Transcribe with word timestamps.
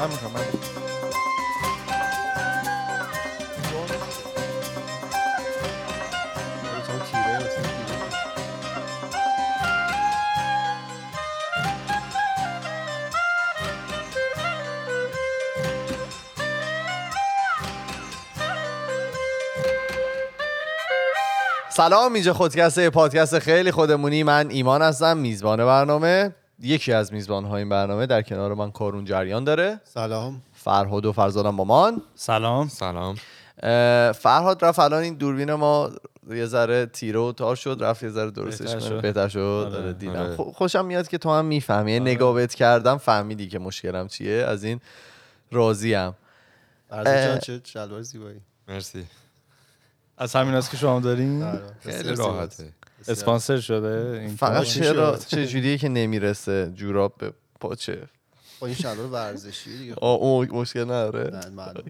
من 0.00 0.06
می‌کنم 0.06 0.30
من. 0.30 0.40
سلام 21.70 22.12
اینجا 22.12 22.32
خودکست 22.32 22.88
پادکست 22.88 23.38
خیلی 23.38 23.70
خودمونی. 23.70 24.22
من 24.22 24.50
ایمان 24.50 24.82
هستم 24.82 25.16
میزبان 25.16 25.66
برنامه. 25.66 26.34
یکی 26.62 26.92
از 26.92 27.12
میزبان 27.12 27.44
های 27.44 27.58
این 27.58 27.68
برنامه 27.68 28.06
در 28.06 28.22
کنار 28.22 28.54
من 28.54 28.70
کارون 28.70 29.04
جریان 29.04 29.44
داره. 29.44 29.80
سلام. 29.84 30.42
فرهاد 30.52 31.06
و 31.06 31.12
فرزادم 31.12 31.50
مامان 31.54 32.02
سلام. 32.14 32.68
سلام. 32.68 33.16
فرهاد 34.12 34.64
رفت 34.64 34.78
الان 34.78 35.02
این 35.02 35.14
دوربین 35.14 35.54
ما 35.54 35.90
یه 36.30 36.46
ذره 36.46 36.86
تیره 36.86 37.18
و 37.20 37.32
تار 37.32 37.56
شد 37.56 37.76
رفت 37.80 38.02
یه 38.02 38.08
ذره 38.08 38.30
درستش 38.30 38.74
کنه. 38.88 39.00
بهتر 39.00 39.28
شد. 39.28 39.38
آره، 39.38 39.76
آره، 39.76 39.92
دیدم. 39.92 40.16
آره. 40.16 40.36
خو- 40.36 40.52
خوشم 40.52 40.84
میاد 40.84 41.08
که 41.08 41.18
تو 41.18 41.30
هم 41.30 41.44
می‌فهمی. 41.44 41.92
یعنی 41.92 42.10
نگاه 42.10 42.34
بهت 42.34 42.54
کردم 42.54 42.98
فهمیدی 42.98 43.48
که 43.48 43.58
مشکلم 43.58 44.08
چیه. 44.08 44.44
از 44.44 44.64
این 44.64 44.80
راضیم. 45.52 46.16
جان 46.92 47.38
چه 47.38 47.60
شلوار 47.64 48.02
زیبایی. 48.02 48.40
مرسی. 48.68 49.06
از 50.18 50.36
همین 50.36 50.54
هست 50.54 50.70
که 50.70 50.76
شما 50.76 51.00
دارین. 51.00 51.42
آره. 51.42 51.60
خیلی 51.80 52.14
راحته. 52.14 52.72
اسپانسر 53.08 53.60
شده؟ 53.60 54.18
این 54.20 54.36
فقط؟ 54.36 54.64
چرا 54.64 55.18
چه 55.28 55.46
جوریه 55.46 55.78
که 55.78 55.88
نمی‌رسه 55.88 56.72
جوراب 56.74 57.14
به 57.18 57.32
پاچه 57.60 58.02
با 58.60 58.66
این 58.66 58.76
شلوار 58.76 59.06
ورزشی 59.06 59.78
دیگه. 59.78 59.94
آه، 59.94 60.18
اون 60.18 60.48
مشکل 60.50 60.84
نداره 60.84 61.30
نه 61.36 61.48
معلوم 61.48 61.84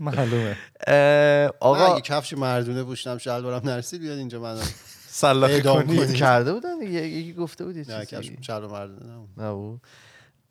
معلومه. 0.00 0.56
آقا 1.60 1.94
اگه 1.94 2.00
کفش 2.00 2.32
مردونه 2.32 2.84
پوشنم 2.84 3.18
شلوارم 3.18 3.68
نرسید 3.68 4.00
بیاد 4.00 4.18
اینجا 4.18 4.58
سلاخی 5.08 5.52
اعدام 5.52 5.82
کنی. 5.86 6.12
کرده 6.14 6.52
بودن 6.52 6.78
دیگه 6.78 7.08
یکی 7.08 7.32
گفته 7.32 7.64
بود 7.64 7.76
یه 7.76 7.84
نه 7.88 8.06
کفش 8.06 8.30
شلوار 8.40 8.70
مردونه. 8.70 9.12
نبود. 9.12 9.80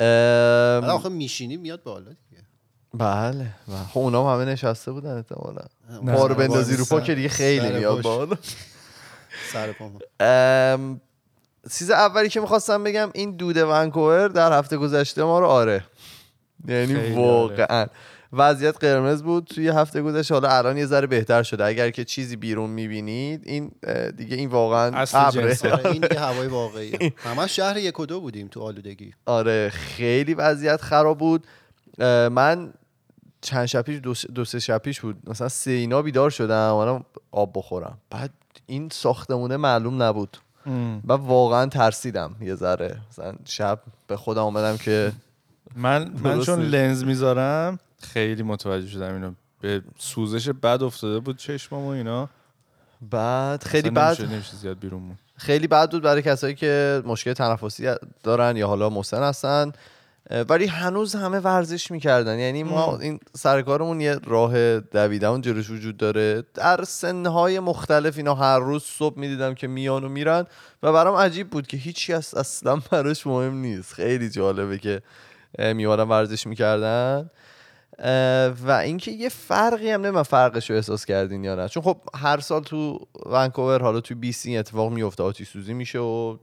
نبود 0.01 0.89
آخه 0.89 1.09
میشینی 1.09 1.57
میاد 1.57 1.83
بالا 1.83 2.09
دیگه. 2.09 2.43
بله 2.93 3.47
بله. 3.67 3.83
خب 3.93 3.99
اونا 3.99 4.29
هم 4.33 4.41
همه 4.41 4.51
نشسته 4.51 4.91
بودن 4.91 5.15
احتمالا. 5.17 5.61
نه، 6.03 6.11
رو 6.11 6.27
سر 6.27 6.33
بندازی 6.33 6.75
رو 6.75 6.85
پا 6.85 7.01
که 7.01 7.15
دیگه 7.15 7.29
خیلی 7.29 7.69
میاد. 7.69 8.01
بالا. 8.01 8.37
سر 9.53 9.71
پامو 9.71 9.99
ام، 10.19 11.01
چیز 11.71 11.91
اولی 11.91 12.29
که 12.29 12.39
می‌خواستم 12.39 12.83
بگم 12.83 13.09
این 13.13 13.31
دوده 13.31 13.65
ونکوور 13.65 14.27
در 14.27 14.57
هفته 14.57 14.77
گذشته 14.77 15.23
ما 15.23 15.39
رو 15.39 15.45
آره. 15.45 15.83
یعنی 16.67 16.95
خیلی 16.95 17.15
واقعا. 17.15 17.87
وضعیت 18.33 18.77
قرمز 18.77 19.23
بود 19.23 19.43
توی 19.43 19.67
هفته 19.69 20.01
گذشته. 20.01 20.33
حالا 20.33 20.49
الان 20.49 20.77
یه 20.77 20.85
ذره 20.85 21.07
بهتر 21.07 21.43
شده. 21.43 21.65
اگر 21.65 21.89
که 21.89 22.05
چیزی 22.05 22.35
بیرون 22.35 22.69
می‌بینید 22.69 23.41
این 23.45 23.71
دیگه 24.17 24.35
این 24.35 24.49
واقعا 24.49 24.97
اصل 24.97 25.17
ابره. 25.17 25.57
آره 25.71 25.85
این 25.85 26.01
دیگه 26.01 26.19
هوای 26.19 26.47
واقعیه. 26.47 27.13
همه 27.25 27.47
شهر 27.47 27.77
یک 27.77 27.99
و 27.99 28.05
دو 28.05 28.21
بودیم 28.21 28.47
تو 28.47 28.61
آلودگی. 28.61 29.13
آره 29.25 29.69
خیلی 29.69 30.33
وضعیت 30.33 30.81
خراب 30.81 31.17
بود. 31.17 31.47
من 32.31 32.73
چند 33.41 33.65
شب 33.65 33.81
پیش 33.81 33.99
دو, 34.03 34.13
دو 34.13 34.45
سه 34.45 34.59
شب 34.59 34.77
پیش 34.77 35.01
بود. 35.01 35.15
مثلا 35.27 35.49
سه 35.49 35.71
اینا 35.71 36.01
بیدار 36.01 36.29
شدم. 36.29 36.73
اومدم 36.73 37.05
آب 37.31 37.51
بخورم. 37.55 37.97
بعد 38.09 38.29
این 38.67 38.89
ساختمونه 38.89 39.57
معلوم 39.57 40.03
نبود. 40.03 40.37
ام. 40.65 41.01
و 41.07 41.13
واقعا 41.13 41.65
ترسیدم 41.65 42.35
یه 42.41 42.55
ذره. 42.55 42.97
مثلا 43.09 43.33
شب 43.45 43.79
به 44.07 44.17
خودم 44.17 44.43
اومدم 44.43 44.77
که 44.77 45.11
من 45.75 46.11
من. 46.23 46.41
چون 46.41 46.61
لنز 46.61 47.03
می‌ذارم 47.03 47.79
خیلی 48.01 48.43
متوجه 48.43 48.87
شدم 48.87 49.13
اینو. 49.13 49.31
به 49.61 49.81
سوزش 49.97 50.49
بد 50.49 50.83
افتاده 50.83 51.19
بود 51.19 51.37
چشمم 51.37 51.85
و 51.85 51.87
اینا. 51.87 52.29
بعد 53.11 53.63
خیلی 53.63 53.89
بد 53.89 54.17
زیاد 54.61 54.79
بیرون 54.79 55.17
خیلی 55.35 55.67
بد 55.67 55.91
بود 55.91 56.03
برای 56.03 56.21
کسایی 56.21 56.55
که 56.55 57.03
مشکل 57.05 57.33
تنفسی 57.33 57.89
دارن 58.23 58.57
یا 58.57 58.67
حالا 58.67 58.89
مسن 58.89 59.23
هستن. 59.23 59.71
ولی 60.49 60.65
هنوز 60.65 61.15
همه 61.15 61.39
ورزش 61.39 61.91
می‌کردن. 61.91 62.39
یعنی 62.39 62.63
ما. 62.63 62.97
این 62.97 63.19
سرکارمون 63.35 64.01
یه 64.01 64.15
راه 64.25 64.79
دویدن 64.79 65.41
جلوش 65.41 65.69
وجود 65.69 65.97
داره. 65.97 66.43
در 66.53 66.83
سنهای 66.83 67.59
مختلف 67.59 68.17
اینا 68.17 68.35
هر 68.35 68.59
روز 68.59 68.83
صبح 68.83 69.19
می‌دیدم 69.19 69.53
که 69.53 69.67
میان 69.67 70.03
و 70.03 70.09
میرن 70.09 70.45
و 70.83 70.93
برام 70.93 71.15
عجیب 71.15 71.49
بود 71.49 71.67
که 71.67 71.77
هیچی 71.77 72.13
از 72.13 72.35
اصلا 72.35 72.75
براش 72.91 73.27
مهم 73.27 73.53
نیست. 73.53 73.93
خیلی 73.93 74.29
جالبه 74.29 74.77
که 74.77 75.01
اه، 75.59 75.73
میومدن 75.73 76.03
ورزش 76.03 76.47
می‌کردن. 76.47 77.29
و 78.65 78.71
اینکه 78.83 79.11
یه 79.11 79.29
فرقی 79.29 79.91
هم 79.91 80.01
نمی‌دونم 80.01 80.23
فرقش 80.23 80.69
رو 80.69 80.75
احساس 80.75 81.05
کردین 81.05 81.43
یا 81.43 81.55
نه. 81.55 81.69
چون 81.69 81.83
خب 81.83 81.97
هر 82.15 82.39
سال 82.39 82.63
تو 82.63 83.07
ونکوور 83.25 83.81
حالا 83.81 84.01
تو 84.01 84.15
بی 84.15 84.31
سی 84.31 84.57
اتفاق 84.57 84.91
میفته 84.91 85.23
آتیش 85.23 85.49
سوزی 85.49 85.73
میشه 85.73 85.99
و 85.99 86.37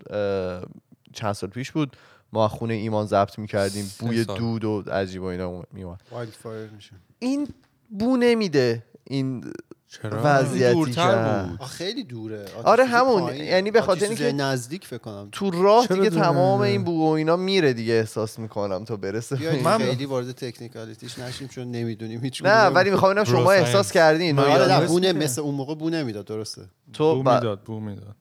چند 1.12 1.32
سال 1.32 1.50
پیش 1.50 1.72
بود. 1.72 1.96
ما 2.34 2.48
خونه 2.48 2.74
ایمان 2.74 3.06
ضبط 3.06 3.38
می‌کردیم 3.38 3.90
بوی. 3.98 4.24
دود 4.24 4.64
و 4.64 4.82
عجیب 4.92 5.22
و 5.22 5.24
اینا 5.24 5.62
میومد 5.72 6.00
وایلد 6.10 6.32
فایر 6.42 6.70
میشه 6.70 6.92
این 7.18 7.48
بو 7.90 8.16
نمیده 8.16 8.82
این 9.04 9.52
چرا 9.88 10.20
وضعیتی 10.24 10.74
دورتر 10.74 11.46
که 11.58 11.64
خیلی 11.64 12.04
دوره 12.04 12.42
آتش 12.42 12.64
آره، 12.64 12.84
همون. 12.84 13.36
یعنی 13.36 13.70
به 13.70 13.80
خاطر 13.80 14.06
اینکه- 14.06 14.32
نزدیک 14.32 14.86
فکر 14.86 14.98
کنم 14.98 15.28
تو 15.32 15.50
راه 15.50 15.86
دیگه 15.86 16.10
دونه؟ 16.10 16.22
تمام 16.22 16.60
این 16.60 16.84
بو 16.84 17.00
و 17.02 17.10
اینا 17.10 17.36
میره 17.36 17.72
دیگه 17.72 17.94
احساس 17.94 18.38
می‌کنم 18.38 18.84
تا 18.84 18.96
برسه 18.96 19.62
من- 19.62 19.78
خیلی 19.78 20.04
وارد 20.06 20.32
تکنیکالیتیش 20.32 21.18
نشیم 21.18 21.48
چون 21.48 21.70
نمی‌دونیم 21.70 22.20
هیچ 22.20 22.42
نه. 22.44 22.66
ولی 22.66 22.90
می‌خوام 22.90 23.24
شما 23.24 23.52
احساس 23.52 23.72
ساینس. 23.72 23.92
کردین 23.92 24.38
آره 24.38 24.66
نه؟ 24.68 24.80
نه 24.80 24.86
بونه 24.86 25.12
مثل 25.12 25.40
اون 25.40 25.54
موقع 25.54 25.74
بو 25.74 25.90
نمی‌داد 25.90 26.24
درسته 26.24 26.62
تو 26.92 27.14
بو 27.14 27.18
می‌داد 27.18 27.60
بو 27.60 27.80
می‌داد 27.80 28.16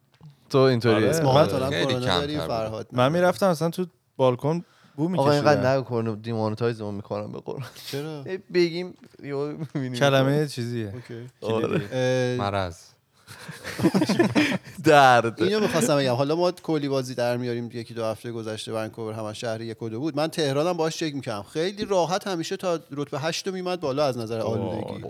تو 0.49 0.57
اینطوری 0.57 1.09
آره. 1.09 2.39
آره. 2.41 2.85
من. 2.91 3.11
می‌رفتم 3.11 3.47
اصلا 3.47 3.69
تو 3.69 3.85
بالکن 4.23 4.65
بو 4.95 5.19
آقا 5.19 5.31
اینقدر 5.31 5.75
نگو 5.75 6.15
دیمونتایزمون 6.15 6.95
می‌کنم 6.95 7.31
به 7.31 7.39
قرآن. 7.39 7.69
چرا؟ 7.85 8.23
بگیم. 8.53 8.93
کلمه 9.99 10.47
چیزیه. 10.47 10.93
اوکی. 10.93 11.27
آره. 11.41 12.35
مرض. 12.43 12.77
درد. 14.83 15.43
اینو 15.43 15.59
می‌خواستم 15.59 15.97
بگم. 15.97 16.13
حالا 16.13 16.35
ما 16.35 16.51
کلی 16.51 16.87
بازی 16.87 17.15
در 17.15 17.37
میاریم 17.37 17.69
یکی 17.73 17.93
دو 17.93 18.05
هفته 18.05 18.31
گذشته 18.31 18.73
ونکوور 18.73 19.13
همه 19.13 19.33
شهر 19.33 19.61
یک 19.61 19.81
و 19.81 19.89
دو 19.89 19.99
بود. 19.99 20.17
من 20.17 20.27
تهرانم 20.27 20.73
باش 20.73 20.97
چک 20.97 21.15
می‌کردم. 21.15 21.43
خیلی 21.43 21.85
راحت 21.85 22.27
همیشه 22.27 22.57
تا 22.57 22.79
رتبه 22.91 23.19
8 23.19 23.47
میمد 23.47 23.79
بالا 23.79 24.05
از 24.05 24.17
نظر 24.17 24.39
آلودگی. 24.39 25.05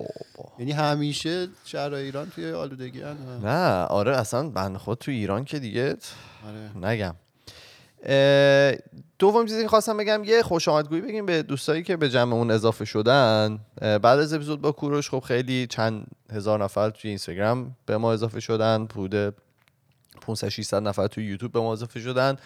یعنی 0.60 0.72
همیشه 0.72 1.48
شهر 1.66 1.94
ایران 1.94 2.30
توی 2.30 2.52
آلودگی 2.52 3.02
هن. 3.02 3.18
نه 3.44 3.84
آره 3.84 4.18
اصلا 4.18 4.50
بند 4.50 4.78
خود 4.78 4.98
تو 4.98 5.12
ایران 5.12 5.46
که 5.46 5.60
دیگه 5.60 5.98
آره. 6.48 6.88
نگم. 6.88 7.16
دوم 9.20 9.46
چیزی 9.46 9.68
خواستم 9.68 9.98
بگم 9.98 10.24
یه 10.24 10.44
خوش 10.44 10.68
آمدگویی 10.68 11.02
بگیم 11.02 11.26
به 11.26 11.44
دوستایی 11.44 11.84
که 11.84 11.98
به 11.98 12.10
جمعمون 12.10 12.52
اضافه 12.52 12.86
شدن. 12.86 13.60
بعد 13.82 14.06
از 14.06 14.34
اپیزود 14.34 14.62
با 14.62 14.72
کوروش 14.72 15.10
خب 15.10 15.20
خیلی 15.20 15.68
چند 15.68 16.08
هزار 16.32 16.64
نفر 16.64 16.90
توی 16.90 17.10
اینستاگرام 17.10 17.76
به 17.86 17.98
ما 17.98 18.14
اضافه 18.14 18.40
شدن. 18.40 18.88
حدود 18.92 19.36
500 20.22 20.50
600 20.50 20.82
نفر 20.82 21.08
توی 21.08 21.26
یوتیوب 21.26 21.52
به 21.52 21.60
ما 21.60 21.74
اضافه 21.74 22.00
شدن. 22.00 22.38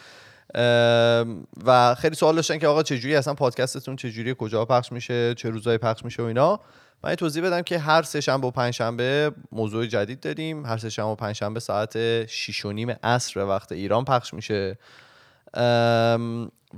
و 1.66 1.96
خیلی 1.96 2.16
سوال 2.16 2.36
داشتن 2.36 2.58
که 2.58 2.68
آقا 2.68 2.84
چجوری 2.84 3.16
اصلا 3.16 3.34
پادکستتون 3.34 3.96
چجوری 3.96 4.36
کجا 4.38 4.66
پخش 4.66 4.92
میشه 4.92 5.34
چه 5.34 5.50
روزایی 5.50 5.78
پخش 5.78 6.06
میشه 6.06 6.24
و 6.24 6.26
اینا. 6.26 6.60
من 7.04 7.16
توضیح 7.16 7.44
بدم 7.44 7.62
که 7.62 7.80
هر 7.80 8.02
سه 8.02 8.22
شنبه 8.22 8.48
و 8.48 8.52
پنج 8.52 8.74
شنبه 8.74 9.32
موضوع 9.52 9.86
جدید 9.86 10.20
داریم. 10.20 10.66
هر 10.66 10.78
سه 10.78 10.90
شنبه 10.90 11.10
و 11.10 11.16
پنج 11.16 11.36
شنبه 11.36 11.60
ساعت 11.60 12.26
6 12.26 12.66
و 12.66 12.72
نیم 12.72 12.96
عصر 13.04 13.46
وقت 13.46 13.72
ایران 13.72 14.06
پخش 14.06 14.34
میشه. 14.34 14.78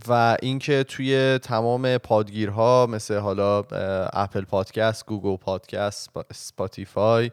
و 0.08 0.38
اینکه 0.42 0.84
توی 0.84 1.40
تمام 1.44 1.98
پادگیرها 1.98 2.88
مثل 2.90 3.18
حالا 3.18 3.64
Apple 4.14 4.42
Podcast 4.42 5.06
Google 5.06 5.38
Podcast 5.38 6.10
Spo- 6.10 6.34
Spotify 6.34 7.32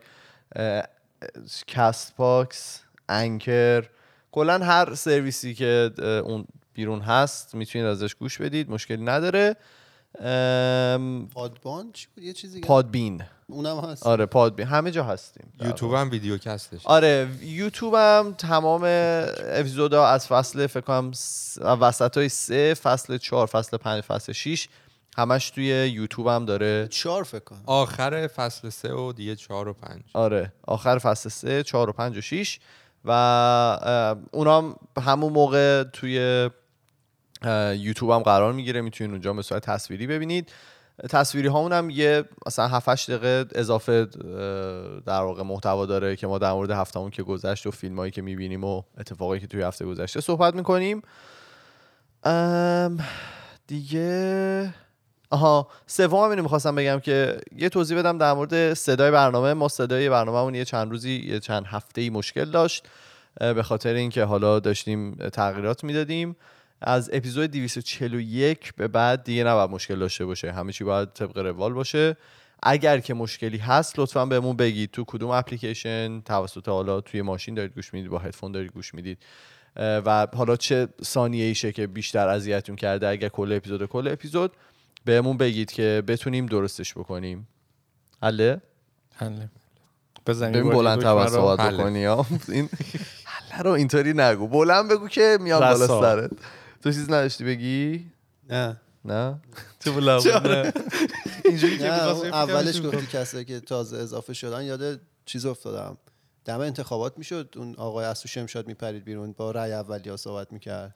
Castbox 1.66 2.82
Anchor 3.08 3.84
کلا 4.32 4.58
هر 4.58 4.94
سرویسی 4.94 5.54
که 5.54 5.90
اون 6.24 6.46
بیرون 6.74 7.00
هست 7.00 7.54
می‌تونید 7.54 7.86
ازش 7.86 8.14
گوش 8.14 8.40
بدید 8.40 8.70
مشکلی 8.70 9.04
نداره. 9.04 9.56
ام، 10.20 11.28
پادبان 11.28 11.92
چی 11.92 12.06
بود؟ 12.14 12.24
یه 12.24 12.32
چیزی؟ 12.32 12.60
Podbean. 12.60 13.22
اونم 13.46 13.78
هست. 13.78 14.06
آره 14.06 14.26
Podbean. 14.26 14.66
همه 14.66 14.90
جا 14.90 15.04
هستیم. 15.04 15.52
یوتیوب 15.60 15.94
هم 15.94 16.10
videocast 16.10 16.38
ش 16.38 16.80
آره 16.86 17.28
یوتیوب 17.42 17.94
هم 17.94 18.34
تمام 18.38 18.80
اپیزودا 18.84 20.06
از 20.06 20.26
فصل 20.26 20.66
فکر 20.66 20.80
کنم 20.80 21.10
س- 21.14 21.58
وسط 21.62 22.16
های 22.16 22.28
سه 22.28 22.74
فصل 22.74 23.18
چهار 23.18 23.46
فصل 23.46 23.76
پنج 23.76 24.00
فصل 24.04 24.32
شیش 24.32 24.68
همش 25.18 25.50
توی 25.50 25.64
یوتیوب 25.66 26.26
هم 26.28 26.44
داره. 26.44 26.88
چهار 26.90 27.22
فکر 27.22 27.44
کنم. 27.44 27.62
آخر 27.66 28.26
فصل 28.26 28.68
سه 28.68 28.92
و 28.94 29.12
دیگه 29.12 29.36
چهار 29.36 29.68
و 29.68 29.72
پنج. 29.72 30.02
آره 30.14 30.52
آخر 30.66 30.98
فصل 30.98 31.28
سه 31.28 31.62
چهار 31.62 31.90
و 31.90 31.92
پنج 31.92 32.16
و 32.16 32.20
شیش 32.20 32.60
و 33.04 33.10
اونام 34.32 34.76
همون 35.02 35.32
موقع 35.32 35.82
توی 35.84 36.50
یوتیوب 37.78 38.10
هم 38.10 38.22
قرار 38.22 38.52
می‌گیره 38.52 38.80
می‌تونید 38.80 39.10
اونجا 39.10 39.32
به 39.32 39.42
صورت 39.42 39.66
تصویری 39.66 40.06
ببینید. 40.06 40.52
تصویری 41.08 41.48
هامون 41.48 41.72
هم 41.72 41.90
یه 41.90 42.24
مثلا 42.46 42.68
7 42.68 42.88
8 42.88 43.10
دقیقه 43.10 43.44
اضافه 43.54 44.04
در 45.06 45.20
واقع 45.20 45.42
محتوا 45.42 45.86
داره 45.86 46.16
که 46.16 46.26
ما 46.26 46.38
در 46.38 46.52
مورد 46.52 46.70
هفتمون 46.70 47.10
که 47.10 47.22
گذشت 47.22 47.66
و 47.66 47.70
فیلم 47.70 47.98
هایی 47.98 48.12
که 48.12 48.22
می‌بینیم 48.22 48.64
و 48.64 48.82
اتفاقایی 48.98 49.40
که 49.40 49.46
توی 49.46 49.62
هفته 49.62 49.84
گذشته 49.84 50.20
صحبت 50.20 50.54
می‌کنیم. 50.54 51.02
دیگه 53.66 54.74
آها 55.30 55.68
سوم 55.86 56.24
هم 56.24 56.30
اینو 56.30 56.42
می‌خواستم 56.42 56.74
بگم 56.74 57.00
که 57.00 57.38
یه 57.56 57.68
توضیح 57.68 57.98
بدم 57.98 58.18
در 58.18 58.32
مورد 58.32 58.74
صدای 58.74 59.10
برنامه. 59.10 59.54
ما 59.54 59.68
صدای 59.68 60.08
برنامهمون 60.08 60.54
یه 60.54 60.64
چند 60.64 60.90
روزی 60.90 61.26
یه 61.26 61.40
چند 61.40 61.66
هفته 61.66 62.00
ای 62.00 62.10
مشکل 62.10 62.44
داشت 62.44 62.88
به 63.40 63.62
خاطر 63.62 63.94
اینکه 63.94 64.24
حالا 64.24 64.60
داشتیم 64.60 65.14
تغییرات 65.14 65.84
می‌دادیم. 65.84 66.36
از 66.80 67.10
اپیزود 67.12 67.50
241 67.50 68.74
به 68.74 68.88
بعد 68.88 69.24
دیگه 69.24 69.44
نباید 69.44 69.70
مشکل 69.70 69.98
داشته 69.98 70.24
باشه. 70.24 70.52
همه 70.52 70.72
چی 70.72 70.84
باید 70.84 71.12
طبق 71.12 71.38
روال 71.38 71.72
باشه. 71.72 72.16
اگر 72.62 72.98
که 72.98 73.14
مشکلی 73.14 73.58
هست 73.58 73.98
لطفا 73.98 74.26
بهمون 74.26 74.56
بگید. 74.56 74.90
تو 74.90 75.04
کدوم 75.06 75.30
اپلیکیشن 75.30 76.20
توسط 76.20 76.68
حالا 76.68 77.00
توی 77.00 77.22
ماشین 77.22 77.54
دارید 77.54 77.74
گوش 77.74 77.94
می‌دید 77.94 78.10
با 78.10 78.18
هدفون 78.18 78.52
دارید 78.52 78.72
گوش 78.72 78.94
می‌دید. 78.94 79.18
و 79.76 80.26
حالا 80.34 80.56
چه 80.56 80.88
ثانیه 81.04 81.44
ایشه 81.44 81.72
که 81.72 81.86
بیشتر 81.86 82.28
اذیتتون 82.28 82.76
کرده 82.76 83.08
اگر 83.08 83.28
کل 83.28 83.52
اپیزود 83.52 83.82
و 83.82 83.86
کل 83.86 84.08
اپیزود 84.08 84.52
بهمون 85.04 85.36
بگید 85.36 85.72
که 85.72 86.02
بتونیم 86.06 86.46
درستش 86.46 86.94
بکنیم. 86.94 87.48
حله؟ 88.22 88.60
حله. 89.14 89.48
بزنی 90.26 90.52
ببین 90.52 90.72
باری 90.72 90.78
بلند. 90.78 91.28
صحبت 91.28 91.60
حله. 91.60 91.76
بکنی 91.76 92.06
این 92.48 92.68
حله 93.24 93.62
رو 93.62 93.70
اینطوری 93.70 94.12
نگو. 94.16 94.48
بلند 94.48 94.90
بگو 94.90 95.08
که 95.08 95.38
میام 95.40 95.60
بالا. 95.60 95.86
سرت. 95.86 96.30
تو 96.86 96.92
چیز 96.92 97.10
نداشتی 97.10 97.44
بگی 97.44 98.06
نه 98.50 98.76
نه 99.04 99.40
تو 99.80 99.92
بلند 99.92 100.22
اینجوری 101.44 101.78
که 101.78 101.84
نه 101.84 101.90
اولش 101.90 102.82
گفتی 102.82 103.06
کسایی 103.06 103.44
که 103.44 103.60
تازه 103.60 103.96
اضافه 103.96 104.32
شدن 104.32 104.64
یاد 104.64 105.00
چیز 105.24 105.46
افتادم. 105.46 105.96
دم 106.44 106.60
انتخابات 106.60 107.18
می‌شد 107.18 107.54
اون 107.56 107.74
آقای 107.78 108.04
از 108.04 108.20
تو 108.20 108.28
شمشاد 108.28 108.66
میپرید 108.66 109.04
بیرون 109.04 109.32
با 109.32 109.50
رأی 109.50 109.72
اولیا 109.72 110.16
صحبت 110.16 110.52
می‌کرد. 110.52 110.94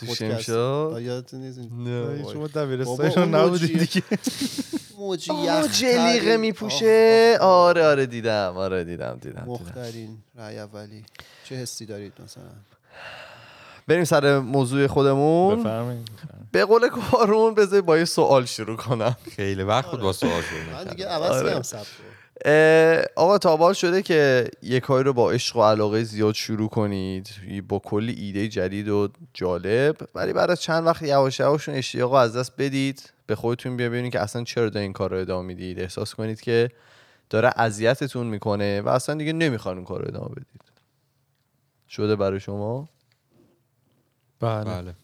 تو 0.00 0.14
شمشاد؟ 0.14 1.02
یادتون 1.02 1.40
نیست؟ 1.40 1.58
نه. 1.58 2.32
شما 2.32 3.24
نبودید 3.24 3.70
موجیه. 3.70 3.78
دیگه. 3.78 4.02
موجی 4.98 5.32
جلیقه 5.72 6.36
میپوشه. 6.36 7.38
آره 7.40 7.86
آره 7.86 8.06
دیدم. 8.06 8.52
آره 8.56 8.84
دیدم 8.84 9.18
دیدم, 9.20 9.40
دیدم. 9.40 9.44
مخترین 9.46 10.18
رأی 10.36 10.58
اولی. 10.58 11.04
چه 11.44 11.54
حسی 11.54 11.86
دارید 11.86 12.12
مثلا؟ 12.24 12.44
بریم 13.88 14.04
سر 14.04 14.38
موضوع 14.38 14.86
خودمون. 14.86 15.60
بفرمایید. 15.60 16.10
به 16.52 16.64
قول 16.64 16.88
کارون 16.88 17.54
بذار 17.54 17.80
با 17.80 17.98
یه 17.98 18.04
سوال 18.04 18.44
شروع 18.44 18.76
کنم. 18.76 19.16
خیلی 19.36 19.62
وقت 19.62 19.90
بود 19.90 20.00
با 20.00 20.12
سوال 20.12 20.32
من 20.32 20.42
شروع 20.42 20.84
دیگه 20.84 21.06
نکردم. 21.06 21.24
عوض 21.24 21.74
آره. 22.44 23.04
آقا 23.16 23.38
تابال 23.38 23.72
شده 23.72 24.02
که 24.02 24.50
یه 24.62 24.80
کاری 24.80 25.04
رو 25.04 25.12
با 25.12 25.30
عشق 25.30 25.56
و 25.56 25.62
علاقه 25.62 26.02
زیاد 26.02 26.34
شروع 26.34 26.68
کنید. 26.68 27.28
با 27.68 27.78
کلی 27.78 28.12
ایده 28.12 28.48
جدید 28.48 28.88
و 28.88 29.08
جالب. 29.34 29.96
ولی 30.14 30.32
بعد 30.32 30.50
از 30.50 30.60
چند 30.60 30.86
وقت 30.86 31.02
یواش 31.02 31.40
یواشون 31.40 31.74
اشتیاق 31.74 32.10
رو 32.10 32.16
از 32.16 32.36
دست 32.36 32.52
بدید. 32.58 33.12
به 33.26 33.34
خودتون 33.34 33.76
ببینید 33.76 34.12
که 34.12 34.20
اصلا 34.20 34.44
چرا 34.44 34.68
دارین 34.68 34.82
این 34.82 34.92
کار 34.92 35.10
رو 35.10 35.16
ادامه 35.16 35.46
می‌دید. 35.46 35.80
احساس 35.80 36.14
کنید 36.14 36.40
که 36.40 36.70
داره 37.30 37.52
اذیتتون 37.56 38.26
می‌کنه 38.26 38.80
و 38.80 38.88
اصلا 38.88 39.14
دیگه 39.14 39.32
نمی‌خوان 39.32 39.76
این 39.76 39.84
کار 39.84 40.00
رو 40.00 40.08
ادامه 40.08 40.28
بدید. 40.28 40.62
شده 41.88 42.16
برای 42.16 42.40
شما؟ 42.40 42.88
بله. 44.40 44.64
بله. 44.64 44.94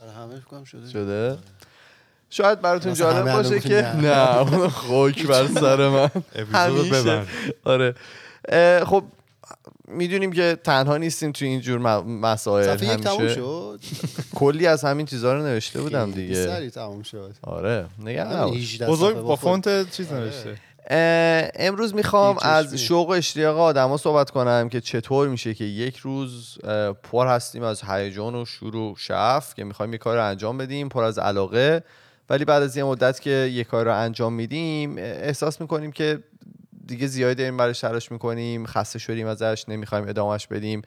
برای 0.00 0.14
همه 0.14 0.36
فکر 0.36 0.44
کنم 0.44 0.64
شده. 0.64 0.90
شده؟ 0.90 1.38
شاید 2.30 2.60
براتون 2.60 2.94
جالب 2.94 3.32
باشه 3.32 3.60
که 3.60 3.82
نه. 3.96 4.38
اون 4.38 4.68
خاک 4.68 5.26
بر 5.30 5.46
سر 5.46 5.88
من. 5.88 6.10
همیشه. 6.52 7.24
آره. 7.64 7.94
خب 8.84 9.04
می‌دونیم 9.88 10.32
که 10.32 10.58
تنها 10.64 10.96
نیستیم 10.96 11.32
تو 11.32 11.44
این 11.44 11.60
جور 11.60 12.02
مسائل 12.02 12.76
صفحه 12.76 12.94
یک 12.94 13.00
تموم 13.00 13.20
همیشه. 13.20 13.34
شد؟ 13.34 13.80
کلی 14.34 14.66
از 14.66 14.84
همین 14.84 15.06
چیزا 15.06 15.34
رو 15.34 15.42
نوشته 15.42 15.80
بودم 15.80 16.10
دیگه. 16.10 16.46
سریع 16.46 16.70
تموم 16.70 17.02
شد. 17.02 17.34
آره 17.42 17.86
نگران 18.04 18.32
نباش. 18.36 18.56
18 18.56 18.86
بزرگ 18.86 19.16
با. 19.16 19.36
فونت 19.36 19.90
چیز 19.90 20.12
نوشته. 20.12 20.48
اه، 20.50 20.56
امروز 20.90 21.94
می‌خوام 21.94 22.38
از. 22.42 22.74
شوق 22.74 23.08
و 23.08 23.12
اشتیاق 23.12 23.58
آدما 23.58 23.96
صحبت 23.96 24.30
کنم 24.30 24.68
که 24.68 24.80
چطور 24.80 25.28
میشه 25.28 25.54
که 25.54 25.64
یک 25.64 25.96
روز 25.96 26.58
پر 27.02 27.26
هستیم 27.26 27.62
از 27.62 27.82
هیجان 27.82 28.34
و 28.34 28.44
شور 28.44 28.76
و 28.76 28.94
شعف 28.98 29.54
که 29.54 29.64
می‌خوایم 29.64 29.92
یه 29.92 29.98
کار 29.98 30.16
رو 30.16 30.24
انجام 30.24 30.58
بدیم 30.58 30.88
پر 30.88 31.02
از 31.02 31.18
علاقه 31.18 31.84
ولی 32.30 32.44
بعد 32.44 32.62
از 32.62 32.76
یه 32.76 32.84
مدت 32.84 33.20
که 33.20 33.30
یه 33.30 33.64
کار 33.64 33.84
رو 33.84 33.94
انجام 33.96 34.32
میدیم 34.32 34.98
احساس 34.98 35.60
می‌کنیم 35.60 35.92
که 35.92 36.18
دیگه 36.86 37.06
زیادی 37.06 37.34
داریم 37.34 37.56
برای 37.56 37.74
تلاش 37.74 38.12
می‌کنیم 38.12 38.66
خسته 38.66 38.98
شدیم 38.98 39.26
ازش 39.26 39.64
نمی‌خوایم 39.68 40.08
ادامهش 40.08 40.46
بدیم 40.46 40.82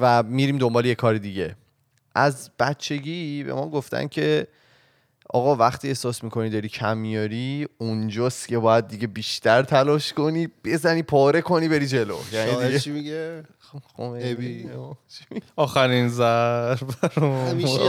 و 0.00 0.22
میریم 0.22 0.58
دنبال 0.58 0.86
یه 0.86 0.94
کار 0.94 1.18
دیگه 1.18 1.56
از 2.14 2.50
بچگی 2.58 3.44
به 3.44 3.54
ما 3.54 3.68
گفتن 3.68 4.08
که 4.08 4.46
آقا 5.28 5.56
وقتی 5.56 5.88
احساس 5.88 6.24
می‌کنی 6.24 6.50
داری 6.50 6.68
کم 6.68 6.96
میاری 6.98 7.66
اونجاست 7.78 8.48
که 8.48 8.58
باید 8.58 8.88
دیگه 8.88 9.06
بیشتر 9.06 9.62
تلاش 9.62 10.12
کنی 10.12 10.48
بزنی 10.64 11.02
پاره 11.02 11.40
کنی 11.40 11.68
بری 11.68 11.86
جلو. 11.86 12.16
یعنی 12.32 12.50
شاعر 12.52 12.66
دیگه 12.66 12.78
چی 12.80 12.90
میگه؟ 12.90 13.44
ابی. 13.98 14.68
خب، 14.68 14.96
آخرین 15.56 16.08
ضرب 16.08 16.78
همیشه 17.50 17.80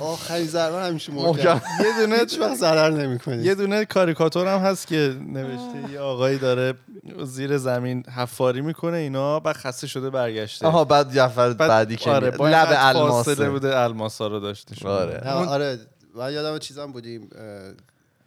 آخرین. 0.00 0.46
ضربه 0.46 0.82
همیشه 0.82 1.12
محکم. 1.12 1.60
یه 1.80 2.06
دونه 2.06 2.18
هیچ 2.18 2.38
وقت 2.38 2.54
ضرر 2.54 2.90
نمی‌کنه 2.90 3.44
یه 3.44 3.54
دونه 3.54 3.84
کاریکاتور 3.84 4.46
هم 4.46 4.58
هست 4.60 4.86
که 4.86 5.16
نوشته 5.28 5.92
یه 5.92 6.00
آقایی 6.00 6.38
داره 6.38 6.74
زیر 7.22 7.58
زمین 7.58 8.02
حفاری 8.16 8.60
می‌کنه 8.60 8.96
اینا 8.96 9.40
بعد 9.40 9.56
خسته 9.56 9.86
شده 9.86 10.10
برگشته. 10.10 10.66
آها 10.66 10.84
بعد 10.84 11.14
جعفر 11.14 11.52
بعد- 11.52 11.68
بعدی 11.68 11.96
که 11.96 12.10
آره 12.10 12.30
لب 12.30 12.92
فاصله 12.92 13.50
بوده 13.50 13.78
الماسا 13.78 14.26
رو 14.26 14.40
داشته 14.40 14.74
شده. 14.74 14.88
آره. 14.88 15.28
آره. 15.28 15.78
من 16.16 16.32
یادم 16.32 16.58
چیزام 16.58 16.92
بودیم 16.92 17.28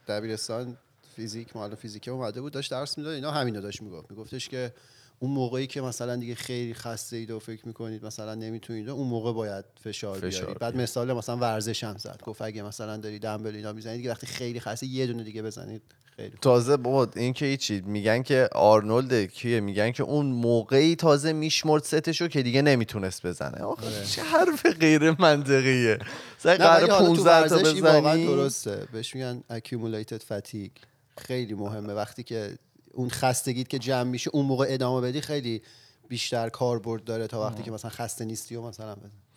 دبیرستان 0.08 0.78
فیزیک 1.16 1.56
معلم 1.56 1.76
فیزیک 1.76 2.08
اومده 2.08 2.42
بود 2.42 2.54
داشت 2.54 2.72
درس 2.72 2.98
می‌داد 2.98 3.14
اینا 3.14 3.32
همینو 3.32 3.62
داشت 3.62 3.82
می‌گفت. 3.82 4.12
میگفتش 4.12 4.50
که 4.50 4.74
اون 5.20 5.32
موقعی 5.32 5.68
که 5.68 5.82
مثلا 5.82 6.16
دیگه 6.16 6.36
خیلی 6.36 6.74
خسته 6.74 7.18
اید 7.18 7.32
و 7.32 7.40
فکر 7.40 7.68
می‌کنید 7.68 8.06
مثلا 8.06 8.36
نمی‌تونید 8.36 8.90
اون 8.90 9.08
موقع 9.08 9.34
باید 9.34 9.66
فشار, 9.84 10.18
فشار 10.18 10.30
بیارید 10.30 10.60
بعد 10.60 10.78
مثال 10.78 11.14
مثلا 11.14 11.38
ورزش 11.38 11.84
هم 11.84 11.98
زد. 11.98 12.22
گفت 12.26 12.42
اگه 12.42 12.64
مثلا 12.64 12.98
داری 12.98 13.20
دمبل 13.20 13.56
اینا 13.56 13.74
می‌زنید 13.74 13.98
دیگه 13.98 14.12
وقتی 14.12 14.28
خیلی 14.28 14.60
خسته 14.60 14.88
یه 14.88 15.08
دونه 15.08 15.24
دیگه 15.24 15.42
بزنید 15.42 15.82
خیلی 16.16 16.30
خوب. 16.30 16.40
تازه 16.40 16.78
بابا 16.78 17.12
این 17.16 17.34
که 17.34 17.46
هیچی 17.46 17.82
میگن 17.82 18.24
که 18.24 18.50
آرنولد 18.56 19.26
کیه؟ 19.26 19.60
میگن 19.60 19.92
که 19.92 20.04
اون 20.04 20.26
موقعی 20.26 20.96
تازه 20.96 21.34
میشمرد 21.34 21.84
ستشو 21.84 22.28
که 22.28 22.44
دیگه 22.44 22.62
نمی‌تونست 22.62 23.26
بزنه. 23.26 23.64
آخه 23.64 24.06
چه 24.06 24.24
حرف 24.24 24.66
غیر 24.66 25.16
منطقیه. 25.22 26.00
ولی 26.46 26.58
قرار 26.58 26.90
حالا 26.90 27.16
تو 27.16 27.24
15 27.24 27.50
تا 27.50 27.70
این 27.70 27.84
واقعا 27.84 28.02
بزنی؟ 28.02 28.26
درسته. 28.26 28.88
بهش 28.92 29.16
میگن 29.16 29.44
accumulated 29.52 30.22
fatigue. 30.22 30.86
خیلی 31.18 31.54
مهمه. 31.54 31.94
وقتی 31.94 32.24
که 32.24 32.58
اون 32.94 33.10
خستگیت 33.10 33.68
که 33.68 33.80
جمع 33.80 34.04
میشه 34.04 34.30
اون 34.34 34.46
موقع 34.46 34.66
ادامه 34.70 35.08
بدی 35.08 35.22
خیلی 35.22 35.62
بیشتر 36.08 36.50
کاربرد 36.50 37.04
داره 37.04 37.28
تا 37.28 37.42
وقتی 37.42 37.64
که 37.64 37.72
مثلا 37.72 37.92
خسته 37.92 38.26
نیستی 38.26 38.56
و 38.56 38.62
مثلا 38.62 38.96
بزن. 38.96 39.29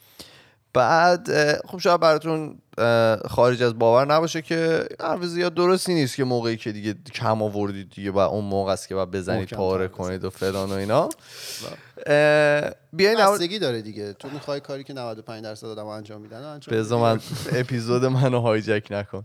بعد 0.75 1.29
خب 1.67 1.79
شاید 1.79 2.00
براتون 2.00 2.59
خارج 3.29 3.62
از 3.62 3.79
باور 3.79 4.14
نباشه 4.14 4.43
که 4.43 4.85
حرف 5.00 5.25
زیاد 5.25 5.55
درستی 5.55 5.95
نیست 5.95 6.17
که 6.17 6.25
موقعی 6.25 6.57
که 6.57 6.73
دیگه 6.73 6.95
کم 7.14 7.43
آوردید 7.43 7.91
دیگه 7.91 8.11
و 8.11 8.19
اون 8.19 8.45
موقع 8.45 8.73
است 8.73 8.88
که 8.88 8.95
باید 8.95 9.11
بزنید 9.11 9.49
پاره 9.50 9.88
کنید 9.88 10.25
و 10.25 10.31
فلان 10.31 10.71
و 10.71 10.73
اینا. 10.73 11.09
اه، 12.07 12.71
بیاین 12.93 13.19
خستگی 13.19 13.59
داره 13.59 13.83
دیگه. 13.83 14.12
تو 14.12 14.29
می‌خوای 14.29 14.61
کاری 14.61 14.85
که 14.85 14.93
95 14.93 15.45
درصد 15.45 15.67
آدم 15.67 15.87
انجام 15.87 16.21
میدن 16.21 16.43
انجام 16.43 16.79
بذار. 16.79 17.00
من 17.00 17.21
اپیزود 17.61 18.05
منو 18.05 18.41
هایجک 18.41 18.87
نکن. 18.91 19.25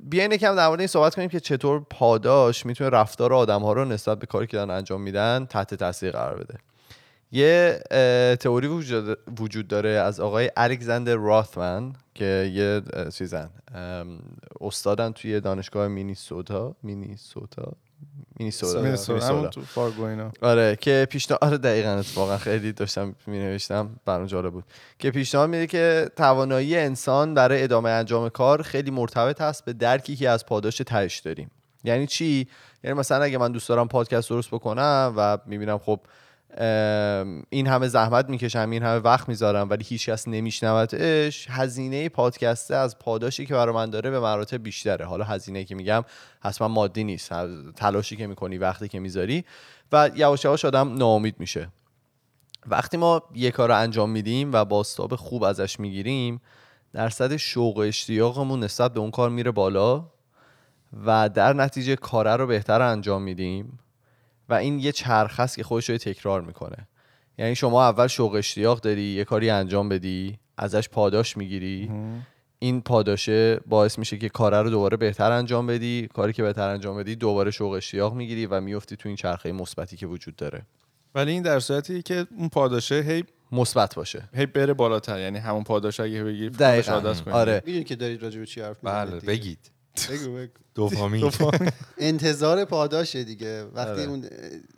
بیاین 0.00 0.32
یکم 0.32 0.56
در 0.56 0.68
مورد 0.68 0.80
این 0.80 0.86
صحبت 0.86 1.14
کنیم 1.14 1.28
که 1.28 1.40
چطور 1.40 1.86
پاداش 1.90 2.66
می‌تونه 2.66 2.90
رفتار 2.90 3.32
آدم 3.32 3.62
ها 3.62 3.72
رو 3.72 3.84
نسبت 3.84 4.18
به 4.18 4.26
کاری 4.26 4.46
که 4.46 4.56
دارن 4.56 4.70
انجام 4.70 5.00
میدن 5.00 5.46
تحت 5.50 5.74
تاثیر 5.74 6.10
قرار 6.10 6.38
بده. 6.38 6.54
یه 7.34 7.80
تئوری 8.40 8.66
وجود- 8.66 9.18
وجود 9.40 9.68
داره 9.68 9.88
از 9.90 10.20
آقای 10.20 10.50
الکساندر 10.56 11.14
راثمن 11.14 11.92
که 12.14 12.50
یه 12.54 12.82
چیزن 13.10 13.50
ام، 13.74 14.18
استادن 14.60 15.12
توی 15.12 15.40
دانشگاه 15.40 15.88
مینیسوتا 15.88 16.76
مینیسوتا؟ 16.82 17.72
مینیسوتا. 18.38 19.46
تو 19.46 19.60
فارگو 19.62 20.02
اینا. 20.02 20.32
آره 20.42 20.76
که 20.76 21.06
پیشنهاد 21.10 21.44
آره 21.44 21.58
دقیقا 21.58 21.88
اتفاقا 21.90 22.38
خیلی 22.38 22.72
داشتم 22.72 23.14
می 23.26 23.38
نوشتم 23.38 23.90
برام 24.04 24.26
جالب 24.26 24.52
بود. 24.52 24.64
که 24.98 25.10
پیشنهاد 25.10 25.50
میده 25.50 25.66
که 25.66 26.10
توانایی 26.16 26.76
انسان 26.76 27.34
برای 27.34 27.62
ادامه 27.62 27.90
انجام 27.90 28.28
کار 28.28 28.62
خیلی 28.62 28.90
مرتبط 28.90 29.40
هست 29.40 29.64
به 29.64 29.72
درکی 29.72 30.16
که 30.16 30.28
از 30.28 30.46
پاداش 30.46 30.76
تهش 30.76 31.18
داریم. 31.18 31.50
یعنی 31.84 32.06
چی؟ 32.06 32.48
یعنی 32.84 32.98
مثلا 32.98 33.24
اگه 33.24 33.38
من 33.38 33.52
دوست 33.52 33.68
دارم 33.68 33.88
پادکست 33.88 34.30
درست 34.30 34.50
بکنم 34.50 35.14
و 35.16 35.38
می‌بینم 35.46 35.78
خب 35.78 36.00
این 37.50 37.66
همه 37.66 37.88
زحمت 37.88 38.28
می‌کشم 38.28 38.70
این 38.70 38.82
همه 38.82 38.98
وقت 38.98 39.28
می‌ذارم 39.28 39.70
ولی 39.70 39.84
هیچ 39.84 40.10
کس 40.10 40.28
نمیشنوتش. 40.28 41.46
هزینه 41.50 42.08
پادکسته 42.08 42.76
از 42.76 42.98
پاداشی 42.98 43.46
که 43.46 43.54
برای 43.54 43.74
من 43.74 43.90
داره 43.90 44.10
به 44.10 44.20
مراتب 44.20 44.62
بیشتره. 44.62 45.04
حالا 45.04 45.24
هزینه 45.24 45.64
که 45.64 45.74
میگم 45.74 46.04
حتما 46.40 46.68
مادی 46.68 47.04
نیست. 47.04 47.32
تلاشی 47.76 48.16
که 48.16 48.26
می‌کنی 48.26 48.58
وقتی 48.58 48.88
که 48.88 49.00
می‌ذاری. 49.00 49.44
و 49.92 50.10
یواش 50.16 50.44
یواش 50.44 50.64
آدم 50.64 50.94
ناامید 50.94 51.34
میشه. 51.38 51.68
وقتی 52.66 52.96
ما 52.96 53.22
یه 53.34 53.50
کار 53.50 53.68
رو 53.68 53.76
انجام 53.76 54.10
میدیم 54.10 54.52
و 54.52 54.64
باستاب 54.64 55.16
خوب 55.16 55.42
ازش 55.42 55.80
می‌گیریم 55.80 56.40
درصد 56.92 57.36
شوق 57.36 57.76
و 57.76 57.80
اشتیاقمون 57.80 58.64
نسبت 58.64 58.92
به 58.94 59.00
اون 59.00 59.10
کار 59.10 59.30
میره 59.30 59.50
بالا 59.50 60.04
و 61.06 61.28
در 61.28 61.52
نتیجه 61.52 61.96
کاره 61.96 62.36
رو 62.36 62.46
بهتر 62.46 62.82
انجام 62.82 63.22
میدیم. 63.22 63.78
و 64.48 64.54
این 64.54 64.78
یه 64.78 64.92
چرخ 64.92 65.40
است 65.40 65.56
که 65.56 65.62
خودش 65.62 65.90
رو 65.90 65.98
تکرار 65.98 66.42
می‌کنه. 66.42 66.88
یعنی 67.38 67.54
شما 67.54 67.88
اول 67.88 68.06
شوق 68.06 68.34
اشتیاق 68.34 68.80
داری 68.80 69.02
یه 69.02 69.24
کاری 69.24 69.50
انجام 69.50 69.88
بدی 69.88 70.38
ازش 70.58 70.88
پاداش 70.88 71.36
می‌گیری. 71.36 71.90
این 72.58 72.80
پاداشه 72.80 73.60
باعث 73.66 73.98
میشه 73.98 74.18
که 74.18 74.28
کاره 74.28 74.62
رو 74.62 74.70
دوباره 74.70 74.96
بهتر 74.96 75.32
انجام 75.32 75.66
بدی 75.66 76.08
کاری 76.14 76.32
که 76.32 76.42
بهتر 76.42 76.68
انجام 76.68 76.96
بدی 76.96 77.16
دوباره 77.16 77.50
شوق 77.50 77.72
اشتیاق 77.72 78.14
می‌گیری 78.14 78.46
و 78.46 78.60
میفتی 78.60 78.96
تو 78.96 79.08
این 79.08 79.16
چرخه 79.16 79.52
مثبتی 79.52 79.96
که 79.96 80.06
وجود 80.06 80.36
داره. 80.36 80.62
ولی 81.14 81.30
این 81.32 81.42
در 81.42 81.60
صورتی 81.60 82.02
که 82.02 82.26
اون 82.38 82.48
پاداشه 82.48 83.00
هی 83.00 83.24
مثبت 83.52 83.94
باشه. 83.94 84.28
هی 84.34 84.46
بره 84.46 84.74
بالاتر. 84.74 85.20
یعنی 85.20 85.38
همون 85.38 85.64
پاداش 85.64 86.00
اگه 86.00 86.24
بگیری 86.24 86.50
دقیقاً. 86.50 87.14
آره. 87.32 87.60
که 87.84 87.96
دارید 87.96 88.22
راجع 88.22 88.40
به 88.40 88.46
چی 88.46 88.60
حرف 88.60 88.76
بله. 88.82 89.20
بگید. 89.20 89.70
بگو 90.10 90.34
بگو. 90.34 90.52
دوپامین. 90.74 91.30
انتظار 91.98 92.64
پاداشه 92.64 93.24
دیگه. 93.24 93.64
وقتی 93.64 93.90
آره. 93.90 94.02
اون 94.02 94.24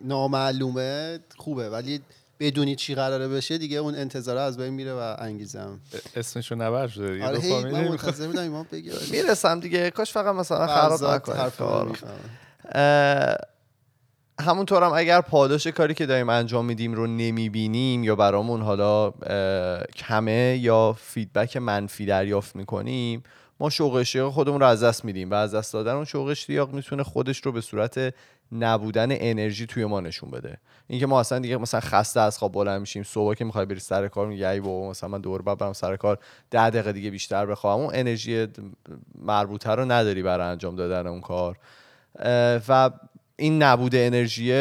نامعلومه 0.05 1.19
خوبه. 1.37 1.71
ولی 1.71 2.01
بدونی 2.41 2.77
چی 2.77 2.95
قراره 2.95 3.29
بشه 3.29 3.59
دیگه 3.59 3.77
اون 3.79 3.95
انتظار 3.95 4.37
از 4.37 4.57
بین 4.57 4.69
میره 4.69 4.93
و 4.93 5.17
انگیزم. 5.19 5.81
اسمشو 6.17 6.55
نبر 6.55 6.89
شده 6.89 7.13
دیگه. 7.13 7.27
آره 7.27 7.39
هی 7.39 7.49
دوپامین 7.49 7.73
من. 7.73 7.89
منتظر 7.89 8.27
بودم 8.27 8.43
ایمان 8.43 8.67
بگه. 8.73 8.93
می‌رسم 9.13 9.61
دیگه. 9.61 9.91
کاش 9.91 10.13
فقط 10.13 10.35
مثلا 10.35 10.67
خراب 10.67 11.05
نکنه. 11.05 11.45
می‌فهمه. 11.85 12.11
اه، 12.75 13.37
همونطورم 14.41 14.93
اگر 14.93 15.21
پاداش 15.21 15.67
کاری 15.67 15.95
که 15.95 16.07
داریم 16.07 16.29
انجام 16.29 16.65
میدیم 16.65 16.95
رو 16.95 17.07
نمی‌بینیم 17.07 18.05
یا 18.05 18.17
برامون 18.17 18.63
حالا 18.63 19.11
کمه 19.97 20.59
یا 20.61 20.97
فیدبک 21.01 21.57
منفی 21.57 22.07
دریافت 22.07 22.57
می‌کنیم 22.57 23.23
ما 23.61 23.71
شوق 23.71 23.95
اشتیاق 23.95 24.33
خودمون 24.33 24.61
رو 24.61 24.67
از 24.67 24.83
دست 24.83 25.05
میدیم 25.05 25.31
و 25.31 25.35
از 25.35 25.55
دست 25.55 25.73
دادن 25.73 25.93
اون 25.93 26.05
شوق 26.05 26.27
اشتیاق 26.27 26.75
می‌تونه 26.75 27.03
خودش 27.03 27.39
رو 27.39 27.53
به 27.53 27.61
صورت 27.61 28.15
نبودن 28.53 29.09
انرژی 29.11 29.67
توی 29.67 29.85
ما 29.85 30.01
نشون 30.01 30.31
بده. 30.31 30.57
اینکه 30.87 31.07
ما 31.07 31.21
اصلا 31.21 31.39
دیگه 31.39 31.57
مثلا 31.57 31.81
خسته 31.81 32.21
از 32.21 32.39
خواب 32.39 32.53
بلند 32.53 32.81
میشیم 32.81 33.03
صبح 33.03 33.35
که 33.35 33.45
می‌خوای 33.45 33.67
بری 33.67 33.81
سر 33.81 34.09
کار 34.09 34.27
میگی 34.27 34.45
ای 34.45 34.61
بابا 34.61 34.91
مثلا 34.91 35.09
من 35.09 35.21
دور 35.21 35.43
برم 35.43 35.73
سر 35.73 35.97
کار 35.97 36.19
ده 36.51 36.71
دقیقه 36.71 36.93
دیگه 36.93 37.11
بیشتر 37.11 37.47
بخوام 37.47 37.81
اون 37.81 37.91
انرژی 37.95 38.47
مربوطه 39.19 39.71
رو 39.71 39.85
نداری 39.85 40.23
برای 40.23 40.47
انجام 40.47 40.77
دادن 40.77 41.07
اون 41.07 41.21
کار. 41.21 41.59
و 42.69 42.91
این 43.37 43.63
نبود 43.63 43.95
انرژی 43.95 44.53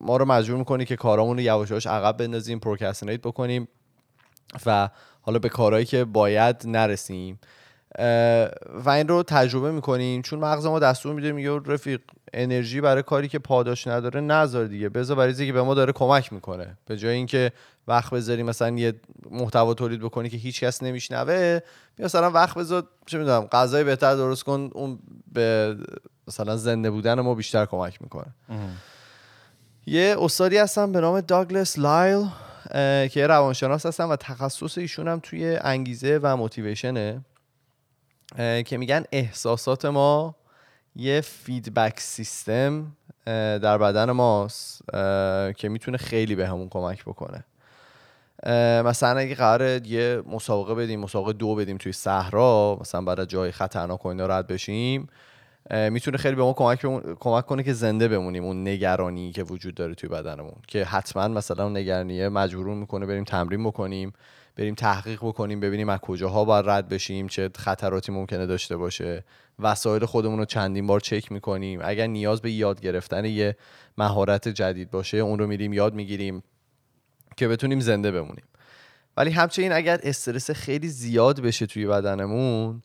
ما 0.00 0.16
رو 0.16 0.24
مجبور 0.24 0.58
می‌کنه 0.58 0.84
که 0.84 0.96
کارامون 0.96 1.36
رو 1.36 1.42
یواش 1.42 1.86
عقب 1.86 2.16
بندازیم 2.16 2.58
پروکرستینیت 2.58 3.20
بکنیم 3.20 3.68
و 4.66 4.88
حالا 5.22 5.38
به 5.38 5.48
کارهایی 5.48 5.84
که 5.84 6.04
باید 6.04 6.56
نرسیم. 6.64 7.38
و 8.84 8.90
این 8.90 9.08
رو 9.08 9.22
تجربه 9.22 9.72
می‌کنیم 9.72 10.22
چون 10.22 10.38
مغز 10.38 10.66
ما 10.66 10.78
دستور 10.78 11.14
میده 11.14 11.32
میگه 11.32 11.60
رفیق 11.66 12.00
انرژی 12.32 12.80
برای 12.80 13.02
کاری 13.02 13.28
که 13.28 13.38
پاداش 13.38 13.86
نداره 13.86 14.20
نذار 14.20 14.66
دیگه. 14.66 14.88
بذار 14.88 15.16
برای 15.16 15.34
که 15.46 15.52
به 15.52 15.62
ما 15.62 15.74
داره 15.74 15.92
کمک 15.92 16.32
می‌کنه. 16.32 16.76
به 16.86 16.96
جای 16.96 17.14
اینکه 17.14 17.52
وقت 17.88 18.10
بذاری 18.14 18.42
مثلا 18.42 18.70
یه 18.70 18.94
محتوا 19.30 19.74
تولید 19.74 20.00
بکنی 20.00 20.28
که 20.28 20.36
هیچ 20.36 20.64
کس 20.64 20.82
نمیشنوه 20.82 21.60
بیا 21.96 22.06
مثلا 22.06 22.30
وقت 22.30 22.58
بذار 22.58 22.86
چه 23.06 23.18
می‌دونم 23.18 23.40
غذای 23.40 23.84
بهتر 23.84 24.14
درست 24.14 24.44
کن 24.44 24.70
اون 24.74 24.98
به 25.32 25.76
مثلا 26.28 26.56
زنده 26.56 26.90
بودن 26.90 27.20
ما 27.20 27.34
بیشتر 27.34 27.66
کمک 27.66 28.02
می‌کنه. 28.02 28.34
یه 29.86 30.16
استادی 30.18 30.56
هستم 30.56 30.92
به 30.92 31.00
نام 31.00 31.20
داگلس 31.20 31.78
لایل 31.78 32.26
که 33.08 33.26
روانشناس 33.26 33.86
هستن 33.86 34.04
و 34.04 34.16
تخصص 34.16 34.78
ایشون 34.78 35.08
هم 35.08 35.20
توی 35.22 35.56
انگیزه 35.56 36.20
و 36.22 36.36
motivation 36.36 37.06
ه. 37.06 37.20
که 38.36 38.76
میگن 38.78 39.04
احساسات 39.12 39.84
ما 39.84 40.34
یه 40.96 41.20
feedback 41.20 42.00
system 42.00 42.96
در 43.26 43.78
بدن 43.78 44.10
ماست 44.10 44.82
که 45.56 45.68
می‌تونه 45.68 45.98
خیلی 45.98 46.34
به 46.34 46.48
همون 46.48 46.68
کمک 46.68 47.04
بکنه. 47.04 47.44
مثلا 48.84 49.18
اگه 49.18 49.34
قراره 49.34 49.80
یه 49.86 50.22
مسابقه 50.26 50.74
بدیم 50.74 51.00
مسابقه 51.00 51.32
دو 51.32 51.54
بدیم 51.54 51.76
توی 51.76 51.92
صحرا 51.92 52.78
مثلا 52.80 53.02
برای 53.02 53.26
جای 53.26 53.50
خطرناک 53.50 54.06
و 54.06 54.08
اینا 54.08 54.26
رد 54.26 54.46
بشیم 54.46 55.08
می‌تونه 55.70 56.18
خیلی 56.18 56.34
به 56.36 56.42
ما 56.42 56.52
کمک, 56.52 56.82
بمون- 56.82 57.16
کمک 57.20 57.46
کنه 57.46 57.62
که 57.62 57.72
زنده 57.72 58.08
بمونیم 58.08 58.44
اون 58.44 58.68
نگرانی 58.68 59.32
که 59.32 59.42
وجود 59.42 59.74
داره 59.74 59.94
توی 59.94 60.08
بدنمون. 60.08 60.54
که 60.66 60.84
حتما 60.84 61.28
مثلا 61.28 61.68
نگرانیه 61.68 62.28
مجبورون 62.28 62.78
می‌کنه 62.78 63.06
بریم 63.06 63.24
تمرین 63.24 63.64
بکنیم. 63.64 64.12
بریم 64.56 64.74
تحقیق 64.74 65.18
بکنیم 65.18 65.60
ببینیم 65.60 65.88
از 65.88 66.00
کجاها 66.00 66.44
باید 66.44 66.68
رد 66.68 66.88
بشیم 66.88 67.28
چه 67.28 67.50
خطراتی 67.56 68.12
ممکنه 68.12 68.46
داشته 68.46 68.76
باشه. 68.76 69.24
وسایل 69.58 70.04
خودمون 70.04 70.38
رو 70.38 70.44
چندین 70.44 70.86
بار 70.86 71.00
چک 71.00 71.32
می‌کنیم. 71.32 71.80
اگر 71.82 72.06
نیاز 72.06 72.42
به 72.42 72.50
یاد 72.50 72.80
گرفتن 72.80 73.24
یه 73.24 73.56
مهارت 73.98 74.48
جدید 74.48 74.90
باشه 74.90 75.16
اون 75.16 75.38
رو 75.38 75.46
میریم 75.46 75.72
یاد 75.72 75.94
می‌گیریم 75.94 76.42
که 77.36 77.48
بتونیم 77.48 77.80
زنده 77.80 78.10
بمونیم. 78.10 78.44
ولی 79.16 79.30
همچنین 79.30 79.72
اگر 79.72 80.00
استرس 80.02 80.50
خیلی 80.50 80.88
زیاد 80.88 81.40
بشه 81.40 81.66
توی 81.66 81.86
بدنمون 81.86 82.82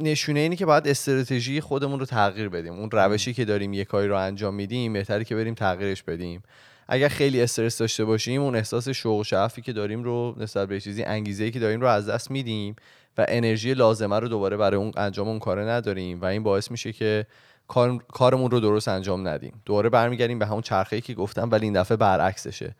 نشونه 0.00 0.40
اینی 0.40 0.56
که 0.56 0.66
باید 0.66 0.88
استراتژی 0.88 1.60
خودمون 1.60 2.00
رو 2.00 2.06
تغییر 2.06 2.48
بدیم. 2.48 2.72
اون 2.72 2.90
روشی 2.90 3.32
که 3.32 3.44
داریم 3.44 3.72
یه 3.72 3.84
کاری 3.84 4.08
رو 4.08 4.16
انجام 4.16 4.54
میدیم 4.54 4.92
بهتره 4.92 5.24
که 5.24 5.34
بریم 5.34 5.54
تغییرش 5.54 6.02
بدیم. 6.02 6.42
اگر 6.88 7.08
خیلی 7.08 7.42
استرس 7.42 7.78
داشته 7.78 8.04
باشیم 8.04 8.42
اون 8.42 8.56
احساس 8.56 8.88
شوق 8.88 9.18
و 9.18 9.24
شعفی 9.24 9.62
که 9.62 9.72
داریم 9.72 10.04
رو 10.04 10.34
نسبت 10.38 10.68
به 10.68 10.80
چیزی 10.80 11.02
انگیزه 11.02 11.50
که 11.50 11.58
داریم 11.58 11.80
رو 11.80 11.86
از 11.86 12.08
دست 12.08 12.30
میدیم 12.30 12.76
و 13.18 13.26
انرژی 13.28 13.74
لازمه 13.74 14.18
رو 14.18 14.28
دوباره 14.28 14.56
برای 14.56 14.76
اون 14.76 14.92
انجام 14.96 15.28
اون 15.28 15.38
کار 15.38 15.70
نداریم 15.70 16.20
و 16.20 16.24
این 16.24 16.42
باعث 16.42 16.70
میشه 16.70 16.92
که 16.92 17.26
کار، 17.68 17.98
کارمون 17.98 18.50
رو 18.50 18.60
درست 18.60 18.88
انجام 18.88 19.28
ندیم. 19.28 19.62
دوباره 19.64 19.88
برمیگردیم 19.88 20.38
به 20.38 20.46
همون 20.46 20.60
چرخه‌ای 20.60 21.02
که 21.02 21.14
گفتم 21.14 21.48
ولی 21.50 21.64
این 21.64 21.80
دفعه 21.80 21.96
برعکسشه. 21.96 22.76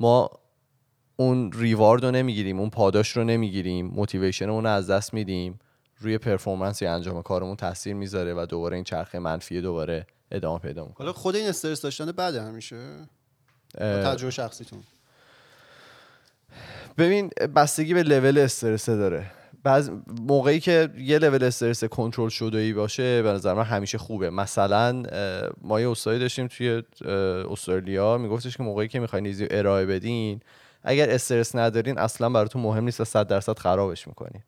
ما 0.00 0.30
اون 1.16 1.52
ریوارد 1.52 2.04
رو 2.04 2.10
نمی‌گیریم 2.10 2.60
اون 2.60 2.70
پاداش 2.70 3.16
رو 3.16 3.24
نمی‌گیریم 3.24 3.86
موتیویشن 3.86 4.48
اون 4.48 4.64
رو 4.64 4.70
از 4.70 4.90
دست 4.90 5.14
میدیم 5.14 5.58
روی 5.98 6.18
پرفورمنس 6.18 6.82
یا 6.82 6.94
انجام 6.94 7.22
کارمون 7.22 7.56
تاثیر 7.56 7.94
می‌ذاره 7.94 8.34
و 8.34 8.46
دوباره 8.46 8.74
این 8.74 8.84
چرخه 8.84 9.18
منفی 9.18 9.60
دوباره 9.60 10.06
ادامه 10.30 10.58
پیدا 10.58 10.84
می‌کنه. 10.84 11.06
حالا 11.06 11.12
خود 11.12 11.36
این 11.36 11.48
استرس 11.48 11.82
داشتن 11.82 12.12
بده 12.12 12.42
همیشه؟ 12.42 13.08
تجربه 13.78 14.30
شخصیتون. 14.30 14.82
ببین 16.98 17.30
بستگی 17.56 17.94
به 17.94 18.02
لول 18.02 18.38
استرس 18.38 18.88
داره. 18.88 19.26
بعض 19.64 19.90
موقعی 20.20 20.60
که 20.60 20.88
یه 20.98 21.18
لول 21.18 21.44
استرس 21.44 21.84
کنترل 21.84 22.28
شده 22.28 22.58
ای 22.58 22.72
باشه 22.72 23.22
به 23.22 23.32
نظر 23.32 23.54
من 23.54 23.62
همیشه 23.62 23.98
خوبه. 23.98 24.30
مثلا 24.30 25.02
ما 25.62 25.80
یه 25.80 25.90
استادی 25.90 26.18
داشتیم 26.18 26.46
توی 26.46 26.82
استرالیا. 27.50 28.18
میگفتش 28.18 28.56
که 28.56 28.62
موقعی 28.62 28.88
که 28.88 29.00
می‌خواین 29.00 29.24
چیزی 29.24 29.46
رو 29.46 29.58
ارائه 29.58 29.86
بدین 29.86 30.40
اگر 30.82 31.10
استرس 31.10 31.54
ندارین 31.54 31.98
اصلا 31.98 32.28
براتون 32.28 32.62
مهم 32.62 32.84
نیست 32.84 33.00
و 33.00 33.04
100 33.04 33.26
درصد 33.26 33.58
خرابش 33.58 34.08
می‌کنین. 34.08 34.42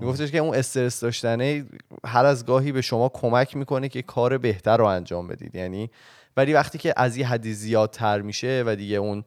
میگفتش 0.00 0.30
که 0.30 0.38
اون 0.38 0.54
استرس 0.54 1.00
داشتنه 1.00 1.66
هر 2.04 2.24
از 2.24 2.46
گاهی 2.46 2.72
به 2.72 2.80
شما 2.80 3.08
کمک 3.08 3.56
می‌کنه 3.56 3.88
که 3.88 4.02
کار 4.02 4.38
بهتر 4.38 4.76
رو 4.76 4.84
انجام 4.84 5.28
بدید. 5.28 5.54
یعنی 5.54 5.90
ولی 6.36 6.52
وقتی 6.52 6.78
که 6.78 6.94
از 6.96 7.16
یه 7.16 7.26
حدی 7.26 7.54
زیادتر 7.54 8.20
میشه 8.20 8.64
و 8.66 8.76
دیگه 8.76 8.96
اون 8.96 9.24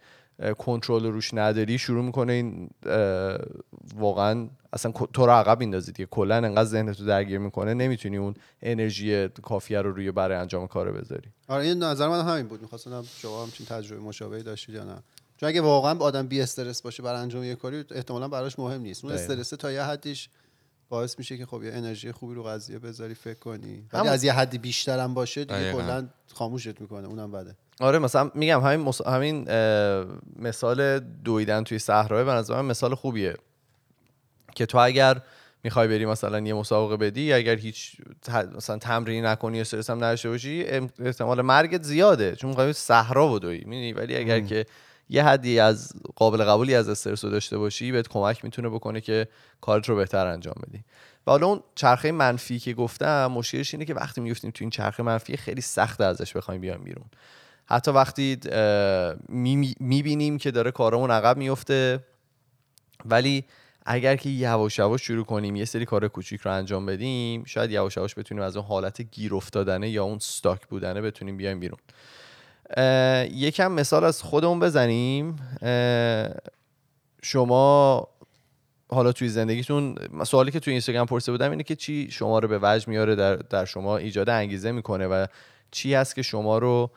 کنترل 0.58 1.04
رو 1.04 1.12
روش 1.12 1.34
نداری 1.34 1.78
شروع 1.78 2.04
می‌کنه 2.04 2.34
این 2.34 2.70
واقعا 3.96 4.48
اصلا 4.74 4.92
تو 4.92 5.26
رو 5.26 5.32
عقب 5.32 5.60
میندازید 5.60 5.98
که 5.98 6.06
کلا 6.06 6.36
انقدر 6.36 6.64
ذهنتو 6.64 7.06
درگیر 7.06 7.38
می‌کنه 7.38 7.74
نمی‌تونی 7.74 8.18
اون 8.18 8.34
انرژی 8.62 9.28
کافیه 9.28 9.82
رو 9.82 9.92
روی 9.92 10.12
برای 10.12 10.38
انجام 10.38 10.68
کار 10.68 10.92
بذاری. 10.92 11.30
آره 11.48 11.64
این 11.64 11.84
نظر 11.84 12.08
من 12.08 12.26
همین 12.26 12.48
بود. 12.48 12.62
می‌خواستم 12.62 13.04
شما 13.18 13.44
همچین 13.44 13.66
تجربه 13.66 14.02
مشابهی 14.02 14.44
داشتید 14.44 14.76
یا 14.76 14.84
نه. 14.84 14.96
چون 15.38 15.50
اگه 15.50 15.62
واقعا 15.62 16.00
آدم 16.00 16.28
بی 16.28 16.42
استرس 16.42 16.82
باشه 16.82 17.04
برای 17.04 17.22
انجام 17.22 17.44
یه 17.44 17.56
کاری 17.56 17.86
احتمالا 17.92 18.28
براش 18.28 18.60
مهم 18.60 18.82
نیست. 18.82 19.06
اون. 19.06 19.14
استرس 19.14 19.50
تا 19.50 19.72
یه 19.72 19.84
حدیش 19.84 20.30
باعث 20.90 21.20
میشه 21.20 21.38
که 21.38 21.46
خب 21.46 21.64
یه 21.64 21.74
انرژی 21.74 22.12
خوبی 22.12 22.36
رو 22.36 22.44
قضیه 22.44 22.80
بذاری 22.80 23.14
فکر 23.14 23.40
کنی. 23.40 23.84
ولی 23.94 24.08
از 24.08 24.24
یه 24.24 24.34
حدی 24.34 24.58
بیشتر 24.58 25.00
هم 25.00 25.14
باشه 25.14 25.46
دیگه. 25.46 25.74
کلا 25.74 26.08
خاموشت 26.34 26.82
می‌کنه 26.82 27.08
اونم 27.08 27.32
بده. 27.32 27.56
آره 27.80 28.00
مثلا 28.00 28.32
میگم 28.36 28.62
همین 28.62 28.80
مس... 28.80 29.02
همین 29.08 29.46
اه، 29.50 30.06
مثال 30.36 31.00
دویدن 31.00 31.64
توی 31.64 31.80
صحرا 31.80 32.24
به 32.24 32.32
نظر 32.32 32.62
من 32.62 32.66
مثال 32.66 32.96
خوبیه. 32.96 33.36
که 34.56 34.66
تو 34.66 34.78
اگر 34.78 35.22
می‌خوای 35.64 35.88
بری 35.88 36.06
مثلا 36.06 36.40
یه 36.40 36.54
مسابقه 36.54 36.98
بدی 36.98 37.34
اگر 37.34 37.56
هیچ 37.56 37.96
ت- 38.22 38.30
مثلا 38.30 38.78
تمرینی 38.78 39.22
نکنی 39.22 39.62
استرس 39.62 39.90
هم 39.90 39.98
نداشته 39.98 40.30
باشی 40.30 40.64
احتمال 41.00 41.42
مرگت 41.42 41.84
زیاده. 41.84 42.36
چون 42.36 42.50
می‌خوای 42.50 42.74
صحرا 42.74 43.28
بدوی 43.28 43.58
می‌دونی؟ 43.58 43.94
ولی 43.94 44.16
اگر 44.16 44.40
که 44.40 44.66
یه 45.10 45.24
حدی 45.24 45.60
از 45.60 45.94
قابل 46.16 46.44
قبولی 46.44 46.76
از 46.76 46.90
استرس 46.90 47.26
رو 47.26 47.32
داشته 47.32 47.58
باشی 47.58 47.92
بهت 47.92 48.08
کمک 48.08 48.46
می‌تونه 48.46 48.70
بکنه 48.70 49.02
که 49.02 49.28
کارت 49.62 49.90
رو 49.90 49.96
بهتر 49.96 50.28
انجام 50.28 50.56
بدی. 50.68 50.84
و 51.28 51.32
حالا 51.32 51.48
اون 51.48 51.64
چرخه 51.76 52.12
منفی 52.12 52.60
که 52.60 52.74
گفتم 52.74 53.28
مشکلش 53.28 53.74
اینه 53.74 53.86
که 53.86 53.94
وقتی 53.94 54.22
میفتیم 54.22 54.52
تو 54.52 54.64
این 54.64 54.70
چرخه 54.70 55.04
منفی 55.04 55.38
خیلی 55.38 55.62
سخته 55.62 56.04
ازش 56.04 56.36
بخوایم 56.36 56.62
بیایم 56.62 56.84
بیرون. 56.84 57.06
حتی 57.66 57.92
وقتی 57.92 58.38
می‌بینیم 59.80 60.38
که 60.38 60.52
داره 60.52 60.72
کارمون 60.72 61.12
عقب 61.12 61.38
میفته 61.38 62.00
ولی 63.06 63.46
اگر 63.86 64.16
که 64.16 64.30
یواش 64.30 64.80
یواش 64.80 65.02
شروع 65.02 65.26
کنیم 65.26 65.56
یه 65.56 65.66
سری 65.66 65.86
کار 65.86 66.08
کوچیک 66.08 66.42
رو 66.42 66.52
انجام 66.52 66.86
بدیم 66.86 67.44
شاید 67.44 67.72
یواش 67.72 67.98
یواش 67.98 68.16
بتونیم 68.16 68.44
از 68.44 68.58
اون 68.58 68.66
حالت 68.66 69.02
گیر 69.02 69.36
افتادنه 69.36 69.90
یا 69.90 70.04
اون 70.04 70.20
ستاک 70.20 70.68
بودنه 70.68 71.02
بتونیم 71.02 71.38
بیایم 71.38 71.60
بیرون. 71.60 71.80
یکم 73.32 73.72
مثال 73.72 74.04
از 74.04 74.22
خودمون 74.22 74.60
بزنیم. 74.60 75.36
شما 77.24 78.08
حالا 78.92 79.12
توی 79.12 79.30
زندگیتون 79.30 79.96
سوالی 80.26 80.52
که 80.52 80.60
توی 80.60 80.72
اینستاگرام 80.72 81.06
پرسیده 81.06 81.32
بودم 81.32 81.52
اینه 81.52 81.64
که 81.64 81.76
چی 81.76 82.12
شما 82.12 82.40
رو 82.40 82.48
به 82.48 82.60
وجد 82.62 82.88
میاره 82.88 83.16
در, 83.16 83.36
در 83.36 83.66
شما 83.66 83.98
ایجاد 83.98 84.30
انگیزه 84.30 84.72
می‌کنه 84.72 85.08
و 85.08 85.26
چی 85.72 85.94
هست 85.94 86.16
که 86.16 86.22
شما 86.22 86.58
رو 86.58 86.92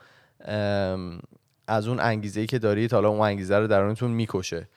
از 1.67 1.87
اون 1.87 1.99
انگیزه 1.99 2.39
ای 2.41 2.47
که 2.47 2.59
دارید 2.59 2.93
حالا 2.93 3.09
اون 3.09 3.21
انگیزه 3.21 3.57
رو 3.57 3.67
درونتون 3.67 4.11
می‌کشه. 4.11 4.67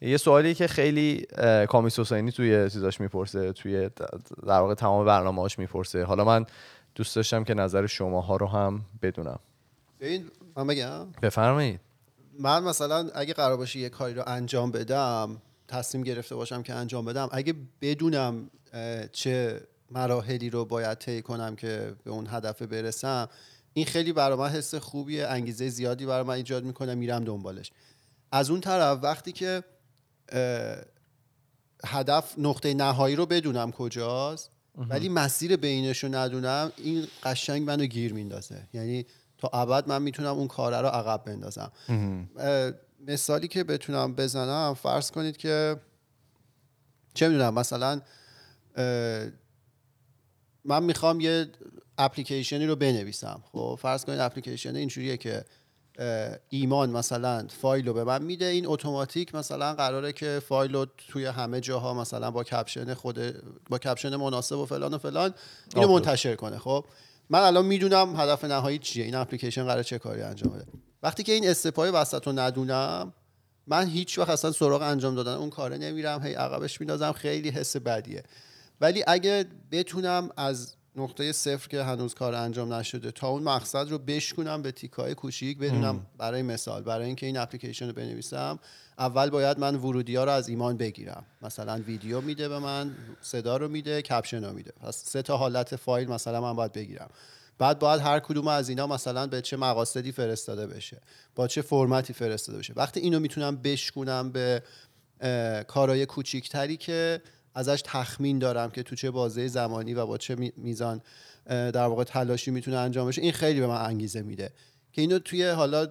یه 0.00 0.16
سوالی 0.16 0.54
که 0.54 0.66
خیلی 0.66 1.26
کامیس 1.68 1.98
حسینی 1.98 2.32
توی 2.32 2.70
چیزاش 2.70 3.00
می‌پرسه 3.00 3.52
توی 3.52 3.90
در 4.46 4.60
واقع 4.60 4.74
تمام 4.74 5.06
برنامه‌هاش 5.06 5.58
می‌پرسه. 5.58 6.04
حالا 6.04 6.24
من 6.24 6.46
دوست 6.94 7.16
داشتم 7.16 7.44
که 7.44 7.54
نظر 7.54 7.86
شماها 7.86 8.36
رو 8.36 8.46
هم 8.46 8.84
بدونم. 9.02 9.38
ببین 10.00 10.30
من 10.56 10.66
بگم؟ 10.66 11.06
بفرمایید. 11.22 11.80
من 12.38 12.62
مثلا 12.62 13.10
اگه 13.14 13.34
قرار 13.34 13.56
باشه 13.56 13.78
یه 13.78 13.88
کاری 13.88 14.14
رو 14.14 14.22
انجام 14.26 14.70
بدم 14.70 15.42
تصمیم 15.68 16.04
گرفته 16.04 16.34
باشم 16.34 16.62
که 16.62 16.74
انجام 16.74 17.04
بدم 17.04 17.28
اگه 17.32 17.54
بدونم 17.80 18.50
چه 19.12 19.60
مراحلی 19.90 20.50
رو 20.50 20.64
باید 20.64 20.98
طی 20.98 21.22
کنم 21.22 21.56
که 21.56 21.94
به 22.04 22.10
اون 22.10 22.26
هدف 22.30 22.62
برسم 22.62 23.28
این 23.72 23.86
خیلی 23.86 24.12
برای 24.12 24.38
من 24.38 24.48
حس 24.48 24.74
خوبیه 24.74 25.26
انگیزه 25.26 25.68
زیادی 25.68 26.06
برای 26.06 26.22
من 26.22 26.34
ایجاد 26.34 26.64
می‌کنه 26.64 26.94
میرم 26.94 27.24
دنبالش. 27.24 27.72
از 28.32 28.50
اون 28.50 28.60
طرف 28.60 28.98
وقتی 29.02 29.32
که 29.32 29.64
هدف 31.84 32.34
نقطه 32.38 32.74
نهایی 32.74 33.16
رو 33.16 33.26
بدونم 33.26 33.72
کجاست 33.72 34.50
ولی 34.76 35.08
مسیر 35.08 35.56
بینش 35.56 36.04
رو 36.04 36.14
ندونم 36.14 36.72
این 36.76 37.06
قشنگ 37.22 37.62
منو 37.62 37.86
گیر 37.86 38.12
میندازه. 38.12 38.68
یعنی 38.72 39.06
تا 39.48 39.58
ابد 39.58 39.88
من 39.88 40.02
می‌تونم 40.02 40.34
اون 40.34 40.48
کاره 40.48 40.80
رو 40.80 40.88
عقب 40.88 41.24
بندازم. 41.24 41.72
مثالی 43.08 43.48
که 43.48 43.64
بتونم 43.64 44.14
بزنم 44.14 44.74
فرض 44.74 45.10
کنید 45.10 45.36
که 45.36 45.76
چه 47.14 47.28
می‌دونم 47.28 47.54
مثلا 47.54 48.00
من 50.64 50.82
می‌خوام 50.82 51.20
یه 51.20 51.46
اپلیکیشنی 51.98 52.66
رو 52.66 52.76
بنویسم. 52.76 53.42
خب 53.52 53.78
فرض 53.82 54.04
کنید 54.04 54.20
اپلیکیشن 54.20 54.76
اینجوریه 54.76 55.16
که 55.16 55.44
ایمان 56.48 56.90
مثلا 56.90 57.46
فایل 57.60 57.86
رو 57.86 57.94
به 57.94 58.04
من 58.04 58.22
میده. 58.22 58.44
این 58.44 58.66
اتوماتیک 58.66 59.34
مثلا 59.34 59.74
قراره 59.74 60.12
که 60.12 60.42
فایل 60.48 60.72
رو 60.72 60.86
توی 61.08 61.26
همه 61.26 61.60
جاها 61.60 61.94
مثلا 61.94 62.30
با 62.30 62.44
caption 62.44 62.94
خود 62.94 63.18
با 63.70 63.78
caption 63.78 64.16
مناسب 64.16 64.58
و 64.58 64.66
فلان 64.66 64.94
و 64.94 64.98
فلان 64.98 65.34
اینو. 65.74 65.92
منتشر 65.92 66.34
کنه. 66.34 66.58
خب 66.58 66.84
من 67.30 67.40
الان 67.40 67.66
می‌دونم 67.66 68.20
هدف 68.20 68.44
نهایی 68.44 68.78
چیه. 68.78 69.04
این 69.04 69.14
اپلیکیشن 69.14 69.64
قراره 69.64 69.84
چه 69.84 69.98
کاری 69.98 70.22
انجام 70.22 70.52
بده. 70.52 70.66
وقتی 71.02 71.22
که 71.22 71.32
این 71.32 71.48
step 71.48 71.82
ای 71.82 71.90
وسط 71.90 72.26
رو 72.26 72.32
ندونم 72.32 73.12
من 73.66 73.88
هیچ 73.88 74.18
وقت 74.18 74.30
اصلا 74.30 74.52
سراغ 74.52 74.82
انجام 74.82 75.14
دادن 75.14 75.34
اون 75.34 75.50
کاره 75.50 75.78
نمیرم. 75.78 76.22
هی 76.22 76.34
عقبش 76.34 76.80
میندازم. 76.80 77.12
خیلی 77.12 77.50
حس 77.50 77.76
بدیه. 77.76 78.22
ولی 78.80 79.04
اگه 79.06 79.44
بتونم 79.70 80.30
از 80.36 80.74
نقطه 80.98 81.32
صفر 81.32 81.68
که 81.68 81.82
هنوز 81.82 82.14
کار 82.14 82.34
انجام 82.34 82.72
نشده. 82.72 83.10
تا 83.10 83.28
اون 83.28 83.42
مقصد 83.42 83.90
رو 83.90 83.98
بشکنم 83.98 84.62
به 84.62 84.72
تیکای 84.72 85.14
کوچیک 85.14 85.58
بدونم 85.58 86.06
برای 86.18 86.42
مثال 86.42 86.82
برای 86.82 87.06
اینکه 87.06 87.26
این 87.26 87.36
اپلیکیشن 87.36 87.86
رو 87.86 87.92
بنویسم 87.92 88.58
اول 88.98 89.30
باید 89.30 89.58
من 89.58 89.74
ورودی 89.74 90.16
ها 90.16 90.24
رو 90.24 90.30
از 90.30 90.48
ایمان 90.48 90.76
بگیرم. 90.76 91.24
مثلا 91.42 91.82
ویدیو 91.86 92.20
میده 92.20 92.48
به 92.48 92.58
من 92.58 92.94
صدا 93.20 93.56
رو 93.56 93.68
میده 93.68 94.02
کپشن 94.02 94.44
رو 94.44 94.52
میده. 94.52 94.72
پس 94.82 95.04
سه 95.04 95.22
تا 95.22 95.36
حالت 95.36 95.76
فایل 95.76 96.08
مثلا 96.08 96.40
من 96.40 96.56
باید 96.56 96.72
بگیرم. 96.72 97.10
بعد 97.58 97.78
باید 97.78 98.00
هر 98.00 98.20
کدوم 98.20 98.48
از 98.48 98.68
اینا 98.68 98.86
مثلا 98.86 99.26
به 99.26 99.42
چه 99.42 99.56
مقاصدی 99.56 100.12
فرستاده 100.12 100.66
بشه 100.66 101.00
با 101.34 101.48
چه 101.48 101.62
فرمتی 101.62 102.12
فرستاده 102.12 102.58
بشه. 102.58 102.72
وقتی 102.76 103.00
اینو 103.00 103.20
می‌تونم 103.20 103.56
بشکنم 103.56 104.32
به 104.32 104.62
کارهای 105.68 106.06
کوچیکتری 106.06 106.76
که 106.76 107.22
ازش 107.56 107.82
تخمین 107.84 108.38
دارم 108.38 108.70
که 108.70 108.82
تو 108.82 108.96
چه 108.96 109.10
بازه 109.10 109.48
زمانی 109.48 109.94
و 109.94 110.06
با 110.06 110.18
چه 110.18 110.34
می- 110.34 110.52
میزان 110.56 111.00
در 111.46 111.86
واقع 111.86 112.04
تلاشی 112.04 112.50
می‌تونه 112.50 112.76
انجام 112.76 113.08
بشه. 113.08 113.22
این 113.22 113.32
خیلی 113.32 113.60
به 113.60 113.66
من 113.66 113.80
انگیزه 113.84 114.22
میده. 114.22 114.50
که 114.92 115.02
اینو 115.02 115.18
توی 115.18 115.48
حالا 115.48 115.86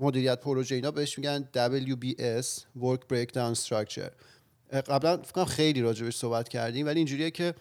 مدیریت 0.00 0.40
پروژه 0.40 0.74
اینا 0.74 0.90
بهش 0.90 1.18
میگن 1.18 1.48
WBS 1.54 2.46
Work 2.80 3.00
Breakdown 3.12 3.58
Structure. 3.66 4.10
قبلا 4.72 5.16
فکر 5.16 5.44
خیلی 5.44 5.80
راجبش 5.80 6.16
صحبت 6.16 6.48
کردیم 6.48 6.86
ولی 6.86 6.98
اینجوریه 6.98 7.30
که 7.30 7.54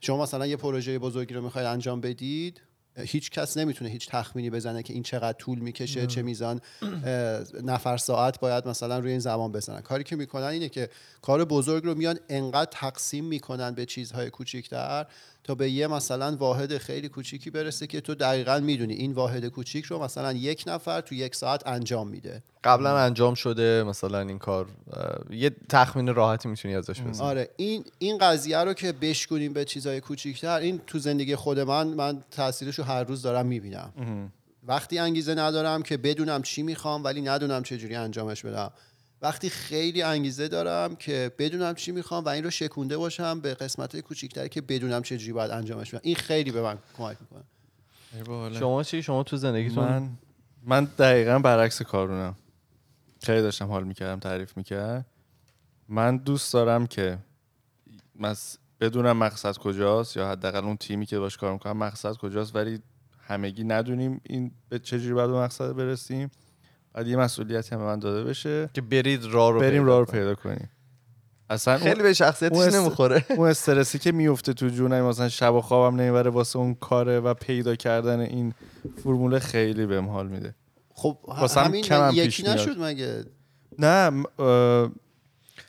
شما 0.00 0.22
مثلا 0.22 0.46
یه 0.46 0.56
پروژه 0.56 0.98
بزرگی 0.98 1.34
رو 1.34 1.42
می‌خواید 1.42 1.66
انجام 1.66 2.00
بدید 2.00 2.60
هیچ 2.96 3.30
کس 3.30 3.56
نمی‌تونه 3.56 3.90
هیچ 3.90 4.08
تخمینی 4.08 4.50
بزنه 4.50 4.82
که 4.82 4.94
این 4.94 5.02
چقدر 5.02 5.38
طول 5.38 5.58
می‌کشه 5.58 6.06
چه 6.06 6.22
میزان 6.22 6.60
نفر 7.62 7.96
ساعت 7.96 8.40
باید 8.40 8.68
مثلا 8.68 8.98
روی 8.98 9.10
این 9.10 9.20
زمان 9.20 9.52
بزنن. 9.52 9.80
کاری 9.80 10.04
که 10.04 10.16
می‌کنن 10.16 10.44
اینه 10.44 10.68
که 10.68 10.88
کار 11.22 11.44
بزرگ 11.44 11.84
رو 11.84 11.94
میان 11.94 12.18
انقدر 12.28 12.70
تقسیم 12.70 13.24
می‌کنن 13.24 13.74
به 13.74 13.86
چیزهای 13.86 14.30
کوچیکتر 14.30 15.06
تا 15.44 15.54
به 15.54 15.70
یه 15.70 15.86
مثلا 15.86 16.36
واحد 16.36 16.78
خیلی 16.78 17.08
کوچیکی 17.08 17.50
برسه 17.50 17.86
که 17.86 18.00
تو 18.00 18.14
دقیقا 18.14 18.58
می‌دونی 18.58 18.94
این 18.94 19.12
واحد 19.12 19.48
کوچیک 19.48 19.84
رو 19.84 20.02
مثلا 20.02 20.32
یک 20.32 20.64
نفر 20.66 21.00
تو 21.00 21.14
یک 21.14 21.34
ساعت 21.34 21.66
انجام 21.66 22.08
میده. 22.08 22.42
قبلا 22.64 22.98
انجام 22.98 23.34
شده 23.34 23.82
مثلا 23.82 24.20
این 24.20 24.38
کار 24.38 24.66
یه 25.30 25.50
تخمین 25.68 26.14
راحتی 26.14 26.48
می‌تونی 26.48 26.74
ازش 26.74 27.00
بزنی. 27.00 27.26
آره 27.26 27.48
این 27.56 27.84
این 27.98 28.18
قضیه 28.18 28.58
رو 28.58 28.74
که 28.74 28.92
بشکنیم 28.92 29.52
به 29.52 29.64
چیزهای 29.64 30.00
کوچیکتر 30.00 30.58
این 30.58 30.80
تو 30.86 30.98
زندگی 30.98 31.36
خود 31.36 31.60
من 31.60 31.86
من 31.86 32.22
تاثیرش 32.30 32.78
رو 32.78 32.84
هر 32.84 33.04
روز 33.04 33.22
دارم 33.22 33.46
می‌بینم. 33.46 33.92
وقتی 34.66 34.98
انگیزه 34.98 35.34
ندارم 35.34 35.82
که 35.82 35.96
بدونم 35.96 36.42
چی 36.42 36.62
می‌خوام 36.62 37.04
ولی 37.04 37.20
ندونم 37.20 37.62
چجوری 37.62 37.94
انجامش 37.94 38.44
بدم. 38.44 38.70
وقتی 39.24 39.50
خیلی 39.50 40.02
انگیزه 40.02 40.48
دارم 40.48 40.96
که 40.96 41.32
بدونم 41.38 41.74
چی 41.74 41.92
می‌خوام 41.92 42.24
و 42.24 42.28
این 42.28 42.44
رو 42.44 42.50
شکونده 42.50 42.96
باشم 42.96 43.40
به 43.40 43.54
قسمت 43.54 43.92
های 43.92 44.02
کوچیکتری 44.02 44.48
که 44.48 44.60
بدونم 44.60 45.02
چجوری 45.02 45.32
باید 45.32 45.50
انجامش 45.50 45.90
بدم. 45.90 46.00
این 46.04 46.16
خیلی 46.16 46.50
به 46.50 46.62
من 46.62 46.78
کمک 46.98 47.16
می‌کنه. 47.20 48.58
شما 48.58 48.82
چی؟ 48.82 49.02
شما 49.02 49.22
تو 49.22 49.36
زندگیتون؟ 49.36 49.84
من 49.84 50.10
من 50.62 50.84
دقیقا 50.84 51.38
برعکس 51.38 51.82
کارونم. 51.82 52.36
خیلی 53.22 53.42
داشتم 53.42 53.66
حال 53.66 53.84
می‌کردم 53.84 54.20
تعریف 54.20 54.56
می‌کرد. 54.56 55.06
من 55.88 56.16
دوست 56.16 56.52
دارم 56.52 56.86
که 56.86 57.18
بدونم 58.80 59.16
مقصد 59.16 59.56
کجاست 59.56 60.16
یا 60.16 60.28
حداقل 60.28 60.64
اون 60.64 60.76
تیمی 60.76 61.06
که 61.06 61.18
باش 61.18 61.36
کار 61.36 61.52
می‌کنم 61.52 61.76
مقصد 61.76 62.12
کجاست 62.12 62.56
ولی 62.56 62.78
همگی 63.26 63.64
ندونیم 63.64 64.20
این 64.22 64.50
به 64.68 64.78
چجوری 64.78 65.14
باید 65.14 65.30
به 65.30 65.36
مقصد 65.36 65.72
برسیم. 65.72 66.30
بعد 66.94 67.06
یه 67.08 67.16
مسئولیتی 67.16 67.74
هم 67.74 67.78
به 67.80 67.84
من 67.86 67.98
داده 67.98 68.24
بشه 68.24 68.70
که 68.74 68.80
برید 68.80 69.24
راه 69.24 69.52
رو 69.52 69.60
بریم 69.60 69.70
پیدا 69.82 69.84
راه 69.86 69.98
رو. 69.98 70.04
پیدا 70.04 70.34
کنیم. 70.34 70.70
اصلا 71.50 71.78
خیلی 71.78 72.02
به 72.02 72.12
شخصیتش 72.12 72.56
اون 72.56 72.66
است- 72.66 72.76
نمی‌خوره. 72.76 73.24
اون 73.38 73.48
استرسی 73.48 73.98
که 73.98 74.12
میفته 74.12 74.52
تو 74.52 74.68
جونم 74.68 75.04
مثلا 75.04 75.28
شب 75.28 75.54
و 75.54 75.60
خوابم 75.60 76.00
نمی‌بره 76.00 76.30
واسه 76.30 76.58
اون 76.58 76.74
کاره 76.74 77.20
و 77.20 77.34
پیدا 77.34 77.76
کردن 77.76 78.20
این 78.20 78.54
فرموله 79.04 79.38
خیلی 79.38 79.86
بهم 79.86 80.08
حال 80.08 80.26
میده. 80.28 80.54
خب 80.94 81.18
واسه 81.28 81.60
هم 81.60 81.66
همین 81.66 81.82
کم 81.84 82.06
هم 82.08 82.12
یکی. 82.14 82.42
نشد 82.42 82.80
مگه؟ 82.80 83.24
نه 83.78 84.10
م- 84.10 84.24
اه، 84.38 84.90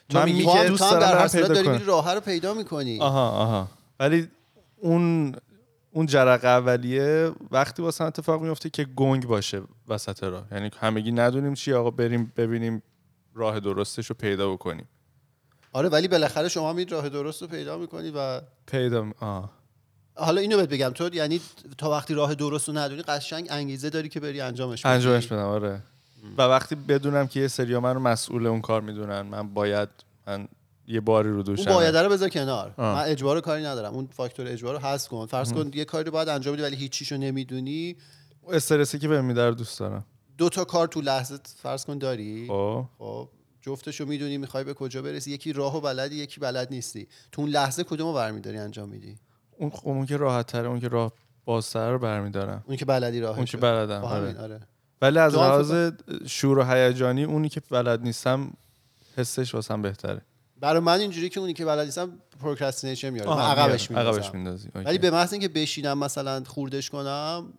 تو 0.08 0.18
من 0.18 0.24
میگه 0.24 0.68
دوست 0.68 0.82
هم 0.82 0.90
دارم 1.00 1.18
در 1.18 1.28
پیدا 1.28 1.48
داری. 1.48 1.68
میری 1.68 1.84
راه 1.84 2.14
رو 2.14 2.20
پیدا 2.20 2.54
می‌کنی. 2.54 3.00
آها 3.00 3.28
آها. 3.30 3.68
ولی 4.00 4.28
اون 4.76 5.34
اون 5.92 6.06
جرقه 6.06 6.48
اولیه 6.48 7.30
وقتی 7.50 7.82
واسه 7.82 8.04
اتفاق 8.04 8.42
میفته 8.42 8.70
که 8.70 8.84
گنگ 8.84 9.26
باشه. 9.26 9.62
وسط 9.88 10.22
راه. 10.22 10.46
یعنی 10.52 10.70
همگی 10.80 11.12
ندونیم 11.12 11.54
چی 11.54 11.72
آقا 11.72 11.90
بریم 11.90 12.32
ببینیم 12.36 12.82
راه 13.34 13.60
درستش 13.60 14.06
رو 14.06 14.16
پیدا 14.18 14.52
بکنیم. 14.52 14.88
آره 15.72 15.88
ولی 15.88 16.08
بالاخره 16.08 16.48
شما 16.48 16.72
میرید 16.72 16.92
راه 16.92 17.08
درست 17.08 17.42
رو 17.42 17.48
پیدا 17.48 17.78
می‌کنی 17.78 18.10
و 18.16 18.40
پیدا 18.66 19.02
م- 19.02 19.12
آه. 19.20 19.50
حالا 20.14 20.40
اینو 20.40 20.56
بهت 20.56 20.68
بگم 20.68 20.90
تو 20.90 21.14
یعنی 21.14 21.40
تا 21.78 21.90
وقتی 21.90 22.14
راه 22.14 22.34
درست 22.34 22.68
رو 22.68 22.78
ندونی 22.78 23.02
قشنگ 23.02 23.46
انگیزه 23.50 23.90
داری 23.90 24.08
که 24.08 24.20
بری 24.20 24.40
انجامش 24.40 24.82
بدی. 24.86 24.94
انجامش 24.94 25.26
بدم 25.26 25.44
آره. 25.44 25.82
و 26.38 26.42
وقتی 26.42 26.74
بدونم 26.74 27.26
که 27.26 27.40
یه 27.40 27.48
سری 27.48 27.78
من 27.78 27.94
رو 27.94 28.00
مسئول 28.00 28.46
اون 28.46 28.60
کار 28.60 28.80
می‌دونن 28.82 29.22
من 29.22 29.54
باید 29.54 29.88
من 30.26 30.48
یه 30.88 31.00
باری 31.00 31.30
رو 31.30 31.42
دوش 31.42 31.58
اون 31.66 31.76
باید 31.76 31.96
رو 31.96 32.08
بذار 32.10 32.28
کنار. 32.28 32.74
آه. 32.76 32.94
من 32.94 33.10
اجبار 33.10 33.40
کاری 33.40 33.64
ندارم. 33.64 33.94
اون 33.94 34.06
فاکتور 34.12 34.46
اجبار 34.48 34.74
رو 34.74 34.80
حذف 34.80 35.08
کن. 35.08 35.26
فرض 35.26 35.52
کن 35.52 35.70
یه 35.74 35.84
کاری 35.84 36.04
رو 36.04 36.10
باید 36.12 36.28
انجام 36.28 36.54
بدی 36.54 36.62
ولی 36.62 36.76
هیچیشو 36.76 37.16
نمی‌دونی. 37.16 37.96
استرسی 38.52 38.98
که 38.98 39.08
بهم 39.08 39.24
میده 39.24 39.48
رو 39.48 39.54
دوست 39.54 39.78
دارم. 39.78 40.04
دو 40.38 40.48
تا 40.48 40.64
کار 40.64 40.88
تو 40.88 41.00
لحظه 41.00 41.38
فرض 41.56 41.84
کن 41.84 41.98
داری؟ 41.98 42.46
خب. 42.48 42.84
خب 42.98 43.28
جفتشو 43.60 44.06
می‌دونی 44.06 44.38
می‌خوای 44.38 44.64
به 44.64 44.74
کجا 44.74 45.02
برسی. 45.02 45.30
یکی 45.30 45.52
راهو 45.52 45.80
بلدی 45.80 46.16
یکی 46.16 46.40
بلد 46.40 46.68
نیستی. 46.70 47.08
تو 47.32 47.42
اون 47.42 47.50
لحظه 47.50 47.84
کدومو 47.84 48.12
برمیداری 48.12 48.58
انجام 48.58 48.88
میدی؟ 48.88 49.16
اون 49.58 49.70
خب 49.70 49.88
اون 49.88 50.06
که 50.06 50.16
راحت 50.16 50.46
تره 50.46 50.68
اون 50.68 50.80
که 50.80 50.88
راه 50.88 51.12
بازتر 51.44 51.90
رو 51.90 51.98
برمیدارم. 51.98 52.64
اون 52.66 52.76
که 52.76 52.84
بلدی 52.84 53.20
راهش 53.20 53.36
اون 53.36 53.44
که 53.44 53.56
بلدم 53.56 54.04
آره. 54.04 54.40
آره. 54.40 54.60
ولی 55.02 55.18
از 55.18 55.34
لحاظ 55.34 55.92
شور 56.26 56.58
و 56.58 56.64
هیجانی 56.64 57.24
اونی 57.24 57.48
که 57.48 57.62
بلد 57.70 58.02
نیستم 58.02 58.52
حسش 59.16 59.54
واسم 59.54 59.82
بهتره. 59.82 60.22
برای 60.60 60.80
من 60.80 61.00
اینجوری 61.00 61.28
که 61.28 61.40
اونی 61.40 61.52
که 61.52 61.64
بلد 61.64 61.84
نیستم 61.84 62.18
procrastination 62.40 63.10
میاره. 63.10 63.30
من 63.30 63.42
عقبش 63.42 63.90
میندازم. 64.34 64.70
ولی 64.74 64.98
به 64.98 65.10
محض 65.10 65.32
اینکه 65.32 65.48
بشینم 65.48 65.98
مثلا 65.98 66.44
خوردش 66.44 66.90
کنم 66.90 67.52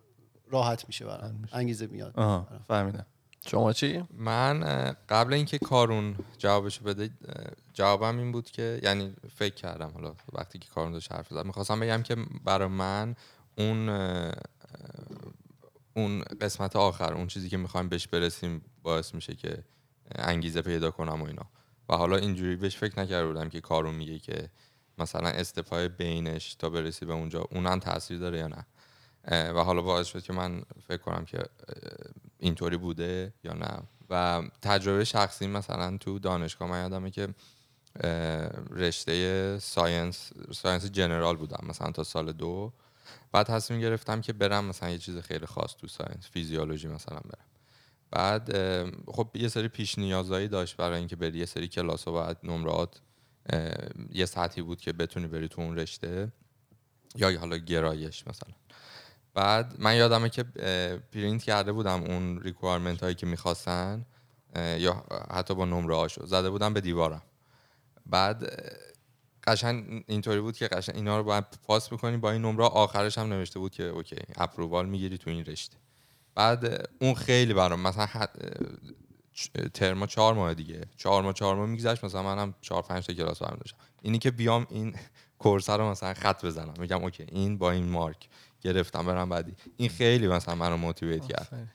راحت 0.50 0.84
میشه 0.86 1.04
برام. 1.04 1.48
انگیزه 1.52 1.86
میاد. 1.86 2.12
آها 2.16 2.48
فهمیدم. 2.68 3.06
شما 3.46 3.72
چی؟ 3.72 4.04
من 4.10 4.60
قبل 5.08 5.32
اینکه 5.32 5.58
کارون 5.58 6.16
جوابشو 6.38 6.84
بده 6.84 7.10
جوابم 7.72 8.18
این 8.18 8.32
بود 8.32 8.50
که 8.50 8.80
یعنی 8.82 9.14
فکر 9.36 9.54
کردم 9.54 9.90
حالا 9.94 10.14
وقتی 10.32 10.58
که 10.58 10.68
کارون 10.68 10.92
داشت 10.92 11.12
حرف 11.12 11.28
زد 11.28 11.44
می‌خواستم 11.44 11.80
بگم 11.80 12.02
که 12.02 12.16
برای 12.44 12.68
من 12.68 13.14
اون 13.58 13.88
اون 15.94 16.20
قسمت 16.40 16.76
آخر 16.76 17.14
اون 17.14 17.26
چیزی 17.26 17.48
که 17.48 17.56
می‌خوایم 17.56 17.88
بهش 17.88 18.06
برسیم 18.06 18.62
باعث 18.82 19.14
میشه 19.14 19.34
که 19.34 19.64
انگیزه 20.14 20.62
پیدا 20.62 20.90
کنم 20.90 21.22
و 21.22 21.24
اینا. 21.26 21.46
و 21.88 21.96
حالا 21.96 22.16
اینجوری 22.16 22.56
بهش 22.56 22.76
فکر 22.76 23.00
نکرده 23.00 23.26
بودم 23.26 23.48
که 23.48 23.60
کارون 23.60 23.94
میگه 23.94 24.18
که 24.18 24.50
مثلا 24.98 25.28
step 25.28 25.76
ای 25.76 25.88
بینش 25.88 26.54
تا 26.54 26.70
برسی 26.70 27.06
به 27.06 27.12
اونجا 27.12 27.40
اونم 27.50 27.78
تاثیر 27.78 28.18
داره 28.18 28.38
یا 28.38 28.48
نه. 28.48 28.66
و 29.30 29.64
حالا 29.64 29.82
باعث 29.82 30.06
شد 30.06 30.22
که 30.22 30.32
من 30.32 30.62
فکر 30.88 31.02
کنم 31.02 31.24
که 31.24 31.44
اینطوری 32.38 32.76
بوده 32.76 33.32
یا 33.44 33.52
نه. 33.52 33.82
و 34.10 34.42
تجربه 34.62 35.04
شخصی 35.04 35.46
مثلا 35.46 35.96
تو 35.96 36.18
دانشگاه 36.18 36.70
من 36.70 36.80
یادمه 36.80 37.10
که 37.10 37.28
رشته 38.70 39.58
science 39.58 40.32
science 40.52 40.84
general 40.84 41.36
بودم 41.36 41.66
مثلا 41.68 41.90
تا 41.90 42.04
سال 42.04 42.32
دو. 42.32 42.72
بعد 43.32 43.46
تصمیم 43.46 43.80
گرفتم 43.80 44.20
که 44.20 44.32
برم 44.32 44.64
مثلا 44.64 44.90
یه 44.90 44.98
چیز 44.98 45.18
خیلی 45.18 45.46
خاص 45.46 45.76
تو 45.76 45.86
science 45.86 46.30
فیزیولوژی 46.30 46.88
مثلا 46.88 47.18
برم. 47.18 47.44
بعد 48.10 48.52
خب 49.06 49.30
یه 49.34 49.48
سری 49.48 49.68
پیش 49.68 49.98
نیازایی 49.98 50.48
داشت 50.48 50.76
برای 50.76 50.98
اینکه 50.98 51.16
بری 51.16 51.38
یه 51.38 51.46
سری 51.46 51.68
کلاس 51.68 52.08
و 52.08 52.12
بعد 52.12 52.38
نمرات 52.42 53.00
یه 54.12 54.26
سطحی 54.26 54.62
بود 54.62 54.80
که 54.80 54.92
بتونی 54.92 55.26
بری 55.26 55.48
تو 55.48 55.60
اون 55.60 55.76
رشته. 55.76 56.32
یا 57.16 57.40
حالا 57.40 57.56
گرایش 57.56 58.26
مثلا. 58.26 58.54
بعد 59.38 59.74
من 59.78 59.96
یادمه 59.96 60.28
که 60.28 60.42
پرینت 61.12 61.42
کرده 61.42 61.72
بودم 61.72 62.02
اون 62.02 62.40
requirement 62.40 63.02
هایی 63.02 63.14
که 63.14 63.26
می‌خواستن 63.26 64.06
یا 64.56 65.04
حتی 65.30 65.54
با 65.54 65.64
نمره 65.64 65.96
هاشو. 65.96 66.26
زده 66.26 66.50
بودم 66.50 66.74
به 66.74 66.80
دیوارم. 66.80 67.22
بعد 68.06 68.44
اه، 68.44 68.50
قشنگ 69.46 70.04
اینطوری 70.06 70.40
بود 70.40 70.56
که 70.56 70.68
قشنگ 70.68 70.96
اینا 70.96 71.18
رو 71.18 71.24
باید 71.24 71.44
پاس 71.66 71.92
می‌کنی 71.92 72.16
با 72.16 72.30
این 72.30 72.42
نمره. 72.42 72.64
آخرش 72.64 73.18
هم 73.18 73.26
نوشته 73.32 73.58
بود 73.58 73.72
که 73.72 73.82
okay 73.84 74.16
approval 74.36 74.86
می‌گیری 74.86 75.18
تو 75.18 75.30
این 75.30 75.44
رشته. 75.44 75.76
بعد 76.34 76.88
اون 77.00 77.14
خیلی 77.14 77.54
برام 77.54 77.80
مثلا 77.80 78.06
حد- 78.06 78.54
ترما 79.74 80.06
چهار 80.06 80.34
ماه 80.34 80.54
دیگه. 80.54 80.80
چهار 80.96 81.22
ماه 81.22 81.32
چهار 81.32 81.56
ماه 81.56 81.66
میگذشت 81.66 82.04
مثلا 82.04 82.22
منم 82.22 82.54
چهار 82.60 82.82
پنج 82.82 83.06
تا 83.06 83.12
کلاس 83.12 83.42
برمی 83.42 83.58
داشتم. 83.58 83.76
اینی 84.02 84.18
که 84.18 84.30
بیام 84.30 84.66
این 84.70 84.94
course 85.38 85.70
رو 85.70 85.90
مثلا 85.90 86.14
خط 86.14 86.44
بزنم. 86.44 86.74
میگم 86.78 87.02
okay 87.02 87.26
این 87.28 87.58
با 87.58 87.70
این 87.70 87.88
مارک. 87.88 88.28
گرفتم 88.60 89.06
برم 89.06 89.28
بعدی. 89.28 89.54
این 89.76 89.88
خیلی 89.88 90.28
مثلا 90.28 90.54
منو 90.54 90.76
motivate 90.76 91.26
کرد. 91.26 91.68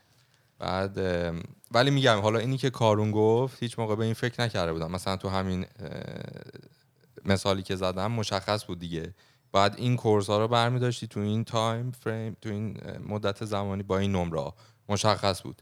بعد 0.59 0.97
ولی 1.71 1.91
میگم 1.91 2.19
حالا 2.19 2.39
اینی 2.39 2.57
که 2.57 2.69
کارون 2.69 3.11
گفت 3.11 3.63
هیچ 3.63 3.79
موقع 3.79 3.95
به 3.95 4.05
این 4.05 4.13
فکر 4.13 4.41
نکرده 4.41 4.73
بودم. 4.73 4.91
مثلا 4.91 5.17
تو 5.17 5.29
همین 5.29 5.65
مثالی 7.25 7.63
که 7.63 7.75
زدم 7.75 8.11
مشخص 8.11 8.65
بود 8.65 8.79
دیگه. 8.79 9.13
بعد 9.51 9.75
این 9.77 9.95
کورس 9.95 10.27
ها 10.27 10.39
رو 10.39 10.47
برمی 10.47 10.91
تو 10.91 11.19
این 11.19 11.43
تایم 11.43 11.91
فریم 11.91 12.37
تو 12.41 12.49
این 12.49 12.77
مدت 13.07 13.45
زمانی 13.45 13.83
با 13.83 13.97
این 13.97 14.11
نمره 14.11 14.53
مشخص 14.89 15.41
بود 15.41 15.61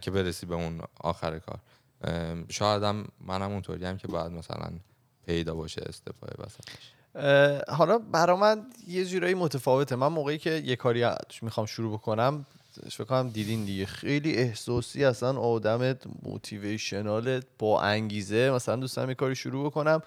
که 0.00 0.10
برسی 0.10 0.46
به 0.46 0.54
اون 0.54 0.80
آخر 1.00 1.38
کار. 1.38 1.58
شاید 2.48 2.82
هم 2.82 3.08
منم 3.20 3.52
اونطوری 3.52 3.84
هم 3.84 3.96
که 3.96 4.08
باید 4.08 4.32
مثلا 4.32 4.70
پیدا 5.26 5.54
باشه 5.54 5.82
استفای 5.86 6.30
وسطش 6.38 6.92
حالا 7.68 7.98
برا 7.98 8.36
من 8.36 8.66
یه 8.88 9.04
جورایی 9.04 9.34
متفاوته. 9.34 9.96
من 9.96 10.08
موقعی 10.08 10.38
که 10.38 10.50
یه 10.50 10.76
کاری 10.76 11.06
می‌خوام 11.42 11.66
شروع 11.66 11.92
بکنم 11.92 12.46
فکر 12.90 13.04
کنم 13.04 13.28
دیدین 13.28 13.64
دیگه 13.64 13.86
خیلی 13.86 14.34
احساسی 14.34 15.04
اصلا 15.04 15.38
آدمت 15.40 16.02
موتیویشنالت 16.22 17.44
با 17.58 17.80
انگیزه. 17.80 18.50
مثلا 18.50 18.76
دوست 18.76 18.96
دارم 18.96 19.08
یه 19.08 19.14
کاری 19.14 19.34
شروع 19.34 19.66
بکنم 19.66 20.02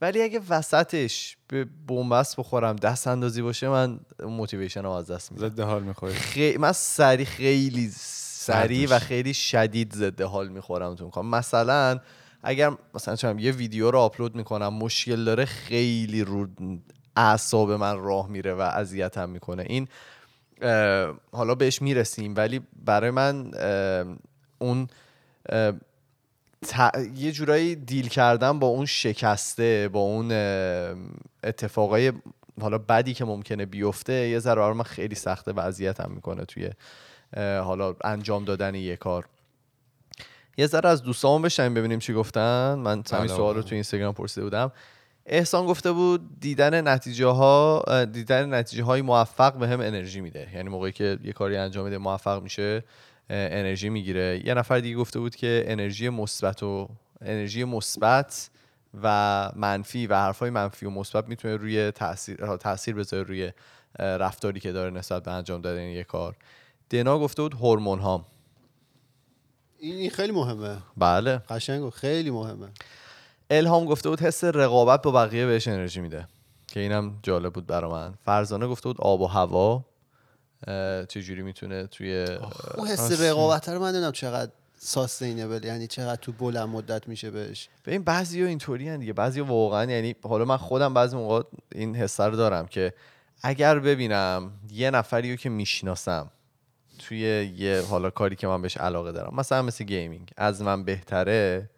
ولی 0.00 0.22
اگه 0.22 0.40
وسطش 0.48 1.36
به 1.48 1.66
بنبست 1.86 2.36
بخورم 2.36 2.76
دست 2.76 3.06
اندازی 3.06 3.42
باشه 3.42 3.68
من 3.68 4.00
موتیویشن 4.24 4.82
رو 4.82 4.90
از 4.90 5.10
دست 5.10 5.32
میدم. 5.32 5.48
ضد 5.48 5.60
حال 5.60 5.82
می‌خوری. 5.82 6.14
خیلی 6.14 6.58
من 6.58 6.72
سری 6.72 7.24
خیلی 7.24 7.90
سریع 7.94 8.88
و. 8.90 8.98
خیلی 8.98 9.34
شدید 9.34 9.94
ضد 9.94 10.20
حال 10.20 10.48
می‌خورم 10.48 10.94
تو 10.94 11.22
مثلا 11.22 12.00
اگر 12.42 12.70
مثلا 12.94 13.16
چم 13.16 13.38
یه 13.38 13.52
ویدیو 13.52 13.90
رو 13.90 13.98
آپلود 13.98 14.34
می‌کنم 14.34 14.74
مشکل 14.74 15.24
داره 15.24 15.44
خیلی 15.44 16.24
رو 16.24 16.46
اعصاب 17.16 17.70
من 17.70 17.98
راه 17.98 18.28
میره 18.28 18.54
و 18.54 18.60
اذیتم 18.60 19.28
می‌کنه. 19.30 19.66
این 19.68 19.88
حالا 21.32 21.54
بهش 21.54 21.82
می‌رسیم 21.82 22.34
ولی 22.36 22.60
برای 22.84 23.10
من 23.10 23.50
اون 24.58 24.88
یه 27.14 27.32
جورایی 27.32 27.76
دیل 27.76 28.08
کردن 28.08 28.58
با 28.58 28.66
اون 28.66 28.86
شکسته 28.86 29.88
با 29.92 30.00
اون 30.00 30.32
اتفاقای 31.44 32.12
حالا 32.60 32.78
بدی 32.78 33.14
که 33.14 33.24
ممکنه 33.24 33.66
بیفته 33.66 34.12
یه 34.12 34.38
ذره 34.38 34.72
من 34.72 34.82
خیلی 34.82 35.14
سخته 35.14 35.52
وضعیت 35.52 36.00
هم 36.00 36.10
می‌کنه 36.10 36.44
توی 36.44 36.70
حالا 37.36 37.96
انجام 38.04 38.44
دادن 38.44 38.74
یه 38.74 38.96
کار. 38.96 39.26
یه 40.56 40.66
ذره 40.66 40.88
از 40.88 41.02
دوستامون 41.02 41.42
بشنیم 41.42 41.74
ببینیم 41.74 41.98
چی 41.98 42.14
گفتن. 42.14 42.74
من 42.74 43.02
همین 43.12 43.28
سوال 43.28 43.54
رو. 43.54 43.62
تو 43.62 43.74
اینستاگرام 43.74 44.14
پرسیده 44.14 44.44
بودم. 44.44 44.72
احسان 45.26 45.66
گفته 45.66 45.92
بود 45.92 46.40
دیدن 46.40 46.88
نتیجه 46.88 47.26
ها 47.26 47.84
دیدن 48.04 48.54
نتیجه 48.54 48.82
های 48.82 49.02
موفق 49.02 49.58
به 49.58 49.68
هم 49.68 49.80
انرژی 49.80 50.20
میده. 50.20 50.48
یعنی 50.54 50.68
موقعی 50.68 50.92
که 50.92 51.18
یه 51.24 51.32
کاری 51.32 51.56
انجام 51.56 51.84
میده 51.84 51.98
موفق 51.98 52.42
میشه 52.42 52.84
انرژی 53.30 53.88
می‌گیره. 53.88 54.42
یه 54.44 54.54
نفر 54.54 54.78
دیگه 54.78 54.96
گفته 54.96 55.18
بود 55.18 55.36
که 55.36 55.64
انرژی 55.66 56.08
مثبت 56.08 56.62
و 56.62 56.88
انرژی 57.20 57.64
مثبت 57.64 58.50
و 59.02 59.50
منفی 59.56 60.06
و 60.06 60.14
حرفای 60.14 60.50
منفی 60.50 60.86
و 60.86 60.90
مثبت 60.90 61.28
می‌تونه 61.28 61.56
روی 61.56 61.90
تاثیر 61.90 62.56
تاثیر 62.56 62.94
بذاره 62.94 63.22
روی 63.22 63.52
رفتاری 63.98 64.60
که 64.60 64.72
داره 64.72 64.90
نسبت 64.90 65.22
به 65.22 65.30
انجام 65.30 65.60
دادن 65.60 65.82
یه 65.82 66.04
کار. 66.04 66.36
دنا 66.90 67.18
گفته 67.18 67.42
بود 67.42 67.54
هورمون 67.54 67.98
هام 67.98 68.24
این 69.80 69.94
این 69.94 70.10
خیلی 70.10 70.32
مهمه. 70.32 70.76
بله. 70.96 71.38
قشنگ 71.38 71.90
خیلی 71.90 72.30
مهمه. 72.30 72.68
الهام 73.50 73.84
گفته 73.84 74.08
بود 74.08 74.20
حس 74.20 74.44
رقابت 74.44 75.02
با 75.02 75.10
بقیه 75.10 75.46
بهش 75.46 75.68
انرژی 75.68 76.00
میده. 76.00 76.28
که 76.66 76.80
اینم 76.80 77.18
جالب 77.22 77.52
بود 77.52 77.66
برا 77.66 77.90
من. 77.90 78.14
فرزانه 78.24 78.66
گفته 78.66 78.88
بود 78.88 79.00
آب 79.00 79.20
و 79.20 79.26
هوا 79.26 79.84
چجوری 81.08 81.42
می‌تونه 81.42 81.86
توی 81.86 82.26
اون 82.76 82.88
حس. 82.88 83.20
رقابت 83.20 83.68
رو 83.68 83.80
من 83.80 83.88
نمی‌دونم 83.88 84.12
چقدر 84.12 84.52
sustainable 84.78 85.64
یعنی 85.64 85.86
چقدر 85.86 86.20
تو 86.20 86.32
بلند 86.32 86.68
مدت 86.68 87.08
میشه 87.08 87.30
بهش. 87.30 87.68
ببین 87.86 88.02
بعضی 88.02 88.42
اینطوری 88.42 88.98
دیگه. 88.98 89.12
بعضی 89.12 89.40
واقعا 89.40 89.90
یعنی 89.90 90.14
حالا 90.22 90.44
من 90.44 90.56
خودم 90.56 90.94
بعضی 90.94 91.16
موقع 91.16 91.42
این 91.72 91.96
حس 91.96 92.20
رو 92.20 92.36
دارم 92.36 92.66
که 92.66 92.94
اگر 93.42 93.78
ببینم 93.78 94.52
یه 94.70 94.90
نفری 94.90 95.30
رو 95.30 95.36
که 95.36 95.48
می‌شناسم 95.48 96.30
توی 97.08 97.18
یه 97.58 97.82
حالا 97.90 98.10
کاری 98.10 98.36
که 98.36 98.46
من 98.46 98.62
بهش 98.62 98.76
علاقه 98.76 99.12
دارم. 99.12 99.34
مثلا 99.36 99.62
مثل 99.62 99.84
gaming. 99.84 100.30
از 100.36 100.62
من 100.62 100.84
بهتره 100.84 101.70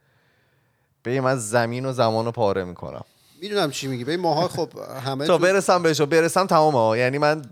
به 1.03 1.21
من 1.21 1.37
زمین 1.37 1.87
و 1.87 1.93
زمان 1.93 2.25
رو 2.25 2.33
پاره 2.33 2.65
می‌کنم. 2.65 3.05
می‌دونم 3.43 3.71
چی 3.71 3.87
میگی. 3.87 4.05
ببین 4.05 4.21
ماها 4.21 4.49
خب 4.49 4.69
همه 5.05 5.27
تا 5.27 5.37
تو- 5.39 5.43
برسم 5.45 5.83
بهش 5.83 6.01
برسم 6.01 6.47
تمام 6.47 6.75
ها. 6.75 6.97
یعنی 6.97 7.19
من 7.19 7.43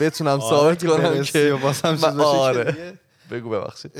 بتونم 0.00 0.40
ثابت 0.40 0.78
که 0.78 0.86
کنم 0.86 1.22
که 1.22 1.52
و 1.52 1.58
باز 1.58 1.80
هم 1.80 1.94
چیز 1.94 2.04
من- 2.04 2.16
باشه 2.16 2.32
که 2.32 2.38
آره. 2.38 2.98
بگو 3.30 3.50
ببخشید. 3.50 3.92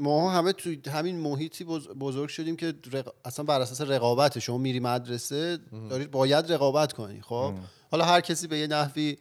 ماها 0.00 0.30
همه 0.30 0.52
توی 0.52 0.80
همین 0.92 1.16
محیطی 1.20 1.64
بز- 1.64 1.88
بزرگ 1.88 2.28
شدیم 2.28 2.56
که 2.56 2.74
رق... 2.92 3.08
اصلا 3.24 3.44
بر 3.44 3.60
اساس 3.60 3.80
رقابت 3.80 4.38
شما 4.38 4.58
میری 4.58 4.80
مدرسه 4.80 5.58
داری 5.90 6.06
باید 6.06 6.52
رقابت 6.52 6.92
کنی 6.92 7.20
خب؟ 7.22 7.52
حالا 7.90 8.04
هر 8.04 8.20
کسی 8.20 8.46
به 8.46 8.58
یه 8.58 8.66
نحوی 8.66 9.16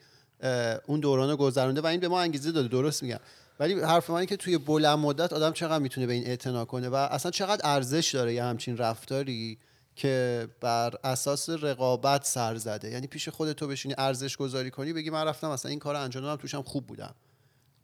اون 0.87 0.99
دوران 0.99 1.29
رو 1.29 1.37
گذرونده 1.37 1.81
و 1.81 1.85
این 1.85 1.99
به 1.99 2.07
ما 2.07 2.21
انگیزه 2.21 2.51
داده 2.51 2.67
درست 2.67 3.03
میگم. 3.03 3.19
ولی 3.59 3.81
حرف 3.81 4.09
من 4.09 4.15
اینه 4.15 4.25
که 4.25 4.37
توی 4.37 4.57
بلند 4.57 4.99
مدت 4.99 5.33
آدم 5.33 5.51
چقدر 5.51 5.79
می‌تونه 5.79 6.07
به 6.07 6.13
این 6.13 6.27
اعتنا 6.27 6.65
کنه 6.65 6.89
و 6.89 6.95
اصلا 6.95 7.31
چقدر 7.31 7.61
ارزش 7.63 8.11
داره 8.13 8.33
یه 8.33 8.43
همچین 8.43 8.77
رفتاری 8.77 9.57
که 9.95 10.47
بر 10.61 10.93
اساس 11.03 11.49
رقابت 11.49 12.25
سر 12.25 12.55
زده. 12.55 12.89
یعنی 12.89 13.07
پیش 13.07 13.29
خودت 13.29 13.55
تو 13.55 13.67
بشینی 13.67 13.95
ارزش 13.97 14.37
گذاری 14.37 14.71
کنی 14.71 14.93
بگی 14.93 15.09
من 15.09 15.23
رفتم 15.25 15.49
مثلا 15.49 15.69
این 15.69 15.79
کار 15.79 15.95
انجام 15.95 16.23
دادم 16.23 16.41
توشم 16.41 16.61
خوب 16.61 16.87
بودم. 16.87 17.15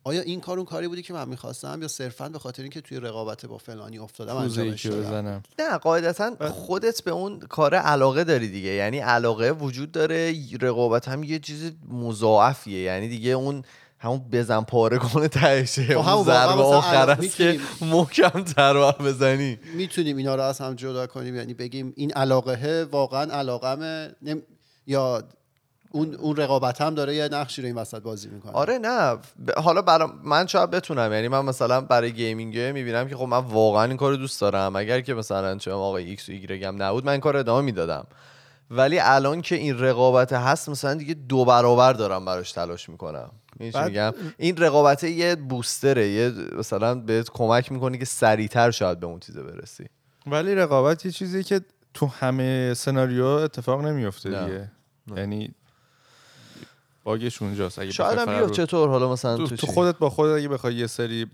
آیا 0.04 0.22
این 0.22 0.42
کار 0.42 0.58
اون 0.58 0.66
کاری 0.66 0.88
بودی 0.88 1.02
که 1.02 1.14
من 1.14 1.30
می‌خواستم 1.30 1.82
یا 1.82 1.88
صرفا 1.88 2.30
به 2.30 2.40
خاطر 2.40 2.62
اینکه 2.62 2.82
توی 2.82 3.00
رقابت 3.00 3.46
با 3.46 3.58
فلانی 3.58 4.00
افتادم 4.00 4.36
انجامش 4.36 4.86
دادم؟ 4.86 5.44
نه 5.60 5.78
قاعدتا 5.78 6.50
خودت 6.52 7.04
به 7.04 7.12
اون 7.12 7.40
کار 7.40 7.76
علاقه 7.76 8.24
داری 8.24 8.48
دیگه. 8.48 8.70
یعنی 8.70 9.00
علاقه 9.00 9.52
وجود 9.52 9.92
داره 9.92 10.36
رقابت 10.62 11.08
هم 11.08 11.24
یه 11.24 11.40
چیز 11.40 11.72
مضاعفیه. 11.90 12.80
یعنی 12.80 13.08
دیگه 13.08 13.32
اون 13.32 13.64
همون 14.04 14.22
بزن 14.32 14.62
پاره 14.62 14.98
کنه 14.98 15.28
تهشه 15.28 16.02
خب 16.02 16.10
اون 16.10 16.24
ضربه 16.24 16.64
آخر 16.64 17.10
است 17.10 17.36
که 17.36 17.60
محکم 17.82 18.44
تر 18.44 18.92
بزنی. 18.92 19.60
می‌تونیم 19.76 20.18
اینا 20.18 20.36
رو 20.36 20.42
از 20.42 20.60
هم 20.60 20.74
جدا 20.74 21.08
کنیم. 21.08 21.36
یعنی 21.36 21.54
بگیم 21.54 21.94
این 21.96 22.12
علاقه 22.12 22.88
واقعا 22.92 23.32
علاقمه. 23.32 24.16
نم... 24.22 24.42
یا 24.88 25.24
اون 25.92 26.16
اون 26.16 26.36
رقابت 26.36 26.82
هم 26.82 26.96
داره 26.96 27.16
یه 27.16 27.30
نقشی 27.32 27.62
رو 27.62 27.66
این 27.66 27.76
وسط 27.76 28.02
بازی 28.02 28.30
می‌کنه. 28.30 28.52
آره 28.52 28.78
نه. 28.78 29.16
ب- 29.16 29.20
حالا 29.58 29.82
برا 29.82 30.14
من 30.24 30.48
شاید 30.48 30.70
بتونم. 30.70 31.14
یعنی 31.14 31.28
من 31.28 31.46
مثلا 31.46 31.82
برای 31.82 32.12
gaming 32.12 32.60
می‌بینم 32.60 33.10
که 33.10 33.16
خب 33.16 33.26
من 33.26 33.38
واقعا 33.38 33.84
این 33.84 33.98
کار 33.98 34.12
رو 34.12 34.18
دوست 34.18 34.42
دارم. 34.42 34.76
اگر 34.76 35.02
که 35.02 35.14
مثلا 35.14 35.58
چه 35.58 35.72
آقای 35.72 36.04
ایکس 36.06 36.30
و 36.30 36.32
ایگرگ 36.32 36.64
هم 36.64 36.84
نبود 36.84 37.06
من 37.06 37.12
این 37.12 37.22
کار 37.22 37.38
ادامه 37.38 37.62
می‌دادم. 37.62 38.08
ولی 38.74 39.00
الان 39.00 39.42
که 39.42 39.56
این 39.56 39.80
رقابت 39.80 40.34
هست 40.34 40.70
مثلا 40.70 40.94
دیگه 40.94 41.14
دو 41.14 41.46
برابر 41.46 41.94
دارم 41.94 42.26
براش 42.26 42.52
تلاش 42.52 42.90
می‌کنم. 42.90 43.32
میگم؟ 43.60 44.12
این 44.38 44.58
رقابت 44.58 45.04
یه 45.04 45.36
بوستره 45.36 46.08
یه 46.10 46.34
مثلا 46.58 46.96
بهت 46.96 47.30
کمک 47.30 47.72
می‌کنه 47.72 47.98
که 47.98 48.06
سریعتر 48.06 48.72
شاید 48.72 49.00
به 49.00 49.08
اون 49.08 49.20
چیزه 49.20 49.44
برسی. 49.44 49.86
ولی 50.28 50.56
رقابت 50.56 51.06
یه 51.06 51.12
چیزی 51.12 51.44
که 51.44 51.62
تو 51.94 52.06
همه 52.06 52.74
سناریو 52.74 53.26
اتفاق 53.26 53.82
نمیفته 53.82 54.30
نه. 54.30 54.46
دیگه. 54.46 54.72
یعنی 55.18 55.54
باگش 57.04 57.42
اونجاست. 57.42 57.80
اگه 57.80 57.92
شاید 57.92 58.20
هم 58.20 58.30
رو- 58.30 58.50
چطور؟ 58.50 58.90
حالا 58.90 59.12
مثلا 59.12 59.38
تو, 59.38 59.48
تو, 59.48 59.56
تو؟ 59.56 59.68
خودت 59.68 59.98
با 59.98 60.10
خودت 60.10 60.38
اگه 60.38 60.48
بخوای 60.48 60.76
یه 60.76 60.88
سری 60.88 61.28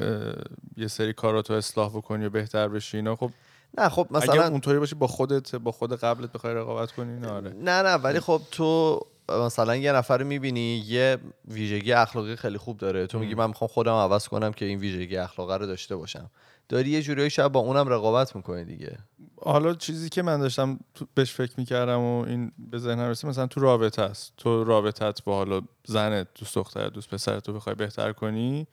اه، 0.00 0.34
یه 0.76 0.88
سری 0.88 1.12
کاراتو 1.12 1.54
اصلاح 1.54 1.88
بکنی 1.90 2.26
و 2.26 2.30
بهتر 2.30 2.68
بشی 2.68 2.96
اینا 2.96 3.16
خب 3.16 3.30
نه 3.78 3.88
خب 3.88 4.06
مثلا 4.10 4.32
اگه 4.32 4.46
اونطوری 4.46 4.78
باشی 4.78 4.94
با 4.94 5.06
خودت 5.06 5.56
با 5.56 5.72
خود 5.72 5.92
قبلت 5.92 6.32
بخوای 6.32 6.54
رقابت 6.54 6.92
کنی 6.92 7.20
نه 7.20 7.28
آره. 7.28 7.50
نه 7.50 7.82
نه 7.82 7.94
ولی 7.94 8.20
خب 8.20 8.40
تو 8.50 9.00
مثلا 9.28 9.76
یه 9.76 9.92
نفر 9.92 10.18
رو 10.18 10.26
می‌بینی 10.26 10.84
یه 10.86 11.18
ویژگی 11.48 11.92
اخلاقی 11.92 12.36
خیلی 12.36 12.58
خوب 12.58 12.76
داره. 12.76 13.06
تو 13.06 13.18
میگی 13.18 13.34
من 13.34 13.46
می‌خوام 13.46 13.68
خودم 13.68 13.92
عوض 13.92 14.28
کنم 14.28 14.52
که 14.52 14.64
این 14.64 14.78
ویژگی 14.78 15.16
اخلاقی 15.16 15.58
رو 15.58 15.66
داشته 15.66 15.96
باشم. 15.96 16.30
داری 16.68 16.90
یه 16.90 17.02
جوری 17.02 17.30
شاید 17.30 17.52
با 17.52 17.60
اونم 17.60 17.88
رقابت 17.88 18.36
می‌کنی 18.36 18.64
دیگه. 18.64 18.98
حالا 19.42 19.74
چیزی 19.74 20.08
که 20.08 20.22
من 20.22 20.40
داشتم 20.40 20.78
بهش 21.14 21.32
فکر 21.32 21.52
می‌کردم 21.58 22.00
و 22.00 22.24
این 22.26 22.52
به 22.58 22.78
ذهنم 22.78 23.08
رسید 23.08 23.30
مثلا 23.30 23.46
تو 23.46 23.60
رابطه 23.60 24.02
است. 24.02 24.32
تو 24.36 24.64
رابطت 24.64 25.24
با 25.24 25.36
حالا 25.36 25.60
زنت 25.86 26.26
دوست 26.34 26.54
دختر 26.54 26.88
دوست 26.88 27.08
پسرت 27.08 27.42
تو 27.42 27.52
بخوای 27.52 27.74
بهتر 27.74 28.12
کنی 28.12 28.66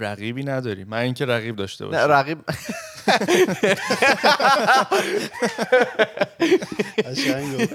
رقیبی 0.00 0.44
نداری. 0.44 0.84
من 0.84 0.98
اینکه 0.98 1.26
رقیب 1.26 1.56
داشته 1.56 1.84
نه 1.84 1.90
باشم. 1.90 2.12
رقیب 2.12 2.38
گفت. 7.58 7.72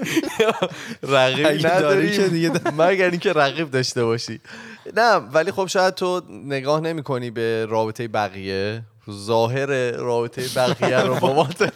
رقیب 1.02 1.58
که 1.58 1.68
نداری 1.68 2.28
دیگه 2.28 2.50
مگر 2.78 3.10
اینکه 3.10 3.32
رقیب 3.32 3.70
داشته 3.70 4.04
باشی. 4.04 4.40
نه 4.96 5.14
ولی 5.14 5.52
خب 5.52 5.66
شاید 5.66 5.94
تو 5.94 6.22
نگاه 6.28 6.80
نمی 6.80 7.02
به 7.30 7.66
رابطه 7.66 8.08
بقیه. 8.08 8.82
ظاهر 9.10 9.90
رابطه 9.90 10.44
بقیه 10.56 11.00
رو 11.00 11.14
با 11.14 11.32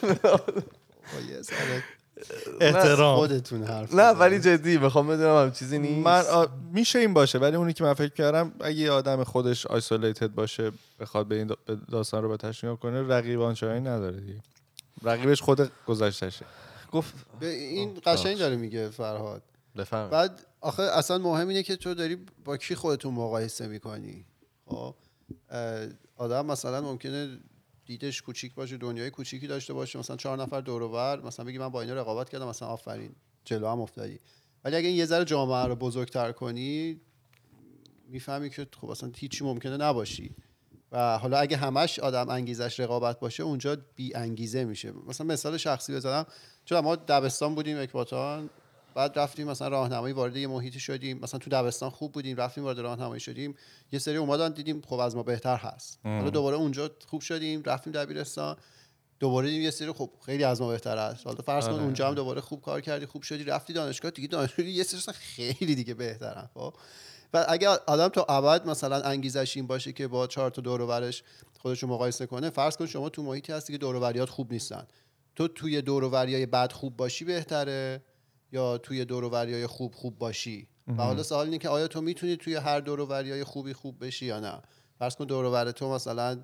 با 2.46 2.66
احترام. 2.66 3.16
خودتون 3.16 3.62
حرف 3.64 3.94
نه. 3.94 4.10
ولی 4.10 4.40
جدی 4.40 4.78
می‌خوام 4.78 5.08
بدونم 5.08 5.44
هم 5.44 5.52
چیزی 5.52 5.78
نیست. 5.78 6.06
من 6.06 6.20
آ... 6.20 6.46
میشه 6.72 6.98
این 6.98 7.14
باشه 7.14 7.38
ولی 7.38 7.56
اونی 7.56 7.72
که 7.72 7.84
من 7.84 7.94
فکر 7.94 8.12
کردم 8.12 8.52
اگه 8.60 8.76
یه 8.76 8.90
آدم 8.90 9.24
خودش 9.24 9.66
آیسولیتد 9.66 10.34
باشه 10.34 10.72
بخواد 11.00 11.26
به 11.26 11.34
این 11.34 11.46
دا... 11.46 11.56
به 11.66 11.78
داستان 11.90 12.22
رو 12.22 12.28
به 12.28 12.36
تشنیح 12.36 12.76
کنه 12.76 13.02
رقیب 13.08 13.40
آنچنانی 13.40 13.80
نداره 13.80 14.20
دیگه. 14.20 14.40
رقیبش 15.02 15.42
خود 15.42 15.70
گذشتشه 15.86 16.46
گفت 16.92 17.14
به 17.40 17.46
این 17.46 17.98
قشنگ 18.06 18.38
داره 18.38 18.56
میگه 18.56 18.88
فرهاد. 18.88 19.42
بفهم 19.76 20.10
بعد 20.10 20.40
آخه 20.60 20.82
اصلا 20.82 21.18
مهم 21.18 21.48
اینه 21.48 21.62
که 21.62 21.76
تو 21.76 21.94
داری 21.94 22.18
با 22.44 22.56
کی 22.56 22.74
خودتون 22.74 23.14
مقایسه 23.14 23.66
می‌کنی؟ 23.66 24.24
خب 24.66 24.94
آدم 26.16 26.46
مثلا 26.46 26.80
ممکنه 26.80 27.38
دیدش 27.98 28.22
کوچیک 28.22 28.54
باشه 28.54 28.76
دنیای 28.76 29.10
کوچیکی 29.10 29.46
داشته 29.46 29.72
باشه 29.72 29.98
مثلا 29.98 30.16
چهار 30.16 30.38
نفر 30.38 30.60
دور 30.60 30.82
و 30.82 31.26
مثلا 31.26 31.44
بگی 31.44 31.58
من 31.58 31.68
با 31.68 31.80
اینا 31.80 31.94
رقابت 31.94 32.28
کردم 32.30 32.48
مثلا 32.48 32.68
آفرین 32.68 33.14
جلو 33.44 33.68
هم 33.68 33.80
افتادی. 33.80 34.18
ولی 34.64 34.76
اگه 34.76 34.88
این 34.88 34.96
یه 34.96 35.06
ذره 35.06 35.24
جامعه 35.24 35.64
رو 35.64 35.76
بزرگتر 35.76 36.32
کنی 36.32 37.00
می‌فهمی 38.08 38.50
که 38.50 38.66
خب 38.80 38.90
اصلا 38.90 39.10
هیچی 39.16 39.44
ممکنه 39.44 39.76
نباشی. 39.76 40.34
و 40.92 41.18
حالا 41.18 41.38
اگه 41.38 41.56
همش 41.56 41.98
آدم 41.98 42.28
انگیزش 42.28 42.80
رقابت 42.80 43.20
باشه 43.20 43.42
اونجا 43.42 43.76
بی 43.96 44.14
انگیزه 44.14 44.64
میشه. 44.64 44.92
مثلا 45.06 45.26
مثال 45.26 45.56
شخصی 45.56 45.94
بزنم 45.94 46.26
چون 46.64 46.80
ما 46.80 46.96
دبستان 46.96 47.54
بودیم 47.54 47.78
اکباتان 47.78 48.50
بعد 48.94 49.18
رفتیم 49.18 49.46
مثلا 49.46 49.68
راهنمایی 49.68 50.14
وارد 50.14 50.36
یه 50.36 50.46
محیطی 50.46 50.80
شدیم. 50.80 51.18
مثلا 51.22 51.38
تو 51.38 51.50
دبستان 51.50 51.90
خوب 51.90 52.12
بودیم 52.12 52.36
رفتیم 52.36 52.64
وارد 52.64 52.78
راهنمایی 52.78 53.20
شدیم. 53.20 53.54
یه 53.92 53.98
سری 53.98 54.16
اومدن 54.16 54.52
دیدیم 54.52 54.82
خب 54.86 54.98
از 54.98 55.16
ما 55.16 55.22
بهتر 55.22 55.56
هست. 55.56 56.00
حالا 56.04 56.30
دوباره 56.30 56.56
اونجا 56.56 56.90
خوب 57.06 57.20
شدیم 57.20 57.62
رفتیم 57.62 57.92
دبیرستان. 57.92 58.56
دوباره 59.20 59.46
دیدیم 59.46 59.62
یه 59.62 59.70
سری 59.70 59.92
خب 59.92 60.10
خیلی 60.26 60.44
از 60.44 60.60
ما 60.60 60.68
بهتر 60.68 60.98
هست. 60.98 61.26
حالا 61.26 61.42
فرض 61.42 61.66
کن 61.66 61.72
آره. 61.72 61.82
اونجا 61.82 62.08
هم 62.08 62.14
دوباره 62.14 62.40
خوب 62.40 62.62
کار 62.62 62.80
کردی 62.80 63.06
خوب 63.06 63.22
شدی 63.22 63.44
رفتی 63.44 63.72
دانشگاه 63.72 64.10
دیگه 64.10 64.28
دانشگاه 64.28 64.66
یه 64.66 64.82
سری 64.82 65.12
خیلی 65.12 65.74
دیگه 65.74 65.94
بهترن 65.94 66.48
خب. 66.54 66.74
و 67.34 67.44
اگه 67.48 67.68
آدم 67.68 68.08
تا 68.08 68.24
ابد 68.24 68.66
مثلا 68.66 69.02
انگیزش 69.02 69.56
این 69.56 69.66
باشه 69.66 69.92
که 69.92 70.08
با 70.08 70.26
چهار 70.26 70.50
تا 70.50 70.62
دور 70.62 70.80
و 70.80 70.86
برش 70.86 71.22
خودش 71.58 71.82
رو 71.82 71.88
مقایسه 71.88 72.26
کنه 72.26 72.50
فرض 72.50 72.76
کن 72.76 72.86
شما 72.86 73.08
تو 73.08 73.22
محیطی 73.22 73.52
هستی 73.52 73.72
که 73.72 73.78
دور 73.78 74.24
خوب 74.24 74.52
نیستن. 74.52 74.86
تو 75.34 75.48
توی 75.48 75.82
دور 75.82 76.04
و 76.04 76.10
بد 76.46 76.72
خوب 76.72 76.96
باشی 76.96 77.24
بهتره. 77.24 78.02
یا 78.52 78.78
توی 78.78 79.04
دور 79.04 79.24
و 79.24 79.30
بریای 79.30 79.66
خوب 79.66 79.94
خوب 79.94 80.18
باشی. 80.18 80.68
و 80.98 81.02
حالا 81.02 81.22
سوال 81.22 81.46
اینه 81.46 81.58
که 81.58 81.68
آیا 81.68 81.88
تو 81.88 82.00
می‌تونی 82.00 82.36
توی 82.36 82.54
هر 82.54 82.80
دور 82.80 83.00
و 83.00 83.06
بریای 83.06 83.44
خوبی 83.44 83.72
خوب 83.72 84.06
بشی 84.06 84.26
یا 84.26 84.40
نه؟ 84.40 84.62
فرض 84.98 85.16
کن 85.16 85.24
دور 85.24 85.44
و 85.44 85.50
بر 85.50 85.70
تو 85.70 85.94
مثلا 85.94 86.38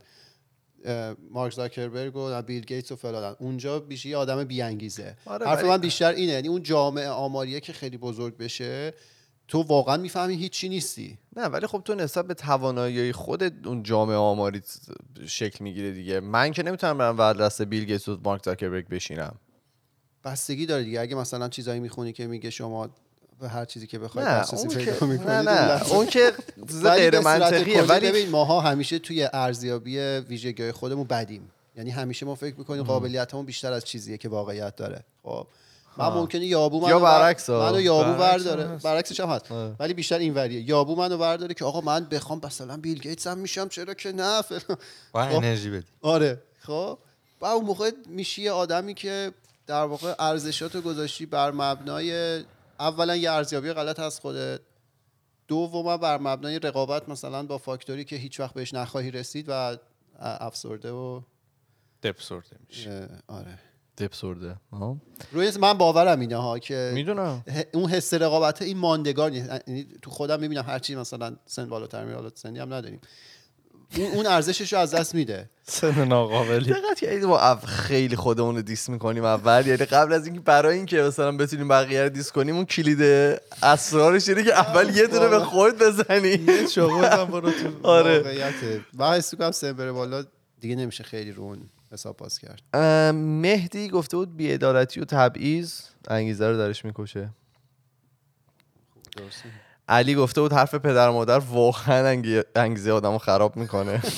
مارک 1.30 1.52
زاکربرگ 1.52 2.16
و 2.16 2.42
بیل 2.42 2.64
گیتس 2.64 2.92
و 2.92 2.96
فلان 2.96 3.36
اونجا 3.38 3.80
بیشتر 3.80 4.14
آدم 4.14 4.44
بی 4.44 4.62
انگیزه 4.62 5.16
آره، 5.26 5.46
حرف 5.46 5.64
من 5.64 5.78
بیشتر 5.78 6.12
اینه 6.12 6.32
یعنی 6.32 6.48
اون 6.48 6.62
جامعه 6.62 7.08
آماریه 7.08 7.60
که 7.60 7.72
خیلی 7.72 7.96
بزرگ 7.96 8.36
بشه 8.36 8.94
تو 9.48 9.62
واقعا 9.62 9.96
می‌فهمی 9.96 10.34
هیچی 10.34 10.68
نیستی. 10.68 11.18
نه 11.36 11.44
ولی 11.44 11.66
خب 11.66 11.82
تو 11.84 11.94
نسبت 11.94 12.26
به 12.26 12.34
توانایی 12.34 13.12
خودت 13.12 13.52
اون 13.66 13.82
جامعه 13.82 14.16
آماری 14.16 14.62
شکل 15.26 15.64
می‌گیره 15.64 15.90
دیگه. 15.90 16.20
من 16.20 16.52
که 16.52 16.62
نمی‌تونم 16.62 16.98
برم 16.98 17.32
دست 17.32 17.62
بیل 17.62 17.84
گیتس 17.84 18.08
و 18.08 18.18
مارک 18.24 18.44
زاکربرگ 18.44 18.88
بشینم. 18.88 19.36
بستگی 20.24 20.66
داره 20.66 20.82
دیگه. 20.82 21.00
اگه 21.00 21.14
مثلا 21.14 21.48
چیزایی 21.48 21.80
می‌خونی 21.80 22.12
که 22.12 22.26
میگه 22.26 22.50
شما 22.50 22.88
به 23.40 23.48
هر 23.48 23.64
چیزی 23.64 23.86
که 23.86 23.98
بخواید 23.98 24.28
نه 24.28 24.40
دسترسی 24.40 24.66
اون 24.66 24.76
پیدا 24.76 24.92
که 24.92 25.04
می‌کنید 25.04 25.30
نه 25.30 25.42
نه. 25.42 25.92
اون 25.92 26.06
که 26.06 26.32
غیر 26.82 27.20
منطقیه 27.20 27.82
ولی 27.82 28.08
ببین 28.08 28.30
ماها 28.30 28.60
همیشه 28.60 28.98
توی 28.98 29.28
ارزیابی 29.32 29.98
ویژگی 29.98 30.72
خودمون 30.72 31.04
بدیم. 31.06 31.50
یعنی 31.76 31.90
همیشه 31.90 32.26
ما 32.26 32.34
فکر 32.34 32.54
می‌کنیم 32.58 32.82
قابلیتمون 32.82 33.46
بیشتر 33.46 33.72
از 33.72 33.84
چیزیه 33.84 34.16
که 34.18 34.28
واقعیت 34.28 34.76
داره. 34.76 35.04
خب. 35.22 35.46
من 35.96 36.08
ممکنه 36.08 36.46
یابو 36.46 36.80
منو 36.80 36.90
یا 36.90 36.98
بر- 36.98 37.18
برعکس. 37.18 37.50
منو 37.50 37.80
یابو 37.80 38.18
برداره. 38.18 38.64
برعکسش 38.64 39.20
هم 39.20 39.28
هست. 39.28 39.44
ولی 39.80 39.94
بیشتر 39.94 40.18
این 40.18 40.34
وریه. 40.34 40.68
یابو 40.68 40.96
منو 40.96 41.18
برداره 41.18 41.54
که 41.54 41.64
آقا 41.64 41.80
من 41.80 42.04
بخوام 42.04 42.40
مثلا 42.44 42.76
بیل 42.76 42.98
گیتس 42.98 43.26
هم 43.26 43.38
میشم 43.38 43.68
چرا 43.68 43.94
که 43.94 44.12
نه؟ 44.12 44.42
فلان. 44.42 44.78
با 45.12 45.26
خب. 45.28 45.36
انرژی 45.36 45.70
بدی. 45.70 45.86
آره. 46.02 46.42
خب. 46.60 46.98
و 47.40 47.46
اون 47.46 47.64
موقع 47.64 47.90
میشی 48.06 48.48
آدمی 48.48 48.94
که 48.94 49.32
در 49.68 49.84
واقع 49.84 50.14
ارزشاتو 50.18 50.80
گذاشتی 50.80 51.26
بر 51.26 51.50
مبنای 51.50 52.38
اولا 52.80 53.16
یه 53.16 53.30
ارزیابی 53.30 53.72
غلط 53.72 54.00
از 54.00 54.20
خودت 54.20 54.60
دوما 55.48 55.96
بر 55.96 56.18
مبنای 56.18 56.58
رقابت 56.58 57.08
مثلا 57.08 57.42
با 57.42 57.58
فاکتوری 57.58 58.04
که 58.04 58.16
هیچ 58.16 58.40
وقت 58.40 58.54
بهش 58.54 58.74
نخواهی 58.74 59.10
رسید 59.10 59.44
و 59.48 59.76
افسرده 60.20 60.90
و 60.90 61.20
دپسورده 62.02 62.56
میشه. 62.68 63.08
آره. 63.26 63.58
دپسورده 63.98 64.56
روی 65.32 65.52
من 65.60 65.72
باورم 65.72 66.20
اینه 66.20 66.36
ها 66.36 66.58
که 66.58 66.90
می‌دونم. 66.94 67.44
اون 67.72 67.90
حس 67.90 68.14
رقابت 68.14 68.62
این 68.62 68.78
ماندگار 68.78 69.30
نیست. 69.30 69.68
یعنی 69.68 69.86
تو 70.02 70.10
خودم 70.10 70.40
می‌بینم 70.40 70.64
هرچی 70.66 70.94
مثلا 70.94 71.36
سن 71.46 71.68
بالاتر 71.68 72.04
میره 72.04 72.16
حالا 72.16 72.30
سنی 72.34 72.58
هم 72.58 72.74
نداریم. 72.74 73.00
اون 73.96 74.06
اون 74.12 74.26
ارزشش 74.26 74.72
رو 74.72 74.78
از 74.78 74.94
دست 74.94 75.14
میده. 75.14 75.50
سن 75.62 76.08
ناقابلی. 76.08 76.70
دقت 76.70 77.00
کردید 77.00 77.24
ما 77.24 77.56
خیلی 77.56 78.16
خودمون 78.16 78.56
رو 78.56 78.62
دیس 78.62 78.88
می‌کنیم 78.88 79.24
اول. 79.24 79.66
یعنی 79.66 79.84
قبل 79.84 80.12
از 80.12 80.26
اینکه 80.26 80.40
برای 80.40 80.76
اینکه 80.76 81.02
مثلا 81.02 81.36
بتونیم 81.36 81.68
بقیه 81.68 82.02
رو 82.02 82.08
دیس 82.08 82.32
کنیم 82.32 82.56
اون 82.56 82.64
کلید 82.64 83.02
اسرارش 83.62 84.28
اینه 84.28 84.42
که 84.42 84.54
اول 84.54 84.96
یه 84.96 85.06
دونه 85.06 85.28
به 85.28 85.38
خود 85.38 85.78
بزنی. 85.78 86.68
شما 86.74 87.24
برو 87.24 87.50
تو 87.50 87.72
آره. 87.88 88.52
من 88.94 89.12
حس 89.12 89.34
سن 89.52 89.72
بره 89.72 89.92
بالا 89.92 90.24
دیگه 90.60 90.76
نمیشه 90.76 91.04
خیلی 91.04 91.32
رو 91.32 91.42
اون 91.42 91.58
حساب 91.92 92.16
باز 92.16 92.38
کرد. 92.38 92.76
مهدی 93.14 93.88
گفته 93.88 94.16
بود 94.16 94.36
بیعدالتی 94.36 95.00
و 95.00 95.04
تبعیض 95.04 95.80
انگیزه 96.08 96.48
رو 96.48 96.56
درش 96.58 96.84
می‌کشه. 96.84 97.30
درسته. 99.16 99.67
علی 99.88 100.14
گفته 100.14 100.40
بود 100.40 100.52
حرف 100.52 100.74
پدر 100.74 101.08
و 101.08 101.12
مادر 101.12 101.38
واقعا 101.38 102.06
انگی- 102.08 102.42
انگیزه 102.56 102.92
آدم 102.92 103.12
رو 103.12 103.18
خراب 103.18 103.56
می‌کنه. 103.56 104.02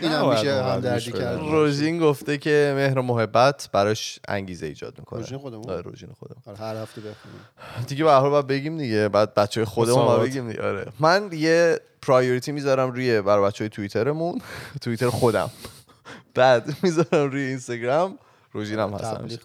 این 0.00 0.12
هم 0.12 0.18
نباید 0.18 0.38
میشه 0.38 0.62
هم 0.62 0.80
دردی. 0.80 1.12
کرد. 1.12 1.38
روژین 1.40 1.98
گفته 1.98 2.38
که 2.38 2.72
مهر 2.76 2.98
و 2.98 3.02
محبت 3.02 3.68
براش 3.72 4.18
انگیزه 4.28 4.66
ایجاد 4.66 4.98
می‌کنه. 4.98 5.20
روژین 5.20 5.38
خودمون؟ 5.38 5.70
آره 5.70 5.80
روژین 5.80 6.08
خودم 6.18 6.36
آره، 6.46 6.56
هر 6.58 6.76
هفته 6.76 7.00
بخونیم. 7.00 7.40
دیگه 7.86 8.04
به 8.04 8.10
هر 8.10 8.18
حال 8.20 8.30
باید 8.30 8.46
بگیم 8.46 8.78
دیگه. 8.78 9.08
بعد 9.08 9.34
بچه 9.34 9.64
خودمون 9.64 10.04
باید. 10.06 10.30
بگیم 10.30 10.48
دیگه. 10.50 10.62
آره. 10.62 10.86
من 11.00 11.28
یه 11.32 11.80
پرایوریتی 12.02 12.52
می‌ذارم 12.52 12.90
روی 12.92 13.20
برای 13.22 13.44
بچه 13.46 13.64
های 13.64 13.68
توییترمون. 13.68 14.40
توییتر 14.82 15.10
خودم. 15.10 15.50
بعد 16.34 16.76
می‌ذارم 16.82 17.30
روی 17.30 17.42
اینستاگرام. 17.42 18.18
روژین 18.52 18.78
هم 18.78 18.92
هستم 18.94 19.06
نباید 19.06 19.40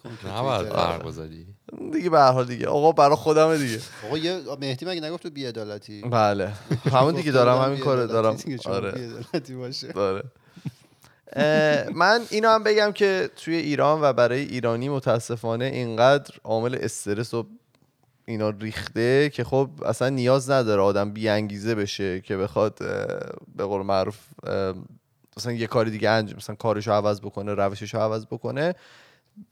توییتر. 0.72 1.51
دیگه 1.92 2.10
به 2.10 2.18
هر 2.18 2.32
حال 2.32 2.44
دیگه. 2.44 2.66
آقا 2.66 2.92
برای 2.92 3.16
خودمه 3.16 3.58
دیگه. 3.58 3.78
آقا 4.06 4.18
یه 4.18 4.40
مهدی 4.60 4.86
مگه 4.86 5.00
نگفت 5.00 5.22
تو 5.22 5.30
بی‌عدالتی؟ 5.30 6.00
بله. 6.00 6.52
همون 6.92 7.14
دیگه 7.14 7.32
دارم 7.32 7.62
همین 7.62 7.78
کارو 7.78 8.06
دارم. 8.06 8.36
آره. 8.64 8.92
بی‌عدالتی 8.92 9.54
باشه. 9.54 9.92
آره. 9.92 10.22
من 11.94 12.20
اینو 12.30 12.48
هم 12.48 12.62
بگم 12.62 12.92
که 12.92 13.30
توی 13.36 13.56
ایران 13.56 14.02
و 14.02 14.12
برای 14.12 14.40
ایرانی 14.40 14.88
متاسفانه 14.88 15.64
اینقدر 15.64 16.34
عامل 16.44 16.78
استرس 16.80 17.34
و 17.34 17.46
اینا 18.24 18.50
ریخته 18.50 19.30
که 19.30 19.44
خب 19.44 19.70
اصلا 19.86 20.08
نیاز 20.08 20.50
نداره 20.50 20.82
آدم 20.82 21.10
بیانگیزه 21.10 21.74
بشه 21.74 22.20
که 22.20 22.36
بخواد 22.36 22.78
به 23.56 23.64
قول 23.64 23.82
معروف 23.82 24.18
مثلا 25.36 25.52
یه 25.52 25.66
کاری 25.66 25.90
دیگه 25.90 26.10
انجام 26.10 26.36
مثلا 26.36 26.56
کارشو 26.56 26.92
عوض 26.92 27.20
بکنه 27.20 27.54
روششو 27.54 27.98
عوض 27.98 28.26
بکنه. 28.26 28.74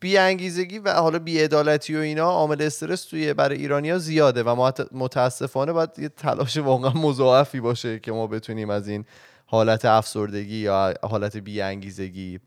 بیانگیزگی 0.00 0.78
و 0.78 0.92
حالا 0.92 1.18
بیعدالتی 1.18 1.96
و 1.96 1.98
اینا 1.98 2.24
عامل 2.24 2.62
استرس 2.62 3.04
توی 3.04 3.34
برای 3.34 3.58
ایرانیا 3.58 3.98
زیاده 3.98 4.42
و 4.42 4.70
مت- 4.70 4.88
متاسفانه 4.92 5.72
باید 5.72 5.90
یه 5.98 6.08
تلاش 6.08 6.56
واقعا 6.56 6.92
مضاعفی 6.92 7.60
باشه 7.60 7.98
که 7.98 8.12
ما 8.12 8.26
بتونیم 8.26 8.70
از 8.70 8.88
این 8.88 9.04
حالت 9.46 9.84
افسردگی 9.84 10.56
یا 10.56 10.94
حالت 11.02 11.36
بیانگیزگی 11.36 12.40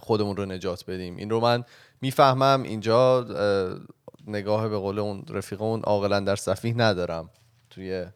خودمون 0.00 0.36
رو 0.36 0.46
نجات 0.46 0.84
بدیم. 0.90 1.16
این 1.16 1.30
رو 1.30 1.40
من 1.40 1.64
می‌فهمم. 2.00 2.62
اینجا 2.62 3.18
اه، 3.18 3.78
نگاه 4.26 4.68
به 4.68 4.78
قول 4.78 4.98
اون 4.98 5.24
رفیقمون 5.28 5.80
عاقلا 5.80 6.20
در 6.20 6.36
صفیح 6.36 6.74
ندارم. 6.76 7.30
توی 7.70 8.06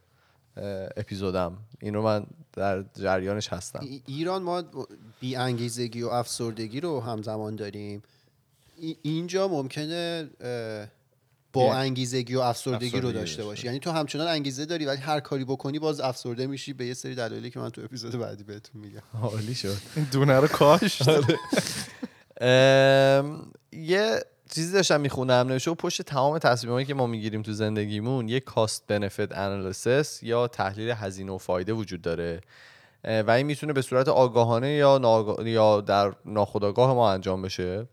اپیزودم. 0.96 1.58
این 1.82 1.94
رو 1.94 2.02
من 2.02 2.26
در 2.52 2.84
جریانش 3.00 3.48
هستم. 3.48 3.80
ای- 3.82 4.02
ایران 4.06 4.42
ما 4.42 4.62
بی 5.20 5.36
انگیزگی 5.36 6.02
و 6.02 6.08
افسردگی 6.08 6.80
رو 6.80 7.00
همزمان 7.00 7.56
داریم. 7.56 8.02
ای- 8.76 8.96
اینجا 9.02 9.48
ممکنه 9.48 10.30
با 11.52 11.74
انگیزگی 11.74 12.34
و 12.34 12.40
افسردگی, 12.40 12.90
رو 12.90 12.96
افسردگی 12.96 13.00
داشته 13.00 13.18
داشته 13.20 13.44
باشی. 13.44 13.66
یعنی 13.66 13.78
تو 13.78 13.90
همچنان 13.90 14.28
انگیزه 14.28 14.64
داری 14.64 14.84
ولی 14.84 15.00
هر 15.00 15.20
کاری 15.20 15.44
بکنی 15.44 15.78
باز 15.78 16.00
افسرده 16.00 16.46
میشی 16.46 16.72
به 16.72 16.86
یه 16.86 16.94
سری 16.94 17.14
دلایلی 17.14 17.50
که 17.50 17.58
من 17.60 17.70
تو 17.70 17.80
اپیزود 17.84 18.12
بعدی 18.18 18.44
بهتون 18.44 18.80
میگم. 18.80 19.02
عالی 19.22 19.54
شد. 19.54 19.76
دونه 20.12 20.36
رو 20.40 20.46
کاشت. 20.48 21.02
ام، 22.40 23.52
یه 23.72 24.20
چیزی 24.54 24.72
داشتم 24.72 25.00
می‌خونم 25.00 25.32
نوشته 25.32 25.70
بود 25.70 25.78
پشت 25.78 26.02
تمام 26.02 26.38
تصمیمایی 26.38 26.86
که 26.86 26.94
ما 26.94 27.06
می‌گیریم 27.06 27.42
تو 27.42 27.52
زندگیمون 27.52 28.28
یه 28.28 28.40
کاست 28.40 28.86
بنفیت 28.86 29.38
انالیسیس 29.38 30.22
یا 30.22 30.48
تحلیل 30.48 30.90
هزینه 30.90 31.32
و 31.32 31.38
فایده 31.38 31.72
وجود 31.72 32.02
داره. 32.02 32.40
و 33.04 33.30
این 33.30 33.46
می‌تونه 33.46 33.72
به 33.72 33.82
صورت 33.82 34.08
آگاهانه 34.08 34.70
یا, 34.70 34.98
ناآگا- 34.98 35.46
یا 35.46 35.80
در 35.80 36.12
ناخودآگاه 36.24 36.94
ما 36.94 37.12
انجام 37.12 37.42
بشه. 37.42 37.86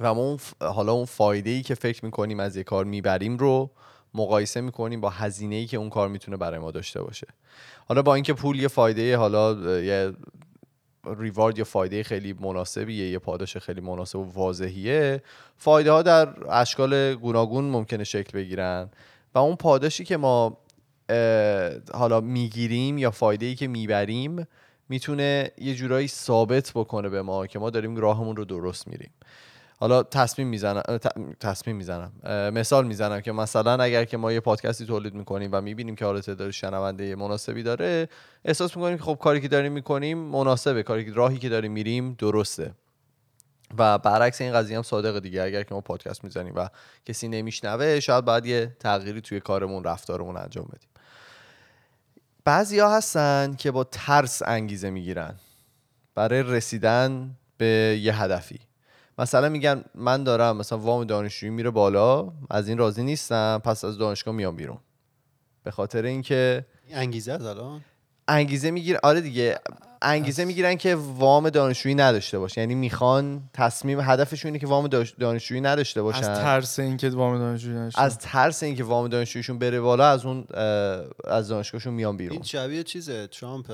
و 0.00 0.14
ما 0.14 0.20
اون 0.20 0.36
ف- 0.38 0.62
حالا 0.62 0.92
اون 0.92 1.04
فایده 1.04 1.50
ای 1.50 1.62
که 1.62 1.74
فکر 1.74 2.04
می‌کنیم 2.04 2.40
از 2.40 2.56
یه 2.56 2.62
کار 2.62 2.84
می‌بریم 2.84 3.36
رو 3.36 3.70
مقایسه 4.14 4.60
می‌کنیم 4.60 5.00
با 5.00 5.10
هزینه 5.10 5.54
ای 5.54 5.66
که 5.66 5.76
اون 5.76 5.90
کار 5.90 6.08
می‌تونه 6.08 6.36
برای 6.36 6.58
ما 6.58 6.70
داشته 6.70 7.02
باشه. 7.02 7.26
حالا 7.88 8.02
با 8.02 8.14
اینکه 8.14 8.32
پول 8.32 8.60
یه 8.60 8.68
فایده 8.68 9.16
حالا 9.16 9.80
یه 9.80 10.12
ریوارد 11.04 11.58
یا 11.58 11.64
فایده 11.64 12.02
خیلی 12.02 12.32
مناسبیه 12.32 13.10
یه 13.10 13.18
پاداش 13.18 13.56
خیلی 13.56 13.80
مناسب 13.80 14.18
و 14.18 14.32
واضحیه. 14.32 15.22
فایده 15.56 15.92
ها 15.92 16.02
در 16.02 16.28
اشکال 16.50 17.14
گوناگون 17.14 17.64
ممکنه 17.64 18.04
شکل 18.04 18.38
بگیرن 18.38 18.90
و 19.34 19.38
اون 19.38 19.56
پاداشی 19.56 20.04
که 20.04 20.16
ما 20.16 20.58
حالا 21.94 22.20
می‌گیریم 22.20 22.98
یا 22.98 23.10
فایده 23.10 23.46
ای 23.46 23.54
که 23.54 23.68
می‌بریم 23.68 24.46
می‌تونه 24.88 25.50
یه 25.58 25.74
جورایی 25.74 26.08
ثابت 26.08 26.72
بکنه 26.74 27.08
به 27.08 27.22
ما 27.22 27.46
که 27.46 27.58
ما 27.58 27.70
داریم 27.70 27.96
راهمون 27.96 28.36
رو 28.36 28.44
درست 28.44 28.88
میریم. 28.88 29.10
حالا 29.80 30.02
تصمیم 30.02 30.48
می‌زنم 30.48 30.82
تصمیم 31.40 31.76
می‌زنم. 31.76 32.12
مثال 32.54 32.86
می‌زنم 32.86 33.20
که 33.20 33.32
مثلا 33.32 33.82
اگر 33.82 34.04
که 34.04 34.16
ما 34.16 34.32
یه 34.32 34.40
پادکستی 34.40 34.86
تولید 34.86 35.14
می‌کنیم 35.14 35.50
و 35.52 35.60
می‌بینیم 35.60 35.96
که 35.96 36.04
حالا 36.04 36.20
تعداد 36.20 36.50
شنونده 36.50 37.16
مناسبی 37.16 37.62
داره 37.62 38.08
احساس 38.44 38.76
می‌کنیم 38.76 38.96
که 38.96 39.02
خب 39.02 39.18
کاری 39.20 39.40
که 39.40 39.48
داریم 39.48 39.72
می‌کنیم 39.72 40.18
مناسبه 40.18 40.82
کاری 40.82 41.04
که 41.04 41.12
راهی 41.12 41.38
که 41.38 41.48
داریم 41.48 41.72
میریم 41.72 42.14
درسته. 42.18 42.74
و 43.78 43.98
برعکس 43.98 44.40
این 44.40 44.52
قضیه 44.52 44.76
هم 44.76 44.82
صادقه 44.82 45.20
دیگه. 45.20 45.42
اگر 45.42 45.62
که 45.62 45.74
ما 45.74 45.80
پادکست 45.80 46.24
می‌زنیم 46.24 46.52
و 46.56 46.68
کسی 47.04 47.28
نمیشنوه 47.28 48.00
شاید 48.00 48.24
باید 48.24 48.46
یه 48.46 48.76
تغییری 48.80 49.20
توی 49.20 49.40
کارمون 49.40 49.84
رفتارمون 49.84 50.36
انجام 50.36 50.64
بدیم. 50.64 50.88
بعضیا 52.44 52.90
هستن 52.90 53.54
که 53.58 53.70
با 53.70 53.84
ترس 53.84 54.42
انگیزه 54.46 54.90
می‌گیرن. 54.90 55.34
برای 56.14 56.42
رسیدن 56.42 57.36
به 57.58 57.98
یه 58.02 58.22
هدفی. 58.22 58.58
مثلا 59.20 59.48
میگن 59.48 59.84
من 59.94 60.24
دارم 60.24 60.56
مثلا 60.56 60.78
وام 60.78 61.04
دانشجویی 61.04 61.52
میره 61.52 61.70
بالا 61.70 62.32
از 62.50 62.68
این 62.68 62.78
راضی 62.78 63.02
نیستم 63.02 63.62
پس 63.64 63.84
از 63.84 63.98
دانشگاه 63.98 64.34
میام 64.34 64.56
بیرون. 64.56 64.78
به 65.64 65.70
خاطر 65.70 66.04
اینکه 66.04 66.66
این 66.86 66.96
انگیزه 66.96 67.32
از 67.32 67.46
الان؟ 67.46 67.84
انگیزه 68.28 68.70
میگیر 68.70 68.98
آره 69.02 69.20
دیگه 69.20 69.58
انگیزه 70.02 70.44
می‌گیرن 70.44 70.76
که 70.76 70.94
وام 70.94 71.50
دانشجویی 71.50 71.94
نداشته 71.94 72.38
باشه. 72.38 72.60
یعنی 72.60 72.74
می‌خوان 72.74 73.42
تصمیم 73.54 74.00
هدفشون 74.00 74.48
اینه 74.48 74.58
که 74.58 74.66
وام 74.66 74.88
دانشجویی 75.18 75.60
نداشته 75.60 76.02
باشن. 76.02 76.18
از 76.18 76.40
ترس 76.40 76.78
اینکه 76.78 77.10
وام 77.10 77.38
دانشجویی 77.38 77.76
نشه 77.76 78.00
از 78.00 78.18
ترس 78.18 78.62
اینکه 78.62 78.84
وام 78.84 79.08
دانشجوییشون 79.08 79.58
بره 79.58 79.80
بالا 79.80 80.06
از 80.06 80.26
اون 80.26 80.44
از 81.24 81.48
دانشگاهشون 81.48 81.94
میان 81.94 82.16
بیرون. 82.16 82.32
این 82.32 82.42
شبیه 82.42 82.82
چیزه 82.82 83.26
ترامپ 83.26 83.72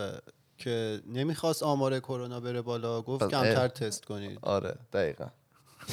که 0.59 1.01
نمی‌خواست 1.07 1.63
آمار 1.63 2.01
کرونا 2.01 2.41
بره 2.41 2.63
بالا 2.63 3.03
گفت. 3.03 3.29
کمتر 3.31 3.69
تست 3.69 4.05
کنید. 4.05 4.39
آره 4.43 4.75
دقیقا. 4.93 5.27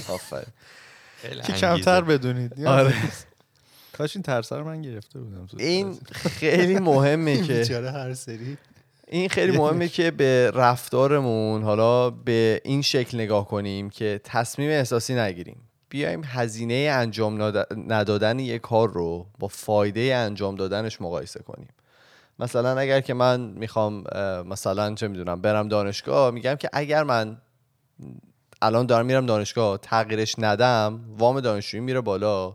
آفرین. 0.09 0.45
خیلی 1.17 1.41
که. 1.41 1.53
کمتر 1.53 2.01
بدونید؟ 2.01 2.65
آره. 2.65 2.93
کاش 3.93 4.15
این 4.15 4.23
ترس 4.23 4.53
رو 4.53 4.63
من 4.63 4.81
گرفته 4.81 5.19
بودم 5.19 5.47
این 5.57 5.99
خیلی 6.13 6.79
مهمه 6.79 7.41
که 7.41 7.75
هر 7.93 8.13
سری. 8.13 8.57
این 9.07 9.29
خیلی 9.29 9.57
مهمه 9.57 9.87
که 9.87 10.11
به 10.11 10.51
رفتارمون 10.51 11.63
حالا 11.63 12.09
به 12.09 12.61
این 12.63 12.81
شکل 12.81 13.17
نگاه 13.17 13.47
کنیم 13.47 13.89
که 13.89 14.21
تصمیم 14.23 14.69
احساسی 14.69 15.15
نگیریم. 15.15 15.61
بیایم 15.89 16.21
هزینه 16.25 16.73
انجام 16.73 17.41
ندادن 17.87 18.39
یک 18.39 18.61
کار 18.61 18.89
رو 18.89 19.27
با 19.39 19.47
فایده 19.47 20.15
انجام 20.15 20.55
دادنش 20.55 21.01
مقایسه 21.01 21.39
کنیم. 21.39 21.67
مثلا 22.43 22.79
اگر 22.79 23.01
که 23.01 23.13
من 23.13 23.39
می‌خوام 23.39 24.03
مثلا 24.45 24.95
چه 24.95 25.07
می‌دونم 25.07 25.41
برم 25.41 25.67
دانشگاه 25.67 26.31
میگم 26.31 26.55
که 26.55 26.69
اگر 26.73 27.03
من 27.03 27.37
الان 28.61 28.85
دارم 28.85 29.05
میرم 29.05 29.25
دانشگاه 29.25 29.77
تغییرش 29.77 30.35
ندم 30.37 30.99
وام 31.17 31.39
دانشجویی 31.39 31.83
میره 31.83 32.01
بالا. 32.01 32.53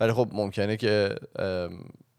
ولی 0.00 0.12
خب 0.12 0.28
ممکنه 0.32 0.76
که 0.76 1.14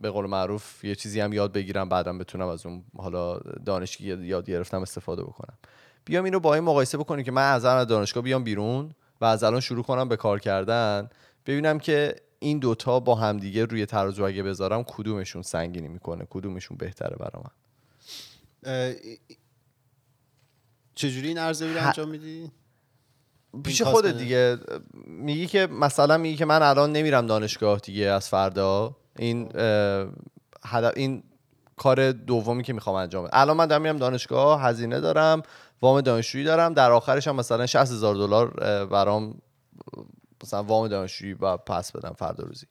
به 0.02 0.10
قول 0.10 0.26
معروف 0.26 0.84
یه 0.84 0.96
چیزی 0.96 1.20
هم 1.20 1.34
یاد 1.34 1.52
بگیرم 1.52 1.90
بعدم 1.90 2.18
بتونم 2.18 2.48
از 2.48 2.66
اون 2.66 2.84
حالا 2.98 3.38
دانشگاه 3.66 4.08
یاد 4.08 4.46
گرفتم 4.46 4.82
استفاده 4.82 5.24
بکنم. 5.24 5.58
بیام 6.06 6.26
اینو 6.26 6.40
با 6.40 6.54
این 6.54 6.64
مقایسه 6.64 6.98
بکنیم 6.98 7.26
که 7.26 7.32
من 7.32 7.52
از 7.52 7.64
دانشگاه 7.64 8.24
بیام 8.24 8.44
بیرون 8.44 8.92
و 9.22 9.26
از 9.26 9.44
الان 9.44 9.60
شروع 9.60 9.84
کنم 9.84 10.10
به 10.10 10.16
کار 10.16 10.40
کردن. 10.40 11.10
ببینم 11.46 11.80
که 11.80 12.16
این 12.40 12.60
دوتا 12.60 13.00
با 13.00 13.16
همدیگه 13.16 13.66
روی 13.66 13.86
ترازو 13.86 14.24
اگه 14.24 14.44
بذارم 14.44 14.84
کدومشون 14.84 15.42
سنگینی 15.42 15.88
می‌کنه؟ 15.88 16.28
کدومشون 16.30 16.78
بهتره 16.78 17.16
برا 17.16 17.44
من؟ 17.44 17.52
چجوری 20.96 21.28
این 21.28 21.38
ارزیابی 21.38 21.74
رو 21.74 21.86
انجام 21.86 22.10
میدی؟ 22.10 22.52
پیش 23.64 23.82
بده. 23.82 24.12
دیگه. 24.12 24.58
میگی 25.06 25.48
که 25.48 25.68
مثلا 25.68 26.18
میگی 26.18 26.36
که 26.36 26.46
من 26.46 26.62
الان 26.62 26.92
نمیرم 26.92 27.28
دانشگاه 27.28 27.80
دیگه 27.80 28.06
از 28.06 28.30
فردا. 28.30 28.96
این 29.16 29.52
هدف 30.64 30.94
این 30.96 31.24
کار 31.78 32.12
دومی 32.12 32.64
که 32.64 32.74
می‌خوام 32.74 32.96
انجام 32.96 33.24
بدم. 33.24 33.32
الان 33.34 33.58
من 33.58 33.66
دارم 33.66 33.82
میرم 33.82 33.98
دانشگاه 33.98 34.62
هزینه 34.62 35.00
دارم 35.00 35.44
وام 35.82 36.02
دانشجویی 36.02 36.44
دارم 36.44 36.74
در 36.74 36.92
آخرش 36.92 37.28
هم 37.28 37.36
مثلا 37.36 37.66
60 37.66 37.92
هزار 37.92 38.16
دلار 38.16 38.50
برام 38.86 39.42
مثلا 40.44 40.64
وام 40.64 40.88
دانشجویی 40.88 41.34
و 41.34 41.58
پس 41.58 41.92
بدم 41.92 42.16
فردا 42.20 42.44
روزی. 42.44 42.68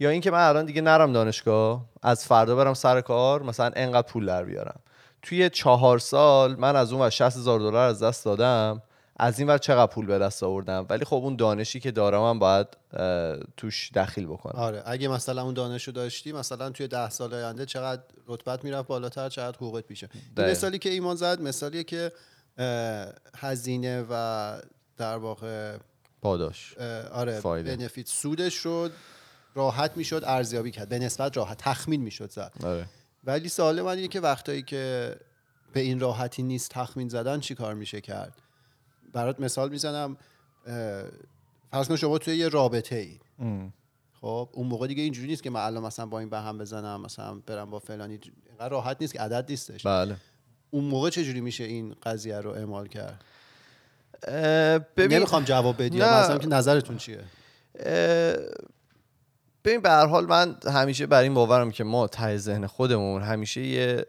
یا 0.00 0.10
اینکه 0.10 0.30
من 0.30 0.48
الان 0.48 0.64
دیگه 0.64 0.80
نرم 0.80 1.12
دانشگاه 1.12 1.84
از 2.02 2.26
فردا 2.26 2.56
برم 2.56 2.74
سر 2.74 3.00
کار 3.00 3.42
مثلا 3.42 3.70
انقدر 3.76 4.06
پول 4.08 4.26
در 4.26 4.44
بیارم. 4.44 4.80
توی 5.22 5.50
چهار 5.50 5.98
سال 5.98 6.56
من 6.56 6.76
از 6.76 6.92
اون 6.92 7.06
و 7.06 7.10
60 7.10 7.36
هزار 7.36 7.60
دلار 7.60 7.88
از 7.88 8.02
دست 8.02 8.24
دادم 8.24 8.82
از 9.20 9.38
این 9.38 9.48
ور 9.48 9.58
چقدر 9.58 9.92
پول 9.92 10.06
به 10.06 10.18
دست 10.18 10.42
آوردم؟ 10.42 10.86
ولی 10.90 11.04
خب 11.04 11.16
اون 11.16 11.36
دانشی 11.36 11.80
که 11.80 11.90
دارم 11.90 12.22
هم 12.22 12.38
باید 12.38 12.66
توش 13.56 13.92
دخیل 13.94 14.26
بکنم. 14.26 14.62
آره 14.62 14.82
اگه 14.86 15.08
مثلا 15.08 15.42
اون 15.42 15.54
دانشو 15.54 15.92
داشتی 15.92 16.32
مثلا 16.32 16.70
توی 16.70 16.88
ده 16.88 17.10
سال 17.10 17.34
آینده 17.34 17.66
چقدر 17.66 18.02
رتبت 18.26 18.64
می‌رفت 18.64 18.88
بالاتر 18.88 19.28
چقدر 19.28 19.56
حقوقت 19.56 19.84
میشه 19.90 20.08
این. 20.36 20.50
مثالی 20.50 20.78
که 20.78 20.90
ایمان 20.90 21.16
زد 21.16 21.40
مثالیه 21.40 21.84
که 21.84 22.12
هزینه 23.36 24.04
و 24.10 24.52
در 24.96 25.16
واقع 25.16 25.76
پاداش. 26.22 26.78
آره 27.12 27.40
فایده. 27.40 27.76
بنفیت. 27.76 28.08
سودش 28.08 28.56
رو 28.56 28.88
راحت 29.54 29.96
می‌شد 29.96 30.22
ارزیابی 30.26 30.70
کرد. 30.70 30.88
به 30.88 30.98
نسبت 30.98 31.36
راحت 31.36 31.58
تخمین 31.58 32.00
می‌شد 32.00 32.30
زد. 32.30 32.52
آره. 32.64 32.86
ولی 33.24 33.48
سوال 33.48 33.82
من 33.82 33.96
اینه 33.96 34.08
که 34.08 34.20
وقتایی 34.20 34.62
که 34.62 35.16
به 35.72 35.80
این 35.80 36.00
راحتی 36.00 36.42
نیست 36.42 36.70
تخمین 36.70 37.08
زدن 37.08 37.40
چی 37.40 37.54
کار 37.54 37.74
میشه 37.74 38.00
کرد؟ 38.00 38.34
برات 39.12 39.40
مثال 39.40 39.68
می‌زنم 39.68 40.16
فرض 41.70 41.88
کن 41.88 41.96
شما 41.96 42.18
توی 42.18 42.36
یه 42.36 42.48
رابطه 42.48 42.96
ای 42.96 43.18
خب 44.20 44.48
اون 44.52 44.66
موقع 44.66 44.86
دیگه 44.86 45.02
اینجوری 45.02 45.28
نیست 45.28 45.42
که 45.42 45.50
من 45.50 45.60
الان 45.60 45.82
مثلا 45.84 46.06
با 46.06 46.18
این 46.18 46.30
به 46.30 46.38
هم 46.38 46.58
بزنم 46.58 47.00
مثلا 47.00 47.34
برم 47.34 47.70
با 47.70 47.78
فلانی. 47.78 48.20
اینقدر 48.48 48.68
راحت 48.68 48.96
نیست 49.00 49.12
که 49.12 49.20
عدد 49.20 49.50
نیستش. 49.50 49.86
بله. 49.86 50.16
اون 50.70 50.84
موقع 50.84 51.10
چجوری 51.10 51.40
میشه 51.40 51.64
این 51.64 51.96
قضیه 52.02 52.40
رو 52.40 52.50
اعمال 52.50 52.88
کرد؟ 52.88 53.24
ببین 54.96 55.18
نمی‌خوام 55.18 55.44
جواب 55.44 55.82
بدی. 55.82 56.00
مثلا 56.00 56.38
که 56.38 56.48
نظرتون 56.48 56.96
چیه؟ 56.96 57.20
ببین 59.64 59.80
به 59.80 59.90
هر 59.90 60.06
حال 60.06 60.26
من 60.26 60.56
همیشه 60.72 61.06
بر 61.06 61.22
این 61.22 61.34
باورم 61.34 61.70
که 61.70 61.84
ما 61.84 62.06
ته 62.06 62.36
ذهن 62.36 62.66
خودمون 62.66 63.22
همیشه 63.22 63.60
یه 63.60 64.06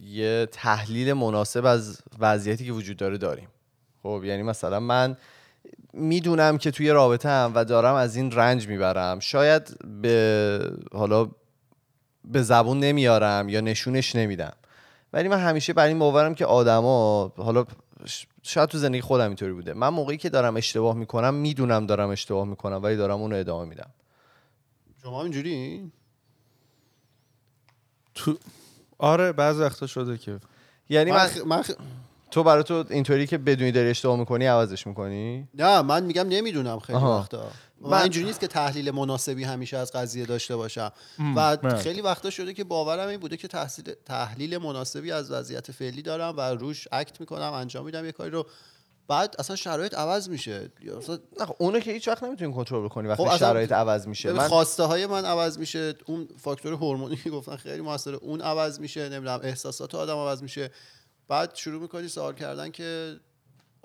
یه 0.00 0.48
تحلیل 0.52 1.12
مناسب 1.12 1.64
از 1.64 1.98
وضعیتی 2.18 2.66
که 2.66 2.72
وجود 2.72 2.96
داره 2.96 3.18
داریم. 3.18 3.48
خب 4.02 4.22
یعنی 4.24 4.42
مثلا 4.42 4.80
من 4.80 5.16
می‌دونم 5.92 6.58
که 6.58 6.70
توی 6.70 6.90
رابطه 6.90 7.28
هم 7.28 7.52
و 7.54 7.64
دارم 7.64 7.94
از 7.94 8.16
این 8.16 8.32
رنج 8.32 8.68
می‌برم. 8.68 9.20
شاید 9.20 9.76
به 10.02 10.70
حالا 10.92 11.28
به 12.24 12.42
زبون 12.42 12.80
نمیارم 12.80 13.48
یا 13.48 13.60
نشونش 13.60 14.16
نمیدم. 14.16 14.52
ولی 15.12 15.28
من 15.28 15.38
همیشه 15.38 15.72
بر 15.72 15.86
این 15.86 15.98
باورم 15.98 16.34
که 16.34 16.46
آدما 16.46 17.32
حالا 17.36 17.64
شاید 18.42 18.68
تو 18.68 18.78
زندگی 18.78 19.00
خودم 19.00 19.26
اینطوری 19.26 19.52
بوده. 19.52 19.72
من 19.74 19.88
موقعی 19.88 20.16
که 20.16 20.28
دارم 20.30 20.56
اشتباه 20.56 20.94
می‌کنم 20.96 21.34
می‌دونم 21.34 21.86
دارم 21.86 22.08
اشتباه 22.10 22.44
می‌کنم 22.46 22.82
ولی 22.82 22.96
دارم 22.96 23.20
اون 23.20 23.30
رو 23.30 23.36
ادامه 23.36 23.68
میدم. 23.68 23.90
شما 25.02 25.22
اینجوری؟ 25.22 25.92
تو 28.14 28.38
آره 28.98 29.32
بعض 29.32 29.60
وقتا 29.60 29.86
شده 29.86 30.18
که. 30.18 30.40
یعنی 30.88 31.10
من, 31.10 31.16
من 31.16 31.28
خ- 31.28 31.46
من 31.46 31.62
خ- 31.62 31.74
تو 32.30 32.42
برای 32.42 32.62
تو 32.62 32.84
اینطوری 32.90 33.26
که 33.26 33.38
بدونی 33.38 33.72
داری 33.72 33.90
اشتباه 33.90 34.18
می‌کنی 34.18 34.46
عوضش 34.46 34.86
می‌کنی؟ 34.86 35.48
نه 35.54 35.82
من 35.82 36.04
میگم 36.04 36.28
نمی‌دونم 36.28 36.78
خیلی 36.78 36.98
آها. 36.98 37.18
وقتا. 37.18 37.50
من 37.80 37.90
من- 37.90 38.02
اینجوری 38.02 38.26
نیست 38.26 38.40
که 38.40 38.46
تحلیل 38.46 38.90
مناسبی 38.90 39.44
همیشه 39.44 39.76
از 39.76 39.92
قضیه 39.92 40.26
داشته 40.26 40.56
باشم. 40.56 40.92
و. 41.36 41.56
خیلی 41.78 42.00
وقتا 42.00 42.30
شده 42.30 42.54
که 42.54 42.64
باورم 42.64 43.08
این 43.08 43.20
بوده 43.20 43.36
که 43.36 43.48
تحصیل 43.48 43.92
تحلیل 44.04 44.58
مناسبی 44.58 45.12
از 45.12 45.30
وضعیت 45.30 45.70
فعلی 45.70 46.02
دارم 46.02 46.36
و 46.36 46.40
روش 46.40 46.88
اکت 46.92 47.20
می‌کنم 47.20 47.52
انجام 47.52 47.84
میدم 47.84 48.04
یه 48.04 48.12
کاری 48.12 48.30
رو. 48.30 48.46
بعد 49.08 49.34
اصلا 49.38 49.56
شرایط 49.56 49.94
عوض 49.94 50.28
میشه. 50.28 50.70
اصلا 50.98 51.18
نه 51.40 51.46
خب 51.46 51.56
اونو 51.58 51.80
که 51.80 51.92
هیچ 51.92 52.08
وقت 52.08 52.22
نمی‌تونی 52.22 52.52
کنترل 52.52 52.88
کنی 52.88 53.08
وقتی 53.08 53.28
خب 53.28 53.36
شرایط 53.36 53.72
عوض 53.72 54.08
میشه. 54.08 54.32
من 54.32 54.48
خواسته 54.48 54.82
های 54.82 55.06
من 55.06 55.24
عوض 55.24 55.58
میشه. 55.58 55.94
اون 56.06 56.28
فاکتور 56.38 56.72
هورمونی 56.72 57.16
که 57.16 57.30
گفتن 57.30 57.56
خیلی 57.56 57.80
موثره 57.80 58.16
اون 58.16 58.40
عوض 58.40 58.80
میشه. 58.80 59.08
نمی‌دونم 59.08 59.40
احساسات 59.42 59.94
آدم 59.94 60.16
عوض 60.16 60.42
میشه. 60.42 60.70
بعد 61.28 61.54
شروع 61.54 61.82
می‌کنی 61.82 62.08
سوال 62.08 62.34
کردن 62.34 62.70
که 62.70 63.16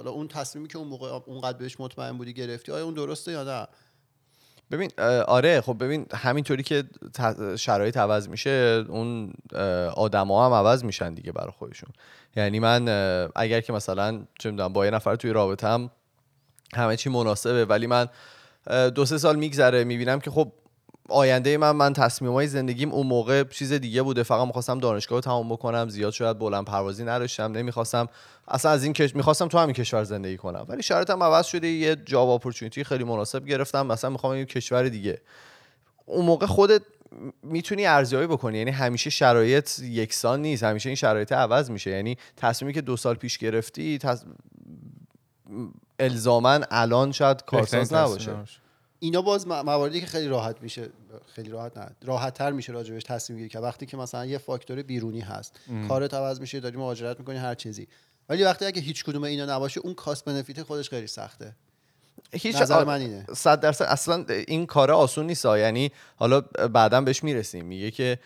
حالا 0.02 0.12
اون 0.12 0.28
تصمیمی 0.28 0.68
که 0.68 0.78
اون 0.78 0.88
موقع 0.88 1.20
اونقدر 1.26 1.58
بهش 1.58 1.80
مطمئن 1.80 2.18
بودی 2.18 2.34
گرفتی 2.34 2.72
آیا 2.72 2.86
اون 2.86 2.94
درسته 2.94 3.32
یا 3.32 3.44
نه؟ 3.44 3.68
ببین 4.72 4.92
آره 5.28 5.62
خب 5.62 5.84
ببین 5.84 6.06
همینطوری 6.14 6.64
که 6.64 6.84
شرایط 7.58 7.98
عوض 7.98 8.30
میشه 8.30 8.86
اون 8.90 9.34
آدما 9.96 10.46
هم 10.46 10.54
عوض 10.54 10.84
میشن 10.84 11.14
دیگه 11.14 11.32
برای 11.32 11.52
خودشون. 11.52 11.90
یعنی 12.36 12.60
من 12.60 12.88
اگر 13.36 13.62
که 13.62 13.74
مثلا 13.74 14.24
چه 14.40 14.52
می‌دونم 14.52 14.74
با 14.74 14.86
یه 14.86 14.92
نفر 14.92 15.16
توی 15.16 15.34
رابطم 15.34 15.92
همه 16.74 16.98
چی 16.98 17.10
مناسبه 17.10 17.66
ولی 17.66 17.88
من 17.88 18.08
دو 18.96 19.06
سه 19.06 19.18
سال 19.18 19.36
میگذره 19.36 19.84
می‌بینم 19.84 20.20
که 20.20 20.32
خب 20.32 20.52
آینده 21.10 21.58
من 21.58 21.72
من 21.72 21.94
تصمیم 21.94 22.32
های 22.32 22.48
زندگیم 22.48 22.92
اون 22.92 23.08
موقع 23.08 23.44
چیز 23.44 23.74
دیگه 23.74 24.02
بوده. 24.02 24.24
فقط 24.24 24.48
می‌خواستم 24.48 24.80
دانشگاه 24.80 25.18
رو 25.18 25.22
تمام 25.22 25.50
بکنم 25.50 25.90
زیاد 25.90 26.14
شاید 26.14 26.40
بلند 26.40 26.66
پروازی 26.66 27.04
نداشتم 27.04 27.52
نمی‌خواستم 27.52 28.08
اصلا 28.52 28.72
از 28.72 28.84
این 28.84 28.94
کش... 28.94 29.16
می‌خواستم 29.16 29.48
تو 29.48 29.58
همین 29.58 29.74
کشور 29.74 30.04
زندگی 30.04 30.38
کنم. 30.38 30.66
ولی 30.68 30.84
شرایطم 30.84 31.24
عوض 31.24 31.46
شده 31.46 31.68
یه 31.68 31.96
جاب 31.96 32.30
اپورتونیتی 32.30 32.84
خیلی 32.84 33.04
مناسب 33.04 33.46
گرفتم. 33.46 33.88
مثلا 33.88 34.10
می‌خوام 34.10 34.38
یه 34.38 34.46
کشور 34.46 34.90
دیگه. 34.90 35.22
اون 36.06 36.26
موقع 36.26 36.46
خودت 36.46 36.82
می‌تونی 37.44 37.86
ارزیابی 37.86 38.28
بکنی. 38.28 38.58
یعنی 38.58 38.72
همیشه 38.72 39.10
شرایط 39.10 39.80
یکسان 39.80 40.42
نیست. 40.42 40.64
همیشه 40.64 40.90
این 40.90 40.96
شرایط 40.96 41.32
عوض 41.32 41.72
میشه. 41.72 41.92
یعنی 41.92 42.18
تصمیمی 42.38 42.74
که 42.74 42.82
دو 42.82 42.98
سال 42.98 43.16
پیش 43.16 43.38
گرفتی 43.38 43.98
تص... 43.98 44.24
الزاما 46.00 46.60
الان 46.72 47.12
شاید 47.12 47.46
کارساز 47.46 47.94
نباشه. 47.94 48.36
اینا 49.00 49.22
باز 49.22 49.48
مواردی 49.48 50.02
که 50.02 50.08
خیلی 50.08 50.28
راحت 50.28 50.62
میشه 50.62 50.90
خیلی 51.36 51.50
راحت 51.50 51.78
نه. 51.78 51.92
راحت 52.04 52.34
تر 52.34 52.52
میشه 52.52 52.74
راجبش 52.74 53.04
تصمیم 53.04 53.38
گیری 53.38 53.50
که 53.50 53.60
وقتی 53.60 53.86
که 53.86 53.98
مثلا 53.98 54.26
یه 54.26 54.38
فاکتور 54.38 54.82
بیرونی 54.82 55.20
هست. 55.20 55.60
کارت 55.88 56.14
عوض 56.14 56.42
میشه 56.42 56.60
داری 56.60 56.78
مهاجرت 56.78 57.20
می‌کنی 57.20 57.38
هر 57.38 57.56
چیزی. 57.56 57.88
ولی 58.32 58.44
وقتی 58.44 58.66
اگه 58.66 58.82
هیچ 58.82 59.04
کدوم 59.04 59.24
اینا 59.24 59.56
نباشه 59.56 59.82
اون 59.84 59.94
کاست 59.94 60.26
بنفیت 60.26 60.64
خودش 60.64 60.90
خیلی 60.90 61.08
سخته 61.08 61.56
هیچ 62.34 62.56
نظر 62.56 62.84
من 62.84 63.02
اینه. 63.02 63.26
صد 63.36 63.60
درصد 63.60 63.86
اصلا 63.86 64.26
این 64.48 64.66
کار 64.66 64.92
آسون 64.92 65.28
نیست. 65.28 65.46
یعنی 65.46 65.92
حالا 66.16 66.42
بعدا 66.74 67.02
بهش 67.02 67.24
می‌رسیم 67.24 67.66
میگه 67.66 67.92
که 67.92 68.20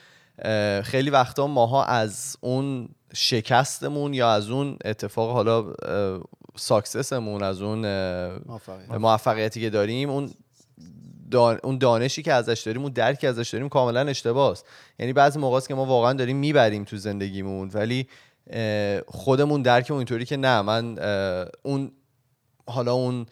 خیلی 0.84 1.10
وقتا 1.10 1.48
ماها 1.48 1.86
از 1.86 2.38
اون 2.42 2.90
شکستمون 3.14 4.14
یا 4.14 4.32
از 4.32 4.50
اون 4.50 4.78
اتفاق 4.86 5.32
حالا 5.32 5.74
ساکسسمون 6.56 7.44
از 7.44 7.62
اون. 7.62 7.86
موفقیتی 8.98 9.62
که 9.62 9.70
داریم 9.70 10.10
اون 10.10 10.34
دان- 11.32 11.60
اون 11.64 11.78
دانشی 11.78 12.22
که 12.24 12.34
ازش 12.34 12.62
داریم 12.66 12.82
اون 12.82 12.92
درکی 12.92 13.28
ازش 13.28 13.50
داریم 13.50 13.70
کاملا 13.70 14.02
اشتباهه 14.02 14.58
یعنی 15.00 15.14
بعضی 15.14 15.40
موقع 15.40 15.58
است 15.58 15.68
که 15.68 15.76
ما 15.76 15.86
واقعا 15.86 16.14
داریم 16.14 16.38
می‌بریم 16.38 16.84
تو 16.84 16.98
زندگیمون 16.98 17.72
ولی 17.74 18.08
خودمون 19.08 19.62
درکمون 19.62 19.98
اینطوری 19.98 20.26
که 20.26 20.38
نه 20.38 20.62
من 20.62 21.00
اون 21.64 21.92
حالا 22.68 22.94
اون 22.94 23.26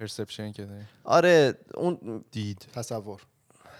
پرسپشن 0.00 0.52
که 0.52 0.66
آره 1.04 1.54
اون 1.74 2.24
دید. 2.30 2.66
تصور. 2.74 3.20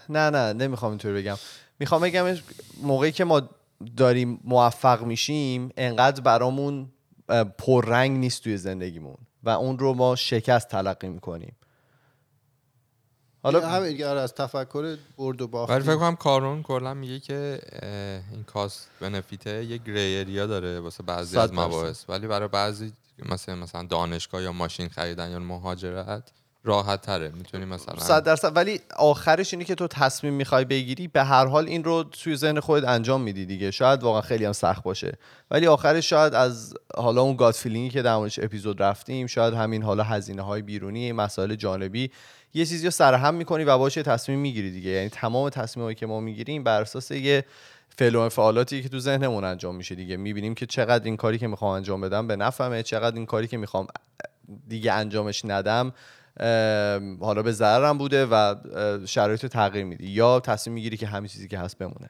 نه 0.09 0.31
نه 0.31 0.53
نمی‌خوام 0.53 0.91
اینطوری 0.91 1.23
بگم. 1.23 1.37
می‌خوام 1.79 2.01
بگم 2.01 2.37
موقعی 2.83 3.13
که 3.13 3.25
ما 3.25 3.43
داریم 3.97 4.41
موفق 4.45 5.03
میشیم 5.03 5.71
انقدر 5.77 6.21
برامون 6.21 6.93
پررنگ 7.59 8.19
نیست 8.19 8.45
توی 8.45 8.57
زندگیمون 8.57 9.17
و 9.43 9.51
اون 9.51 9.79
رو 9.79 9.95
ما 9.95 10.17
شکست 10.17 10.69
تلقی 10.69 11.09
می‌کنیم. 11.09 11.57
حالا 13.53 13.69
همین 13.69 13.89
دیگه 13.89 14.09
آره، 14.09 14.21
از 14.21 14.35
تفکر 14.35 14.97
برد 15.19 15.43
و 15.43 15.49
باخت. 15.49 15.71
ولی 15.71 15.83
فکر 15.83 15.97
کنم 15.97 16.17
کارون 16.17 16.63
کلا 16.63 16.95
میگه 16.95 17.21
که 17.21 17.61
این 18.33 18.45
کاست 18.47 18.89
بنفیته 19.01 19.65
یه 19.65 19.79
گری 19.79 20.21
اریا 20.21 20.47
داره 20.47 20.81
واسه 20.81 21.03
بعضی 21.03 21.39
از. 21.39 21.53
مباحث. 21.53 22.05
ولی 22.09 22.27
برای 22.27 22.49
بعضی 22.49 22.93
مثلا 23.29 23.55
مثلا 23.55 23.83
دانشگاه 23.83 24.43
یا 24.43 24.53
ماشین 24.53 24.89
خریدن 24.89 25.31
یا 25.31 25.39
مهاجرت 25.39 26.23
راحت 26.65 27.03
تره. 27.03 27.29
می‌تونی 27.29 27.65
مثلا 27.65 27.99
صد 27.99 28.25
درصد. 28.25 28.57
ولی 28.57 28.81
آخرش 28.97 29.55
اینه 29.55 29.65
که 29.65 29.75
تو 29.75 29.87
تصمیم 29.87 30.33
می‌خوای 30.33 30.65
بگیری 30.65 31.09
به 31.09 31.25
هر 31.25 31.47
حال 31.47 31.67
این 31.67 31.85
رو 31.85 32.05
توی 32.05 32.37
ذهن 32.37 32.61
خودت 32.61 32.89
انجام 32.89 33.21
میدی 33.21 33.47
دیگه. 33.47 33.71
شاید 33.71 34.03
واقعا 34.03 34.21
خیلی 34.21 34.45
هم 34.45 34.53
سخت 34.53 34.83
باشه. 34.83 35.19
ولی 35.51 35.67
آخرش 35.67 36.11
شاید 36.11 36.35
از 36.35 36.75
حالا 36.97 37.23
اون 37.23 37.37
گاد 37.37 37.55
فیلینگی 37.55 37.91
که 37.91 38.03
در 38.03 38.17
موردش 38.17 38.39
اپیزود 38.39 38.83
رفتیم 38.83 39.27
شاید 39.27 39.55
همین 39.55 39.83
حالا 39.83 40.03
هزینه 40.03 40.43
های 40.43 40.63
بیرونی 40.63 41.13
مسائل 41.13 41.55
جانبی 41.55 42.11
یه 42.55 42.67
چیزی 42.67 42.85
رو 42.85 42.91
سرهم 42.91 43.35
می‌کنی 43.35 43.65
و 43.65 43.79
باشه 43.79 44.03
تصمیم 44.03 44.39
می‌گیری 44.39 44.71
دیگه. 44.71 44.91
یعنی 44.91 45.09
تمام 45.09 45.51
تصمیمایی 45.51 45.95
که 45.95 46.07
ما 46.07 46.21
می‌گیریم 46.21 46.65
بر 46.65 46.81
اساس 46.81 47.11
یه 47.11 47.45
فعل 47.89 48.15
و 48.15 48.21
انفعالاتی 48.21 48.83
که 48.83 48.89
تو 48.89 48.99
ذهنمون 48.99 49.45
انجام 49.45 49.77
میشه 49.77 49.95
دیگه. 49.95 50.17
می‌بینیم 50.17 50.55
که 50.55 50.67
چقدر 50.67 51.05
این 51.05 51.17
کاری 51.17 51.39
که 51.39 51.47
می‌خوام 51.47 51.73
انجام 51.73 52.01
بدم 52.01 52.27
به 52.27 52.37
نفعمه 52.37 52.83
چقدر 52.83 53.17
این 53.17 53.27
کاری 53.27 53.47
که 53.47 53.57
می‌خوام 53.57 53.87
دیگه 54.69 54.93
انجامش 54.93 55.45
ندم 55.45 55.93
حالا 57.21 57.43
به 57.43 57.53
ضررم 57.53 57.99
بوده 57.99 58.27
و 58.27 58.55
شرایط 59.07 59.43
رو 59.43 59.49
تغییر 59.49 59.85
میدی. 59.85 60.07
یا 60.07 60.41
تصمیم 60.41 60.75
می‌گیری 60.75 60.97
که 60.97 61.07
همین 61.07 61.29
چیزی 61.29 61.49
که 61.49 61.59
هست 61.59 61.79
بمونه. 61.79 62.09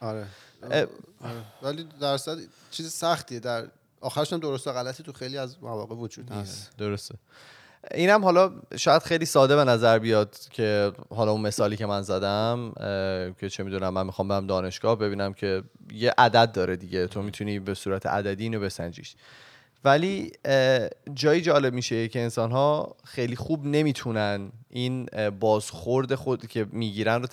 آره. 0.00 0.26
آره. 0.62 0.88
ولی 1.62 1.88
درصد 2.00 2.38
چیز 2.70 2.92
سختیه. 2.92 3.40
در 3.40 3.66
آخرش 4.00 4.32
هم 4.32 4.38
درست 4.38 4.66
و 4.66 4.72
غلطی 4.72 5.02
تو 5.02 5.12
خیلی 5.12 5.38
از 5.38 5.62
مواقع 5.62 5.94
وجود 5.94 6.30
هست 6.30 6.70
درسته. 6.78 7.14
اینم 7.90 8.24
حالا 8.24 8.52
شاید 8.76 9.02
خیلی 9.02 9.26
ساده 9.26 9.56
به 9.56 9.64
نظر 9.64 9.98
بیاد 9.98 10.36
که 10.50 10.92
حالا 11.10 11.32
اون 11.32 11.40
مثالی 11.40 11.76
که 11.76 11.86
من 11.86 12.02
زدم 12.02 12.72
که 13.40 13.48
چه 13.48 13.62
می‌دونم 13.62 13.94
من 13.94 14.06
می‌خوام 14.06 14.28
برم 14.28 14.46
دانشگاه 14.46 14.98
ببینم 14.98 15.32
که 15.32 15.62
یه 15.92 16.14
عدد 16.18 16.52
داره 16.52 16.76
دیگه. 16.76 17.06
تو 17.06 17.22
می‌تونی 17.22 17.58
به 17.58 17.74
صورت 17.74 18.06
عددی 18.06 18.42
اینو 18.42 18.60
بسنجیش. 18.60 19.14
ولی 19.84 20.32
جایی 21.14 21.40
جالب 21.40 21.74
میشه 21.74 22.08
که 22.08 22.20
انسان 22.20 22.50
ها 22.50 22.96
خیلی 23.04 23.36
خوب 23.36 23.66
نمی‌تونن 23.66 24.52
این 24.70 25.08
بازخورد 25.40 26.14
خود 26.14 26.46
که 26.46 26.66
می‌گیرن 26.72 27.20
رو 27.20 27.26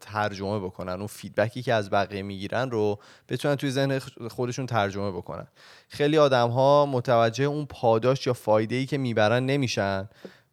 ترجمه, 0.00 0.60
بکنن. 0.60 0.92
اون 0.92 1.06
فیدبکی 1.06 1.62
که 1.62 1.74
از 1.74 1.90
بقیه 1.90 2.22
می‌گیرن 2.22 2.70
رو 2.70 2.98
بتونن 3.28 3.54
توی 3.54 3.70
ذهن 3.70 3.98
خودشون 4.30 4.66
ترجمه 4.66 5.10
بکنن. 5.10 5.46
خیلی 5.88 6.18
آدم 6.18 6.48
ها 6.48 6.86
متوجه 6.86 7.44
اون 7.44 7.66
پاداش 7.66 8.26
یا 8.26 8.32
فایده 8.32 8.76
ای 8.76 8.86
که 8.86 8.98
می‌برن 8.98 9.46
نمیشن 9.46 10.08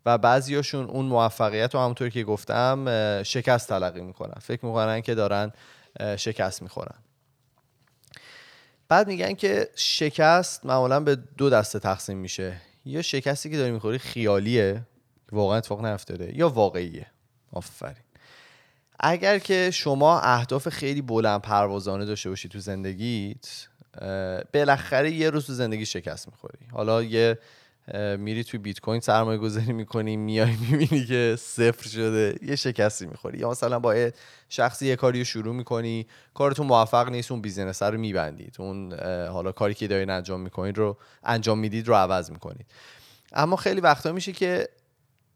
و 0.06 0.18
بعضیاشون 0.18 0.86
اون 0.86 1.06
موفقیت 1.06 1.76
رو 1.76 1.82
همونطور 1.82 2.10
که 2.10 2.24
گفتم 2.24 2.86
شکست 3.24 3.70
تلقی 3.70 4.02
می‌کنن. 4.02 4.40
فکر 4.42 4.66
می‌کنن 4.66 5.02
که 5.02 5.16
دارن 5.16 5.52
شکست 6.18 6.62
می‌خورن. 6.62 6.96
بعد 8.92 9.08
میگن 9.08 9.34
که 9.34 9.70
شکست 9.76 10.66
معمولا 10.66 11.00
به 11.00 11.16
دو 11.16 11.50
دسته 11.50 11.80
تقسیم 11.80 12.18
میشه. 12.18 12.62
یا 12.86 13.02
شکستی 13.02 13.50
که 13.50 13.58
داری 13.58 13.72
می‌خوری 13.72 14.00
خیالیه 14.00 14.82
واقعا 15.32 15.58
اتفاق 15.58 15.86
نیفتاده 15.86 16.38
یا 16.38 16.50
واقعیه. 16.50 17.08
آفرین. 17.52 18.04
اگر 19.00 19.40
که 19.40 19.72
شما 19.72 20.20
اهداف 20.20 20.70
خیلی 20.70 21.02
بلند 21.02 21.42
پروازانه 21.42 22.06
داشته 22.06 22.30
باشی 22.30 22.50
تو 22.50 22.60
زندگیت 22.60 23.68
بالاخره 24.54 25.12
یه 25.12 25.30
روز 25.30 25.48
تو 25.48 25.54
زندگی 25.54 25.86
شکست 25.86 26.28
می‌خوری. 26.28 26.66
حالا 26.72 27.04
یه 27.04 27.40
میری 28.18 28.44
توی 28.44 28.60
بیت 28.60 28.80
کوین 28.80 29.00
سرمایه 29.00 29.38
گذاری 29.38 29.74
می‌کنی 29.74 30.18
میای 30.18 30.56
می‌بینی 30.56 31.06
که 31.06 31.36
صفر 31.40 31.90
شده 31.90 32.36
یه 32.42 32.56
شکستی 32.56 33.06
می‌خوری. 33.06 33.40
یا 33.40 33.50
مثلا 33.50 33.80
با 33.80 34.10
شخصی 34.50 34.88
یه 34.88 34.96
کاری 34.96 35.20
رو 35.20 35.26
شروع 35.26 35.56
می‌کنی 35.56 36.08
کارتون 36.34 36.68
موفق 36.68 37.10
نیست 37.10 37.32
اون 37.32 37.42
بیزینس 37.42 37.84
رو 37.84 37.98
میبندید. 37.98 38.56
اون 38.60 38.94
حالا 39.28 39.52
کاری 39.52 39.74
که 39.74 39.88
دارین 39.88 40.10
انجام 40.10 40.42
می‌کنید 40.42 40.78
رو 40.78 40.98
انجام 41.24 41.60
می‌دید 41.60 41.88
رو 41.88 41.96
عوض 41.96 42.32
می‌کنید. 42.32 42.66
اما 43.34 43.56
خیلی 43.56 43.82
وقتا 43.82 44.12
میشه 44.12 44.32
که 44.32 44.70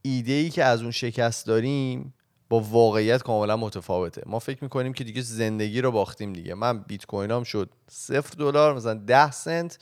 ایده 0.01 0.33
ای 0.33 0.49
که 0.49 0.63
از 0.63 0.81
اون 0.81 0.91
شکست 0.91 1.45
داریم 1.45 2.13
با 2.49 2.59
واقعیت 2.59 3.23
کاملا 3.23 3.57
متفاوته. 3.57 4.21
ما 4.25 4.39
فکر 4.39 4.63
می‌کنیم 4.63 4.93
که 4.93 5.03
دیگه 5.03 5.21
زندگی 5.21 5.81
رو 5.81 5.91
باختیم 5.91 6.33
دیگه. 6.33 6.53
من 6.53 6.79
بیت 6.79 7.05
کوینام 7.05 7.43
شد 7.43 7.69
صفر 7.91 8.33
دلار 8.37 8.73
مثلا 8.73 8.93
ده 8.93 9.31
سنت. 9.31 9.79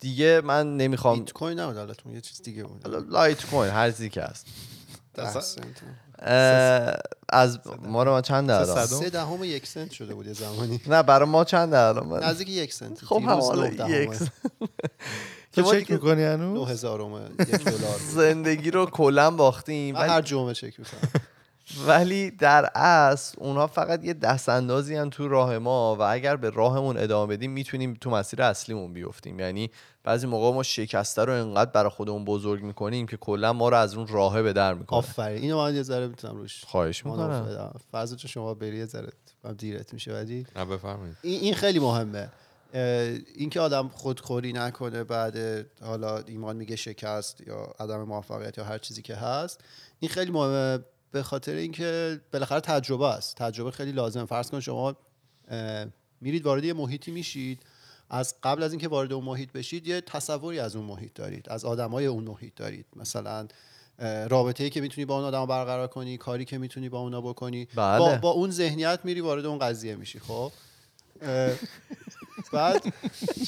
دیگه 0.00 0.40
من 0.44 0.76
نمی‌خوام 0.76 1.18
بیت 1.18 1.32
کوین 1.32 1.60
نبود 1.60 1.76
حالتون 1.76 2.12
یه 2.12 2.20
چیز 2.20 2.42
دیگه 2.42 2.64
بود. 2.64 2.86
لایت 3.10 3.46
کوین 3.46 3.70
هر 3.70 3.90
چیزی 3.90 4.08
که 4.08 4.22
هست. 4.22 4.46
سنت. 5.40 5.82
از 7.28 7.58
ما 7.82 8.02
رو 8.02 8.10
ما 8.10 8.20
چند 8.20 8.50
الان؟ 8.50 8.86
سه 8.86 9.10
دهم 9.10 9.44
یک 9.44 9.66
سنت 9.66 9.90
شده 9.90 10.14
بود 10.14 10.26
یه 10.26 10.32
زمانی. 10.32 10.80
نه 10.86 11.02
برای 11.02 11.28
ما 11.28 11.44
چند 11.44 11.74
الان؟ 11.74 12.06
من 12.06 12.22
نزدیک 12.22 12.48
یک 12.48 12.72
سنت. 12.72 13.04
خب 13.04 13.22
حالا 13.22 13.68
نه. 13.68 13.90
یک 13.90 14.10
تو 15.52 15.62
ما 15.62 15.74
چک 15.74 15.90
می‌کنی 15.90 16.22
نه 16.22 16.32
هنوز 16.32 16.68
هزارم 16.68 17.34
یک 17.38 17.64
دلار 17.64 18.00
زندگی 18.14 18.70
رو 18.70 18.86
کلا 18.86 19.30
باختیم 19.30 19.96
هر 19.96 20.22
جمعه 20.22 20.54
چک 20.54 20.80
می‌کنم. 20.80 21.10
ولی 21.86 22.30
در 22.30 22.70
اصل 22.74 23.36
اونها 23.40 23.66
فقط 23.66 24.04
یه 24.04 24.14
دست 24.14 24.48
اندازی 24.48 24.94
هم 24.94 25.10
تو 25.10 25.28
راه 25.28 25.58
ما 25.58 25.96
و 25.96 26.02
اگر 26.02 26.36
به 26.36 26.50
راهمون 26.50 26.96
ادامه 26.96 27.36
بدیم 27.36 27.50
می‌تونیم 27.50 27.94
تو 27.94 28.10
مسیر 28.10 28.42
اصلیمون 28.42 28.92
بیفتیم. 28.92 29.40
یعنی 29.40 29.70
بعضی 30.04 30.26
موقع 30.26 30.54
ما 30.54 30.62
شکسته 30.62 31.24
رو 31.24 31.32
انقدر 31.32 31.70
برای 31.70 31.90
خودمون 31.90 32.24
بزرگ 32.24 32.62
می‌کنیم 32.62 33.06
که 33.06 33.16
کلا 33.16 33.52
ما 33.52 33.68
رو 33.68 33.76
از 33.76 33.94
اون 33.94 34.06
راهه 34.06 34.42
به 34.42 34.52
در 34.52 34.74
می‌کنه. 34.74 34.98
آفرین. 34.98 35.42
اینو 35.42 35.58
من 35.58 35.74
یه 35.74 35.82
ذره 35.82 36.06
می‌تونم 36.06 36.36
روش 36.36 36.64
خواهش 36.64 37.06
می‌کنم. 37.06 37.72
فرض 37.92 38.14
چون 38.16 38.30
شما 38.30 38.54
بری 38.54 38.78
یه 38.78 38.86
ذره 38.86 39.08
دیرت 39.58 39.92
میشه 39.92 40.12
ولی 40.12 40.46
نه 40.56 40.64
بفرمایید. 40.64 41.16
این 41.22 41.40
این 41.40 41.54
خیلی 41.54 41.78
مهمه. 41.78 42.28
اینکه 43.34 43.60
آدم 43.60 43.88
خودخوری 43.88 44.52
نکنه 44.52 45.04
بعد 45.04 45.66
حالا 45.82 46.18
ایمان 46.18 46.56
میگه 46.56 46.76
شکست 46.76 47.40
یا 47.46 47.74
عدم 47.80 48.02
موفقیت 48.02 48.58
یا 48.58 48.64
هر 48.64 48.78
چیزی 48.78 49.02
که 49.02 49.14
هست 49.14 49.60
این 50.00 50.10
خیلی 50.10 50.30
مهمه. 50.30 50.78
به 51.14 51.22
خاطر 51.22 51.54
اینکه 51.54 52.20
بالاخره 52.32 52.60
تجربه 52.60 53.06
است. 53.06 53.36
تجربه 53.36 53.70
خیلی 53.70 53.92
لازمه. 53.92 54.24
فرض 54.24 54.50
کن 54.50 54.60
شما 54.60 54.96
میرید 56.20 56.46
وارد 56.46 56.64
یه 56.64 56.72
محیطی 56.72 57.10
میشید. 57.10 57.62
از 58.10 58.34
قبل 58.42 58.62
از 58.62 58.72
اینکه 58.72 58.88
وارد 58.88 59.12
اون 59.12 59.24
محیط 59.24 59.52
بشید 59.52 59.86
یه 59.86 60.00
تصوری 60.00 60.58
از 60.58 60.76
اون 60.76 60.84
محیط 60.84 61.14
دارید. 61.14 61.48
از 61.48 61.64
آدمای 61.64 62.06
اون 62.06 62.24
محیط 62.24 62.54
دارید. 62.54 62.86
مثلا 62.96 63.46
رابطه 64.28 64.64
ای 64.64 64.70
که 64.70 64.80
می‌تونی 64.80 65.04
با 65.04 65.14
اون 65.14 65.24
آدم 65.24 65.46
برقرار 65.46 65.88
کنی 65.88 66.16
کاری 66.16 66.44
که 66.44 66.58
می‌تونی 66.58 66.88
با 66.88 67.00
اونا 67.00 67.20
بکنی. 67.20 67.68
بله. 67.74 67.98
با, 67.98 68.16
با 68.16 68.30
اون 68.30 68.50
ذهنیت 68.50 69.00
میری 69.04 69.20
وارد 69.20 69.46
اون 69.46 69.58
قضیه 69.58 69.96
میشی. 69.96 70.18
خب؟ 70.18 70.52
بعد 72.52 72.94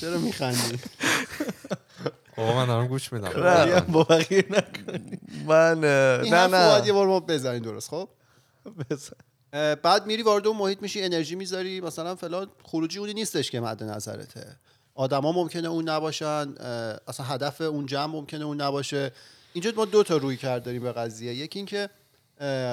چرا 0.01 0.19
میخندی؟ 0.19 0.79
بابا 2.37 2.55
من 2.55 2.67
دارم 2.67 2.87
گوش 2.87 3.13
میدم. 3.13 3.29
نه. 3.29 3.81
با 3.81 4.05
بقیه 4.05 4.45
نکنی. 4.51 5.19
من 5.47 5.81
نه 5.81 6.49
باید 6.49 6.87
یه 6.87 6.93
نه 6.93 6.93
بار 6.93 7.07
ما 7.07 7.21
بزنیم 7.21 7.63
درست 7.63 7.91
خب؟ 7.91 8.09
بعد 9.83 10.07
میری 10.07 10.23
وارد 10.23 10.47
اون 10.47 10.57
محیط 10.57 10.83
میشی 10.83 11.03
انرژی 11.03 11.35
می‌ذاری 11.35 11.81
مثلا 11.81 12.15
فلان 12.15 12.51
خروجی 12.63 12.99
اونی 12.99 13.15
نیستش 13.15 13.51
که 13.51 13.61
مد 13.61 13.83
نظرته. 13.83 14.57
آدما 14.95 15.33
ممکنه 15.33 15.69
اون 15.69 15.89
نباشن 15.89 16.55
اصلا 17.09 17.27
هدف 17.27 17.61
اون 17.61 17.87
جمع 17.87 18.07
ممکنه 18.07 18.45
اون 18.45 18.61
نباشه. 18.61 19.13
اینجا 19.53 19.73
ما 19.77 19.85
دو 19.85 20.03
تا 20.03 20.17
روی 20.17 20.37
کرد 20.37 20.63
داریم 20.63 20.83
به 20.83 20.93
قضیه. 20.93 21.35
یکی 21.35 21.59
اینکه 21.59 21.91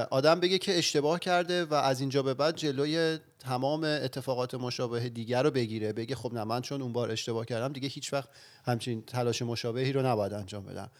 آدم 0.10 0.40
بگه 0.40 0.58
که 0.58 0.78
اشتباه 0.78 1.20
کرده 1.20 1.66
و 1.66 1.74
از 1.74 2.00
اینجا 2.00 2.24
به 2.24 2.34
بعد 2.34 2.56
جلوی 2.56 3.20
تمام 3.40 3.84
اتفاقات 3.84 4.56
مشابه 4.56 5.10
دیگر 5.10 5.44
رو 5.44 5.52
بگیره. 5.52 5.94
بگه 5.94 6.16
خب 6.16 6.34
نه 6.34 6.44
من 6.44 6.62
چون 6.62 6.82
اون 6.82 6.94
بار 6.94 7.12
اشتباه 7.12 7.46
کردم 7.46 7.74
دیگه 7.74 7.88
هیچ 7.88 8.14
وقت 8.14 8.30
همچین 8.66 9.02
تلاش 9.02 9.42
مشابهی 9.42 9.94
رو 9.94 10.06
نباید 10.06 10.34
انجام 10.34 10.66
بدم. 10.66 10.92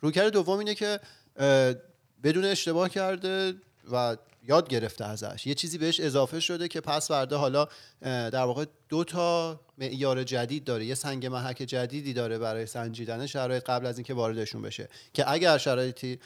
رویکرد 0.00 0.32
دوم 0.32 0.58
اینه 0.58 0.74
که 0.74 1.00
بدون 2.22 2.44
اشتباه 2.44 2.88
کرده 2.88 3.54
و 3.92 4.16
یاد 4.48 4.68
گرفته 4.68 5.04
ازش. 5.04 5.46
یه 5.46 5.54
چیزی 5.54 5.78
بهش 5.78 6.00
اضافه 6.00 6.40
شده 6.40 6.68
که 6.68 6.80
پس 6.80 7.08
فردا 7.08 7.38
حالا 7.38 7.68
در 8.02 8.44
واقع 8.44 8.64
دو 8.88 9.04
تا 9.04 9.60
معیار 9.78 10.24
جدید 10.24 10.64
داره. 10.64 10.84
یه 10.84 10.94
سنگ 10.94 11.26
محک 11.26 11.56
جدیدی 11.56 12.12
داره 12.12 12.38
برای 12.38 12.66
سنجیدن 12.66 13.26
شرایط 13.26 13.64
قبل 13.64 13.86
از 13.86 13.98
اینکه 13.98 14.14
واردشون 14.14 14.62
بشه. 14.62 14.88
که 15.14 15.30
اگر 15.30 15.58
شرایطی 15.58 16.18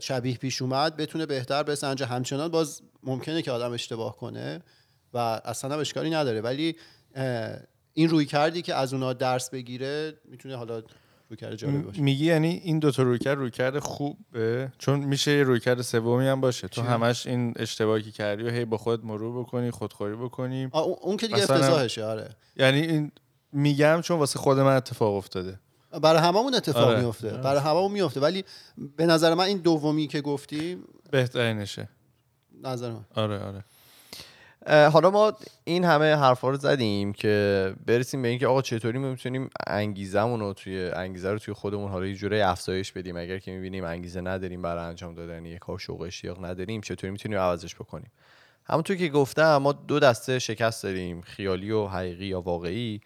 شبیه 0.00 0.36
پیش 0.36 0.62
اومد 0.62 0.96
بتونه 0.96 1.26
بهتر 1.26 1.62
بسنجه 1.62 2.06
همچنان 2.06 2.48
باز 2.48 2.82
ممکنه 3.02 3.42
که 3.42 3.50
آدم 3.52 3.72
اشتباه 3.72 4.16
کنه 4.16 4.60
و 5.14 5.18
اصلا 5.44 5.74
هم 5.74 5.80
اشکالی 5.80 6.10
نداره. 6.10 6.40
ولی 6.40 6.76
این 7.92 8.08
روی 8.08 8.26
کردی 8.26 8.62
که 8.62 8.74
از 8.74 8.94
اونا 8.94 9.12
درس 9.12 9.50
بگیره 9.50 10.12
می‌تونه 10.24 10.56
حالا 10.56 10.82
روی 11.28 11.36
کرد 11.36 11.54
جالبی 11.54 11.78
باشه. 11.78 12.00
میگی 12.00 12.24
یعنی 12.26 12.60
این 12.64 12.78
دوتا 12.78 13.02
رویکرد 13.02 13.38
رویکرد 13.38 13.78
خوبه؟ 13.78 14.72
چون 14.78 15.00
میشه 15.00 15.32
یه 15.32 15.42
رویکرد 15.42 15.82
سومی 15.82 16.26
هم 16.26 16.40
باشه. 16.40 16.68
تو؟ 16.68 16.82
همش 16.82 17.26
این 17.26 17.54
اشتباهی 17.56 18.10
کردی 18.10 18.42
و 18.42 18.50
هی 18.50 18.64
با 18.64 18.78
خودت 18.78 19.04
مرور 19.04 19.42
بکنی 19.42 19.70
خودخوری 19.70 20.16
بکنی. 20.16 20.68
اون- 20.72 21.16
که 21.16 21.26
دیگه 21.26 21.38
افتضاحشه 21.38 22.04
آره. 22.04 22.28
یعنی 22.56 22.80
این 22.80 23.12
میگم 23.52 24.00
چون 24.04 24.18
واسه 24.18 24.38
خود 24.38 24.58
من 24.58 24.76
اتفاق 24.76 25.14
افتاده. 25.14 25.60
برای 26.02 26.20
هممون 26.20 26.54
اتفاق 26.54 26.88
آره. 26.88 27.00
میفته 27.00 27.28
برای 27.30 27.60
هممون 27.60 27.92
میفته 27.92 28.20
ولی 28.20 28.44
به 28.96 29.06
نظر 29.06 29.34
من 29.34 29.44
این 29.44 29.58
دومی 29.58 30.06
که 30.06 30.20
گفتیم 30.20 30.84
بهترینشه. 31.10 31.88
نظر 32.62 32.90
من. 32.90 33.04
آره 33.14 33.38
آره. 33.38 33.64
حالا 34.90 35.10
ما 35.10 35.32
این 35.64 35.84
همه 35.84 36.14
حرفا 36.14 36.50
رو 36.50 36.56
زدیم 36.56 37.12
که 37.12 37.74
برسیم 37.86 38.22
به 38.22 38.28
اینکه 38.28 38.46
آقا 38.46 38.62
چطوری 38.62 38.98
ما 38.98 39.10
می‌تونیم 39.10 39.50
انگیزمون 39.66 40.40
رو 40.40 40.52
توی 40.52 40.90
انگیزه 40.90 41.30
رو 41.30 41.38
توی 41.38 41.54
خودمون 41.54 41.90
حالا 41.90 42.06
یه 42.06 42.14
جوری 42.14 42.40
افزایش 42.40 42.92
بدیم. 42.92 43.16
اگر 43.16 43.38
که 43.38 43.50
می‌بینیم 43.50 43.84
انگیزه 43.84 44.20
نداریم 44.20 44.62
برای 44.62 44.84
انجام 44.84 45.14
دادن 45.14 45.44
یه 45.44 45.58
کار 45.58 45.78
شوق 45.78 46.00
اشتیاق 46.00 46.44
نداریم 46.44 46.80
چطوری 46.80 47.10
می‌تونیم 47.10 47.38
عوضش 47.38 47.74
بکنیم؟ 47.74 48.12
همونطور 48.64 48.96
که 48.96 49.08
گفتم 49.08 49.56
ما 49.56 49.72
دو 49.72 49.98
دسته 49.98 50.38
شکست 50.38 50.82
داریم 50.82 51.20
خیالی 51.20 51.70
و 51.70 51.86
حقیقی 51.86 52.26
یا 52.26 52.40
واقعی. 52.40 53.00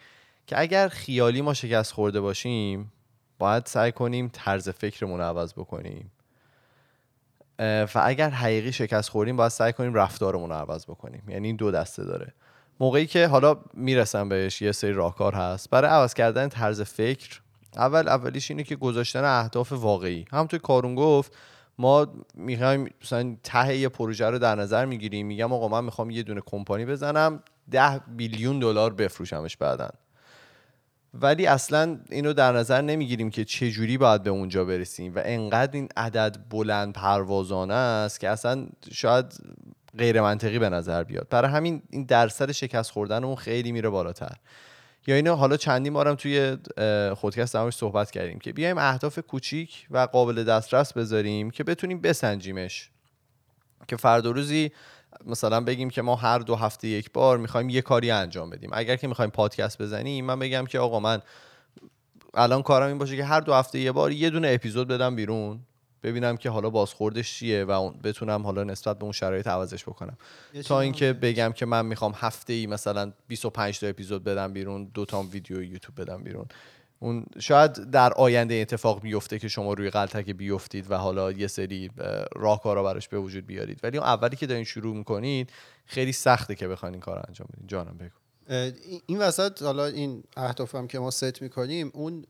که 0.47 0.61
اگر 0.61 0.89
خیالی 0.89 1.41
ما 1.41 1.55
شکست 1.55 1.93
خورده 1.93 2.21
باشیم 2.21 2.93
باید 3.39 3.67
سعی 3.67 3.93
کنیم 3.93 4.31
طرز 4.33 4.69
فکرمون 4.69 5.19
رو 5.19 5.25
عوض 5.25 5.53
بکنیم. 5.53 6.11
و 7.59 7.89
اگر 7.95 8.31
حقیقی 8.31 8.73
شکست 8.73 9.11
خوردیم 9.11 9.37
باید 9.37 9.51
سعی 9.51 9.73
کنیم 9.73 9.95
رفتارمون 9.95 10.51
رو 10.51 10.57
عوض 10.57 10.85
بکنیم. 10.85 11.23
یعنی 11.29 11.47
این 11.47 11.57
دو 11.57 11.71
دسته 11.71 12.05
داره. 12.05 12.35
موقعی 12.81 13.07
که 13.07 13.27
حالا 13.27 13.57
می‌رسم 13.75 14.29
بهش 14.29 14.63
یه 14.63 14.73
سری 14.73 14.93
راهکار 14.93 15.35
هست. 15.35 15.71
برای 15.71 15.91
عوض 15.91 16.15
کردن 16.15 16.49
طرز 16.49 16.81
فکر 16.81 17.41
اول 17.77 18.09
اولیش 18.09 18.51
اینه 18.51 18.63
که 18.63 18.77
گذاشتن 18.77 19.25
اهداف 19.25 19.73
واقعی. 19.73 20.25
همونطور 20.33 20.61
کارون 20.61 20.95
گفت 20.95 21.37
ما 21.79 22.07
می‌خوایم 22.35 22.91
مثلا 23.03 23.37
ته 23.43 23.77
یه 23.77 23.89
پروژه 23.89 24.31
رو 24.31 24.39
در 24.39 24.55
نظر 24.55 24.85
می‌گیریم. 24.85 25.27
میگم 25.27 25.53
آقا 25.53 25.69
من 25.69 25.85
می‌خوام 25.85 26.11
یه 26.11 26.23
دونه 26.23 26.41
کمپانی 26.47 26.85
بزنم 26.85 27.43
ده 27.71 27.99
بیلیون 27.99 28.59
دلار 28.59 28.95
بفروشمش 28.95 29.57
بعدن 29.57 29.91
ولی 31.21 31.47
اصلا 31.47 31.99
اینو 32.11 32.33
در 32.33 32.53
نظر 32.53 32.81
نمی‌گیریم 32.81 33.31
که 33.31 33.45
چه 33.45 33.71
جوری 33.71 33.99
باید 33.99 34.23
به 34.23 34.31
اونجا 34.31 34.65
برسیم 34.65 35.15
و 35.15 35.23
انقدر 35.25 35.73
این 35.73 35.89
عدد 35.97 36.37
بلند 36.51 36.93
پروازانه 36.93 37.75
است 37.75 38.21
که 38.21 38.29
اصلا 38.29 38.67
شاید 38.93 39.35
غیر 39.99 40.21
منطقی 40.21 40.59
به 40.59 40.69
نظر 40.69 41.05
بیاد. 41.05 41.29
برای 41.31 41.51
همین 41.51 41.83
این 41.91 42.05
درصد 42.05 42.53
شکست 42.53 42.91
خوردن 42.91 43.25
اون 43.25 43.37
خیلی 43.37 43.73
میره 43.73 43.89
بالاتر. 43.89 44.37
یا 45.07 45.17
اینو 45.17 45.35
حالا 45.35 45.57
چندین 45.57 45.93
بارم 45.93 46.15
توی 46.15 46.57
خودکست 47.17 47.55
درموش 47.55 47.75
صحبت 47.75 48.11
کردیم 48.11 48.39
که 48.39 48.53
بیایم 48.53 48.79
اهداف 48.79 49.19
کوچیک 49.19 49.87
و 49.91 49.99
قابل 49.99 50.45
دسترس 50.45 50.93
بذاریم 50.93 51.51
که 51.51 51.65
بتونیم 51.65 52.01
بسنجیمش. 52.01 52.91
که 53.89 53.97
فردا 53.97 54.31
روزی 54.31 54.73
مثلا 55.27 55.61
بگیم 55.61 55.91
که 55.91 56.03
ما 56.03 56.17
هر 56.17 56.39
دو 56.39 56.55
هفته 56.57 56.89
یک 56.89 57.13
بار 57.13 57.39
می‌خوایم 57.39 57.69
یه 57.69 57.83
کاری 57.83 58.11
انجام 58.11 58.51
بدیم. 58.51 58.71
اگر 58.73 58.97
که 58.97 59.09
می‌خوایم 59.09 59.31
پادکست 59.31 59.83
بزنیم 59.83 60.25
من 60.25 60.39
بگم 60.39 60.67
که 60.67 60.79
آقا 60.79 61.01
من 61.01 61.23
الان 62.35 62.63
کارم 62.63 62.89
این 62.89 62.99
باشه 62.99 63.17
که 63.17 63.25
هر 63.25 63.41
دو 63.41 63.55
هفته 63.55 63.79
یه 63.79 63.93
بار 63.93 64.13
یه 64.13 64.31
دونه 64.31 64.49
اپیزود 64.51 64.89
بدم 64.89 65.17
بیرون 65.17 65.61
ببینم 66.03 66.37
که 66.37 66.51
حالا 66.51 66.71
بازخوردش 66.71 67.35
چیه 67.35 67.65
و 67.65 67.71
اون- 67.71 67.95
بتونم 68.05 68.43
حالا 68.43 68.65
نسبت 68.65 68.99
به 68.99 69.03
اون 69.05 69.13
شرایط 69.13 69.47
عوضش 69.47 69.83
بکنم. 69.85 70.17
تا 70.63 70.81
اینکه 70.81 71.13
بگم. 71.13 71.53
که 71.53 71.67
من 71.67 71.87
می‌خوام 71.87 72.13
هفته 72.17 72.53
ای 72.53 72.67
مثلا 72.67 73.13
25 73.29 73.81
تا 73.81 73.87
اپیزود 73.87 74.25
بدم 74.25 74.53
بیرون 74.53 74.85
دو 74.95 75.05
تا 75.05 75.23
ویدیو 75.23 75.63
یوتیوب 75.63 76.01
بدم 76.01 76.23
بیرون. 76.23 76.47
اون 77.05 77.27
شاید 77.39 77.73
در 77.73 78.13
آینده 78.13 78.55
اتفاق 78.55 79.01
بیفته 79.01 79.39
که 79.39 79.49
شما 79.49 79.73
روی 79.73 79.91
غلطک 79.91 80.31
بیفتید 80.31 80.91
و 80.91 80.95
حالا 80.95 81.33
یه 81.33 81.47
سری 81.47 81.91
اه، 81.99 82.25
راهکارا 82.37 82.83
براش 82.83 83.09
به 83.09 83.19
وجود 83.19 83.47
بیارید. 83.47 83.81
ولی 83.83 83.99
اون 83.99 84.07
اولی 84.07 84.37
که 84.37 84.47
دارین 84.47 84.65
شروع 84.65 84.97
می‌کنید 84.97 85.51
خیلی 85.87 86.13
سخته 86.13 86.55
که 86.55 86.69
بخواین 86.69 86.95
این 86.95 87.01
کار 87.01 87.17
رو 87.17 87.23
انجام 87.29 87.49
بدین. 87.53 87.67
جانم 87.67 87.99
بگو. 87.99 88.11
این- 89.07 89.19
وسط 89.19 89.63
حالا 89.63 89.87
این 89.87 90.25
اهداف 90.37 90.75
هم 90.75 90.87
که 90.87 90.99
ما 90.99 91.11
ست 91.11 91.43
می‌کنیم 91.43 91.91
اون 91.95 92.25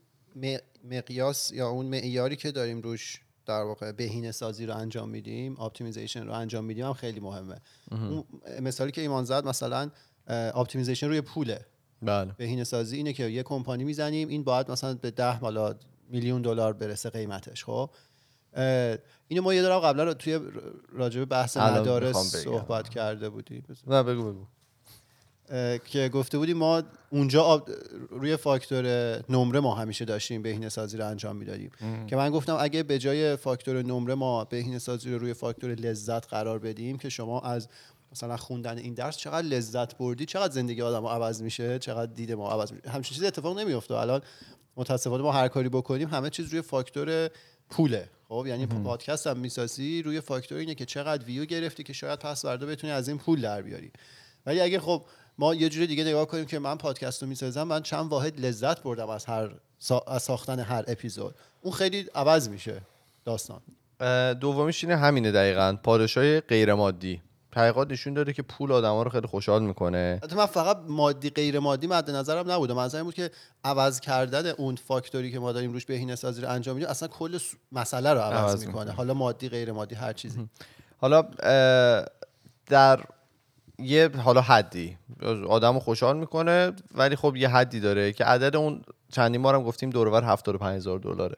مقیاس 0.91 1.53
یا 1.53 1.68
اون 1.68 1.87
معیاری 1.87 2.37
که 2.37 2.51
داریم 2.51 2.81
روش 2.81 3.20
در 3.47 3.62
واقع 3.62 3.93
بهینه 3.93 4.33
سازی 4.33 4.66
رو 4.66 4.77
انجام 4.77 5.09
میدیم 5.09 5.61
optimization 5.61 6.26
رو 6.27 6.33
انجام 6.33 6.64
میدیم 6.64 6.85
هم 6.87 6.93
خیلی 6.93 7.20
مهمه. 7.20 7.61
اون 7.93 8.25
مثالی 8.61 8.93
که 8.93 9.01
ایمان 9.01 9.25
زد 9.25 9.47
مثلا 9.47 9.91
optimization 10.28 11.09
روی 11.09 11.20
پوله. 11.20 11.66
بله. 12.05 12.32
بهینه 12.36 12.64
سازی 12.64 12.96
اینه 12.96 13.12
که 13.12 13.24
یه 13.24 13.42
کمپانی 13.42 13.84
می‌زنیم 13.84 14.28
این 14.28 14.44
باید 14.44 14.70
مثلا 14.70 14.94
به 14.94 15.11
ده 15.11 15.40
مالا 15.40 15.74
میلیون 16.11 16.42
دلار 16.42 16.72
برسه 16.72 17.11
قیمتش 17.11 17.64
خب؟ 17.64 17.90
اینو 19.28 19.42
ما 19.42 19.55
یه 19.55 19.62
دارم 19.62 19.80
قبلا 19.80 20.05
رو 20.05 20.14
توی 20.14 20.40
راجع 20.92 21.18
به 21.18 21.24
بحث 21.24 21.57
مدارس. 21.57 22.16
صحبت 22.16 22.88
کرده 22.88 23.28
بودیم. 23.28 23.64
نه 23.86 24.02
بگو 24.02 24.32
بگو. 24.32 24.44
که 25.84 26.09
گفته 26.09 26.38
بودیم 26.38 26.57
ما 26.57 26.82
اونجا 27.11 27.64
روی 28.11 28.36
فاکتور 28.36 28.84
نمره 29.28 29.61
ما 29.61 29.74
همیشه 29.74 30.05
داشتیم 30.05 30.42
بهینه 30.42 30.68
سازی 30.68 30.96
رو 30.96 31.07
انجام 31.07 31.36
می‌دادیم. 31.36 31.70
که 32.07 32.16
من 32.16 32.30
گفتم 32.30 32.57
اگه 32.61 32.82
به 32.82 32.98
جای 32.98 33.36
فاکتور 33.36 33.82
نمره 33.82 34.14
ما 34.14 34.44
بهینه 34.44 34.78
سازی 34.78 35.11
رو 35.11 35.18
روی 35.18 35.34
فاکتور 35.34 35.70
لذت 35.70 36.28
قرار 36.28 36.59
بدیم 36.59 36.98
که 36.98 37.09
شما 37.09 37.40
از 37.40 37.68
مثلا 38.14 38.36
خوندن 38.36 38.78
این 38.78 38.94
درس 38.94 39.16
چقدر 39.16 39.46
لذت 39.46 39.98
بردی 39.98 40.26
چقدر 40.26 40.52
زندگی 40.52 40.82
آدم 40.82 41.06
عوض 41.06 41.42
میشه 41.42 41.78
چقدر 41.78 42.12
دید 42.12 42.32
ما 42.32 42.50
عوض 42.50 42.72
میشه. 42.72 42.90
همچین 42.90 43.14
چیزی 43.14 43.26
اتفاق 43.26 43.58
نمیفته 43.58 43.94
الان 43.94 44.20
متاسفانه 44.76 45.22
ما 45.22 45.32
هر 45.32 45.48
کاری 45.48 45.68
بکنیم 45.68 46.08
همه 46.08 46.30
چیز 46.30 46.48
روی 46.48 46.62
فاکتور 46.62 47.30
پوله. 47.70 48.08
خب 48.28 48.44
یعنی 48.48 48.66
پادکست 48.66 49.26
هم 49.26 49.38
می‌سازی 49.38 50.02
روی 50.02 50.20
فاکتور 50.20 50.58
اینه 50.58 50.74
که 50.74 50.84
چقدر 50.84 51.24
ویو 51.24 51.44
گرفتی 51.44 51.82
که 51.82 51.92
شاید 51.92 52.18
پس 52.18 52.42
فردا 52.42 52.66
بتونی 52.66 52.92
از 52.92 53.08
این 53.08 53.18
پول 53.18 53.40
در 53.40 53.62
بیاری. 53.62 53.92
ولی 54.46 54.60
اگه 54.60 54.80
خب 54.80 55.04
ما 55.38 55.54
یه 55.54 55.68
جوری 55.68 55.86
دیگه 55.86 56.04
نگاه 56.04 56.26
کنیم 56.26 56.44
که 56.44 56.58
من 56.58 56.78
پادکست 56.78 57.22
رو 57.22 57.28
می‌سازم 57.28 57.62
من 57.62 57.82
چند 57.82 58.10
واحد 58.10 58.40
لذت 58.40 58.82
بردم 58.82 59.08
از 59.08 59.24
هر 59.24 59.50
سا... 59.78 59.98
از 59.98 60.22
ساختن 60.22 60.60
هر 60.60 60.84
اپیزود. 60.88 61.34
اون 61.62 61.74
خیلی 61.74 62.06
عوض 62.14 62.48
میشه 62.48 62.80
داستان. 63.24 63.60
دومیش 64.40 64.84
اینه 64.84 64.96
همینه 64.96 65.32
دقیقا. 65.32 65.76
پادشاهی 65.82 66.40
غیر 66.40 66.74
مادی 66.74 67.22
تحقیقات 67.55 67.90
نشون 67.90 68.14
داده 68.14 68.32
که 68.32 68.42
پول 68.42 68.72
آدما 68.72 69.02
رو 69.02 69.11
خیلی 69.11 69.26
خوشحال 69.26 69.62
می‌کنه. 69.62 70.20
حتی 70.22 70.36
من 70.36 70.46
فقط 70.46 70.78
مادی 70.88 71.30
غیر 71.30 71.59
مادی 71.59 71.86
مد 71.86 72.11
نظرم 72.11 72.50
نبوده. 72.50 72.74
منظرم 72.74 73.05
بود 73.05 73.14
که 73.14 73.30
عوض 73.64 74.00
کردن 74.00 74.46
اون 74.46 74.76
فاکتوری 74.76 75.32
که 75.32 75.38
ما 75.38 75.52
داریم 75.52 75.72
روش 75.72 75.86
بهینه 75.86 76.14
سازی 76.14 76.42
رو 76.42 76.48
انجام 76.48 76.74
میدیم 76.76 76.90
اصلا 76.90 77.09
کل 77.09 77.38
مسئله 77.72 78.12
رو 78.12 78.20
عوض, 78.20 78.50
عوض 78.50 78.66
می‌کنه. 78.66 78.92
حالا 78.92 79.14
مادی 79.14 79.48
غیر 79.48 79.72
مادی 79.72 79.94
هر 79.94 80.12
چیزی. 80.12 80.48
حالا 81.00 81.22
در 82.66 83.00
یه 83.78 84.11
حالا 84.24 84.40
حدی. 84.40 84.98
آدم 85.48 85.74
رو 85.74 85.80
خوشحال 85.80 86.16
می‌کنه 86.16 86.72
ولی 86.94 87.16
خب 87.16 87.36
یه 87.36 87.48
حدی 87.48 87.80
داره 87.80 88.12
که 88.12 88.24
عدد 88.24 88.57
اون 88.57 88.82
چندین 89.12 89.42
بارم 89.42 89.62
گفتیم 89.62 89.90
دورور 89.90 90.24
75 90.24 90.76
هزار 90.76 90.98
دلاره. 90.98 91.36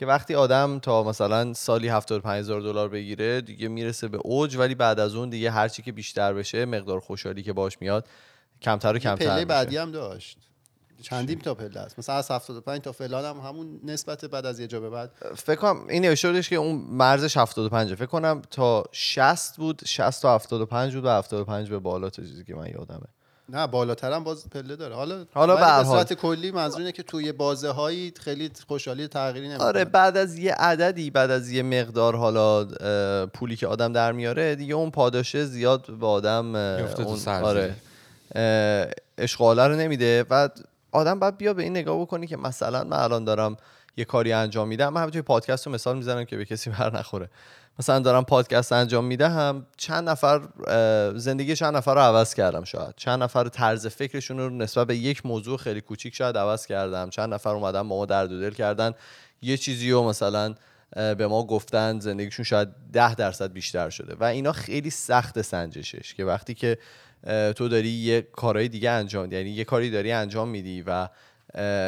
که 0.00 0.06
وقتی 0.06 0.34
آدم 0.34 0.78
تا 0.78 1.02
مثلا 1.02 1.54
سالی 1.54 1.88
75 1.88 2.38
هزار 2.38 2.60
دلار 2.60 2.88
بگیره 2.88 3.40
دیگه 3.40 3.68
می‌رسه 3.68 4.08
به 4.08 4.18
اوج 4.18 4.56
ولی 4.56 4.74
بعد 4.74 5.00
از 5.00 5.14
اون 5.14 5.30
دیگه 5.30 5.50
هرچی 5.50 5.82
که 5.82 5.92
بیشتر 5.92 6.32
بشه 6.34 6.64
مقدار 6.64 7.00
خوشحالی 7.00 7.42
که 7.42 7.52
باش 7.52 7.80
میاد 7.80 8.06
کمتر 8.62 8.96
و 8.96 8.98
کمتر 8.98 9.26
پله. 9.26 9.44
بعدی 9.44 9.76
هم 9.76 9.90
داشت. 9.92 10.38
چندین 11.02 11.38
تا 11.38 11.54
پله 11.54 11.80
است. 11.80 11.98
مثلا 11.98 12.14
از 12.14 12.30
75 12.30 12.80
تا 12.80 12.92
فلان 12.92 13.24
هم 13.24 13.48
همون 13.48 13.80
نسبت 13.84 14.24
بعد 14.24 14.46
از 14.46 14.60
یه 14.60 14.66
جا 14.66 14.80
به 14.80 14.90
بعد. 14.90 15.10
فکر 15.36 15.60
کنم 15.60 15.88
این 15.88 16.02
نوشته 16.02 16.42
که 16.42 16.56
اون 16.56 16.76
مرزش 16.88 17.36
75 17.36 17.94
فکر 17.94 18.06
کنم 18.06 18.42
تا 18.50 18.84
60 18.92 19.56
بود 19.56 19.82
60 19.86 20.22
تا 20.22 20.34
75 20.34 20.94
بود 20.94 21.04
و 21.04 21.08
75 21.08 21.70
به 21.70 21.78
بالا 21.78 22.10
تا 22.10 22.22
چیزی 22.22 22.44
که 22.44 22.54
من 22.54 22.66
یادمه. 22.66 23.06
نه 23.50 23.66
بالاتر 23.66 24.12
هم 24.12 24.24
باز 24.24 24.50
پله 24.50 24.76
داره. 24.76 24.94
حالا 24.94 25.24
حالا 25.34 25.56
به. 25.56 25.84
صورت 25.84 26.12
کلی 26.12 26.50
منظور 26.50 26.78
اینه 26.78 26.92
که 26.92 27.02
توی 27.02 27.32
بازه 27.32 27.70
هایی 27.70 28.12
خیلی 28.20 28.50
خوشحالی 28.68 29.08
تغییری 29.08 29.48
نمی‌کنه. 29.48 29.66
آره 29.66 29.84
بعد 29.84 30.16
از 30.16 30.38
یه 30.38 30.54
عددی 30.54 31.10
بعد 31.10 31.30
از 31.30 31.50
یه 31.50 31.62
مقدار 31.62 32.16
حالا 32.16 32.64
پولی 33.26 33.56
که 33.56 33.66
آدم 33.66 33.92
در 33.92 34.12
میاره 34.12 34.54
دیگه 34.54 34.74
اون 34.74 34.90
پاداشه 34.90 35.44
زیاد 35.44 35.98
به 36.00 36.06
آدم 36.06 36.54
اون. 36.54 37.28
آره. 37.28 37.74
اشغاله 39.18 39.66
رو 39.66 39.76
نمیده. 39.76 40.24
و 40.30 40.48
آدم 40.92 41.18
باید 41.18 41.36
بیا 41.36 41.54
به 41.54 41.62
این 41.62 41.72
نگاه 41.72 42.00
بکنی 42.00 42.26
که 42.26 42.36
مثلا 42.36 42.84
من 42.84 42.96
الان 42.96 43.24
دارم 43.24 43.56
یه 43.96 44.04
کاری 44.04 44.32
انجام 44.32 44.68
میدم. 44.68 44.88
من 44.88 45.00
همینطوری 45.00 45.22
پادکست 45.22 45.66
رو 45.66 45.72
مثال 45.72 45.96
می‌زنم 45.96 46.24
که 46.24 46.36
به 46.36 46.44
کسی 46.44 46.70
بر 46.70 46.96
نخوره. 46.96 47.28
مثلا 47.78 47.98
دارم 47.98 48.24
پادکست 48.24 48.72
انجام 48.72 49.04
می‌دهم 49.04 49.66
چند 49.76 50.08
نفر 50.08 50.40
زندگی 51.16 51.56
چند 51.56 51.76
نفر 51.76 51.94
رو 51.94 52.00
عوض 52.00 52.34
کردم 52.34 52.64
شاید. 52.64 52.94
چند 52.96 53.22
نفر 53.22 53.48
طرز 53.48 53.86
فکرشون 53.86 54.38
رو 54.38 54.50
نسبت 54.50 54.86
به 54.86 54.96
یک 54.96 55.26
موضوع 55.26 55.58
خیلی 55.58 55.80
کوچیک 55.80 56.14
شاید 56.14 56.38
عوض 56.38 56.66
کردم. 56.66 57.10
چند 57.10 57.34
نفر 57.34 57.50
اومدن 57.50 57.88
با 57.88 57.98
ما 57.98 58.06
درد 58.06 58.32
و 58.32 58.40
دل 58.40 58.50
کردن. 58.50 58.92
یه 59.42 59.56
چیزی 59.56 59.90
رو 59.90 60.08
مثلا 60.08 60.54
به 60.90 61.26
ما 61.26 61.46
گفتن 61.46 62.00
زندگیشون 62.00 62.44
شاید 62.44 62.68
ده 62.92 63.14
درصد 63.14 63.52
بیشتر 63.52 63.90
شده. 63.90 64.14
و 64.14 64.24
اینا 64.24 64.52
خیلی 64.52 64.90
سخت 64.90 65.42
سنجشش 65.42 66.14
که 66.14 66.24
وقتی 66.24 66.54
که 66.54 66.78
تو 67.56 67.68
داری 67.68 67.88
یه 67.88 68.22
کارهای 68.22 68.68
دیگه 68.68 68.90
انجام 68.90 69.32
یعنی 69.32 69.50
یه 69.50 69.64
کاری 69.64 69.90
داری 69.90 70.12
انجام 70.12 70.48
میدی 70.48 70.84
و 70.86 71.08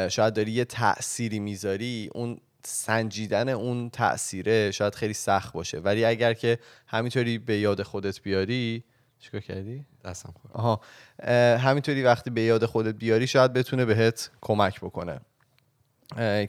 شاید 0.09 0.33
داری 0.33 0.51
یه 0.51 0.65
تأثیری 0.65 1.39
می‌ذاری 1.39 2.09
اون 2.13 2.37
سنجیدن 2.65 3.49
اون 3.49 3.89
تأثیره 3.89 4.71
شاید 4.71 4.95
خیلی 4.95 5.13
سخت 5.13 5.53
باشه. 5.53 5.79
ولی 5.79 6.05
اگر 6.05 6.33
که 6.33 6.59
همینطوری 6.87 7.37
به 7.37 7.57
یاد 7.57 7.83
خودت 7.83 8.21
بیاری 8.21 8.83
چیکار 9.19 9.41
کردی؟ 9.41 9.85
دستم 10.05 10.33
خورد. 10.41 10.55
آها. 10.55 10.81
اه، 11.19 11.57
همینطوری 11.57 12.03
وقتی 12.03 12.29
به 12.29 12.41
یاد 12.41 12.65
خودت 12.65 12.95
بیاری 12.95 13.27
شاید 13.27 13.53
بتونه 13.53 13.85
بهت 13.85 14.29
کمک 14.41 14.79
بکنه. 14.79 15.19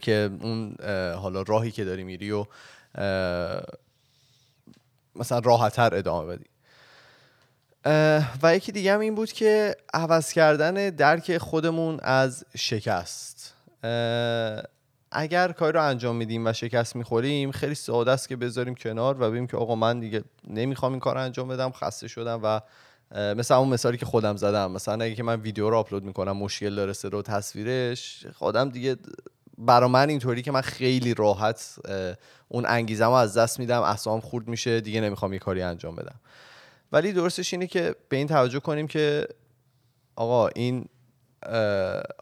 که 0.00 0.30
اون 0.40 0.76
حالا 1.14 1.42
راهی 1.42 1.70
که 1.70 1.84
داری 1.84 2.04
میری 2.04 2.30
و 2.30 2.46
مثلا 5.16 5.38
راحتتر 5.38 5.94
ادامه 5.94 6.36
بدی. 6.36 6.44
و 8.42 8.56
یکی 8.56 8.72
دیگه 8.72 8.94
هم 8.94 9.00
این 9.00 9.14
بود 9.14 9.32
که 9.32 9.76
عوض 9.94 10.32
کردن 10.32 10.90
درک 10.90 11.38
خودمون 11.38 12.00
از 12.02 12.44
شکست. 12.56 13.54
اگر 15.14 15.52
کاری 15.52 15.72
رو 15.72 15.84
انجام 15.84 16.16
میدیم 16.16 16.46
و 16.46 16.52
شکست 16.52 16.96
می‌خوریم 16.96 17.50
خیلی 17.50 17.74
ساده 17.74 18.10
است 18.10 18.28
که 18.28 18.36
بذاریم 18.36 18.74
کنار 18.74 19.22
و 19.22 19.28
ببینیم 19.28 19.46
که 19.46 19.56
آقا 19.56 19.74
من 19.74 20.00
دیگه 20.00 20.24
نمی‌خوام 20.48 20.92
این 20.92 21.00
کار 21.00 21.18
انجام 21.18 21.48
بدم 21.48 21.72
خسته 21.72 22.08
شدم 22.08 22.40
و 22.42 22.60
اه، 23.12 23.34
مثل 23.34 23.54
اون 23.54 23.68
مثالی 23.68 23.96
که 23.96 24.06
خودم 24.06 24.36
زدم. 24.36 24.70
مثلا 24.70 25.04
اگه 25.04 25.14
که 25.14 25.22
من 25.22 25.40
ویدیو 25.40 25.70
رو 25.70 25.76
آپلود 25.76 26.04
می‌کنم 26.04 26.36
مشکل 26.36 26.74
داره 26.74 26.92
صدا 26.92 27.18
و 27.18 27.22
تصویرش 27.22 28.26
خودم 28.34 28.68
دیگه 28.68 28.96
برا 29.58 29.88
من 29.88 30.08
اینطوری 30.08 30.42
که 30.42 30.52
من 30.52 30.60
خیلی 30.60 31.14
راحت 31.14 31.78
اون 32.48 32.64
انگیزم 32.66 33.06
رو 33.06 33.12
از 33.12 33.36
دست 33.38 33.58
میدم 33.58 33.82
اعصابم 33.82 34.20
خورد 34.20 34.48
میشه 34.48 34.80
دیگه 34.80 35.00
نمی‌خوام 35.00 35.32
یه 35.32 35.38
کاری 35.38 35.62
انجام 35.62 35.96
بدم. 35.96 36.20
ولی 36.92 37.12
درستش 37.12 37.54
اینه 37.54 37.66
که 37.66 37.94
به 38.08 38.16
این 38.16 38.26
توجه 38.26 38.60
کنیم 38.60 38.86
که 38.86 39.28
آقا 40.16 40.48
این 40.48 40.86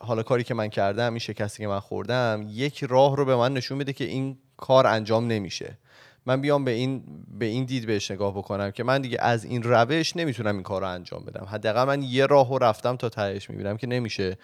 حالا 0.01 0.23
کاری 0.23 0.45
که 0.45 0.55
من 0.55 0.69
کردم 0.69 1.13
این 1.13 1.19
شکستی 1.19 1.63
که 1.63 1.69
من 1.69 1.81
خوردم 1.81 2.47
یک 2.49 2.85
راه 2.85 3.17
رو 3.17 3.25
به 3.25 3.37
من 3.37 3.53
نشون 3.53 3.79
میده 3.79 3.93
که 3.93 4.05
این 4.05 4.39
کار 4.57 4.87
انجام 4.87 5.27
نمیشه. 5.27 5.79
من 6.27 6.41
بیام 6.41 6.65
به 6.65 6.71
این 6.71 7.05
به 7.39 7.45
این 7.45 7.65
دید 7.65 7.87
بهش 7.87 8.11
نگاه 8.11 8.35
بکنم 8.35 8.71
که 8.71 8.85
من 8.85 9.01
دیگه 9.01 9.19
از 9.21 9.45
این 9.45 9.63
روش 9.63 10.17
نمی‌تونم 10.17 10.55
این 10.55 10.63
کار 10.63 10.81
رو 10.81 10.89
انجام 10.89 11.25
بدم. 11.25 11.47
حداقل 11.51 11.85
من 11.85 12.03
یه 12.03 12.27
راه 12.27 12.49
رو 12.49 12.59
رفتم 12.59 12.97
تا 12.97 13.09
تهش 13.09 13.51
می‌بینم 13.51 13.77
که 13.77 13.87
نمیشه. 13.87 14.39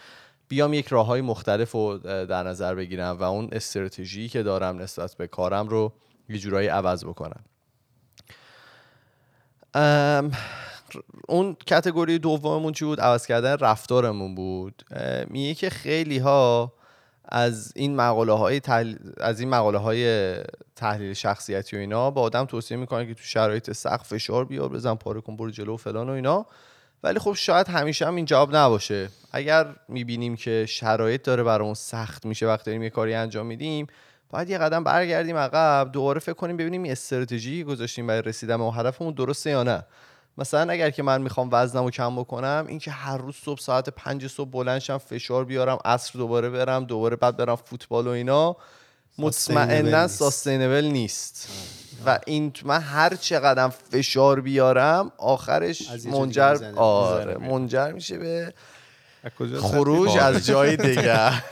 بیام 0.49 0.75
یک 0.75 0.87
راه 0.87 1.07
های 1.07 1.21
مختلف 1.21 1.73
رو 1.73 1.99
در 2.27 2.43
نظر 2.43 2.75
بگیرم 2.75 3.17
و 3.21 3.23
اون 3.23 3.49
استراتژی 3.53 4.29
که 4.29 4.43
دارم 4.43 4.79
نسبت 4.79 5.15
به 5.15 5.27
کارم 5.27 5.69
رو 5.69 5.93
یه 6.29 6.39
جورایی 6.39 6.69
عوض 6.69 7.05
بکنم. 7.05 7.41
اون 11.29 11.57
کتگوری 11.67 12.19
دوممون 12.19 12.73
چی 12.73 12.85
بود؟ 12.85 13.01
عوض 13.01 13.27
کردن 13.27 13.57
رفتارمون 13.57 14.35
بود. 14.35 14.83
میگه 15.27 15.55
که 15.55 15.71
خیلی 15.71 16.19
ها 16.19 16.73
از 17.29 17.73
این 17.77 17.97
مقاله 17.97 18.33
های 18.33 18.61
از 19.21 19.41
این 19.41 19.49
مقاله 19.49 19.79
های 19.79 20.35
تحلیل 20.77 21.15
شخصیتی 21.15 21.77
و 21.77 21.79
اینا 21.79 22.11
با 22.11 22.23
آدم 22.23 22.45
توصیه 22.45 22.77
می‌کنن 22.77 23.07
که 23.07 23.15
تو 23.15 23.23
شرایط 23.23 23.73
سخت 23.73 24.07
فشار 24.07 24.45
بیار 24.45 24.69
بزن 24.69 24.95
پاره 24.95 25.21
کن 25.21 25.37
برو 25.37 25.51
جلو 25.51 25.75
و 25.75 25.77
فلان 25.77 26.09
و 26.09 26.13
اینا. 26.13 26.47
ولی 27.03 27.19
خب 27.19 27.33
شاید 27.33 27.69
همیشه 27.69 28.07
هم 28.07 28.15
این 28.15 28.25
جواب 28.25 28.57
نباشه. 28.57 29.09
اگر 29.33 29.67
می‌بینیم 29.89 30.37
که 30.37 30.67
شرایط 30.69 31.23
داره 31.23 31.43
برامون 31.43 31.75
سخت 31.75 32.27
میشه 32.27 32.47
وقتی 32.47 32.65
داریم 32.65 32.83
یه 32.83 32.91
کاری 32.91 33.15
انجام 33.15 33.47
میدیم 33.47 33.87
باید 34.31 34.51
یه 34.51 34.59
قدم 34.59 34.85
برگردیم 34.85 35.37
عقب 35.37 35.93
دوباره 35.93 36.21
فکر 36.21 36.35
کنیم 36.35 36.57
ببینیم 36.57 36.85
استراتژی 36.85 37.65
گذاشتیم 37.65 38.07
برای 38.07 38.23
رسیدن 38.23 38.57
به 38.57 38.65
هدفمون 38.65 39.15
درسته 39.15 39.51
یا 39.51 39.63
نه. 39.63 39.85
مثلا 40.39 40.73
اگر 40.73 40.91
که 40.91 41.03
من 41.03 41.23
می‌خوام 41.23 41.49
وزنم 41.53 41.85
رو 41.85 41.91
کم 41.91 42.17
بکنم 42.17 42.65
این 42.69 42.79
که 42.79 42.91
هر 42.91 43.17
روز 43.17 43.35
صبح 43.45 43.61
ساعت 43.61 43.89
پنج 43.89 44.27
صبح 44.27 44.51
بلندشم 44.51 44.99
فشار 44.99 45.45
بیارم 45.45 45.79
عصر 45.85 46.19
دوباره 46.19 46.51
برم 46.51 46.85
دوباره 46.85 47.17
بعد 47.17 47.37
برم 47.37 47.57
فوتبال 47.57 48.07
و 48.07 48.11
اینا 48.11 48.57
مطمئنا. 49.19 50.09
ساستینبل 50.09 50.85
نیست 50.85 51.49
و 52.07 52.19
این 52.27 52.53
من 52.65 52.81
هر 52.81 53.15
چقدر 53.15 53.69
فشار 53.69 54.41
بیارم 54.41 55.13
آخرش 55.19 55.91
منجر. 56.05 56.73
آره. 56.77 57.39
منجر 57.39 57.93
میشه 57.93 58.19
به 58.19 58.55
از 59.25 59.31
کجا 59.39 59.61
خروج. 59.61 60.17
از 60.17 60.47
جای 60.47 60.77
دیگر 60.87 61.45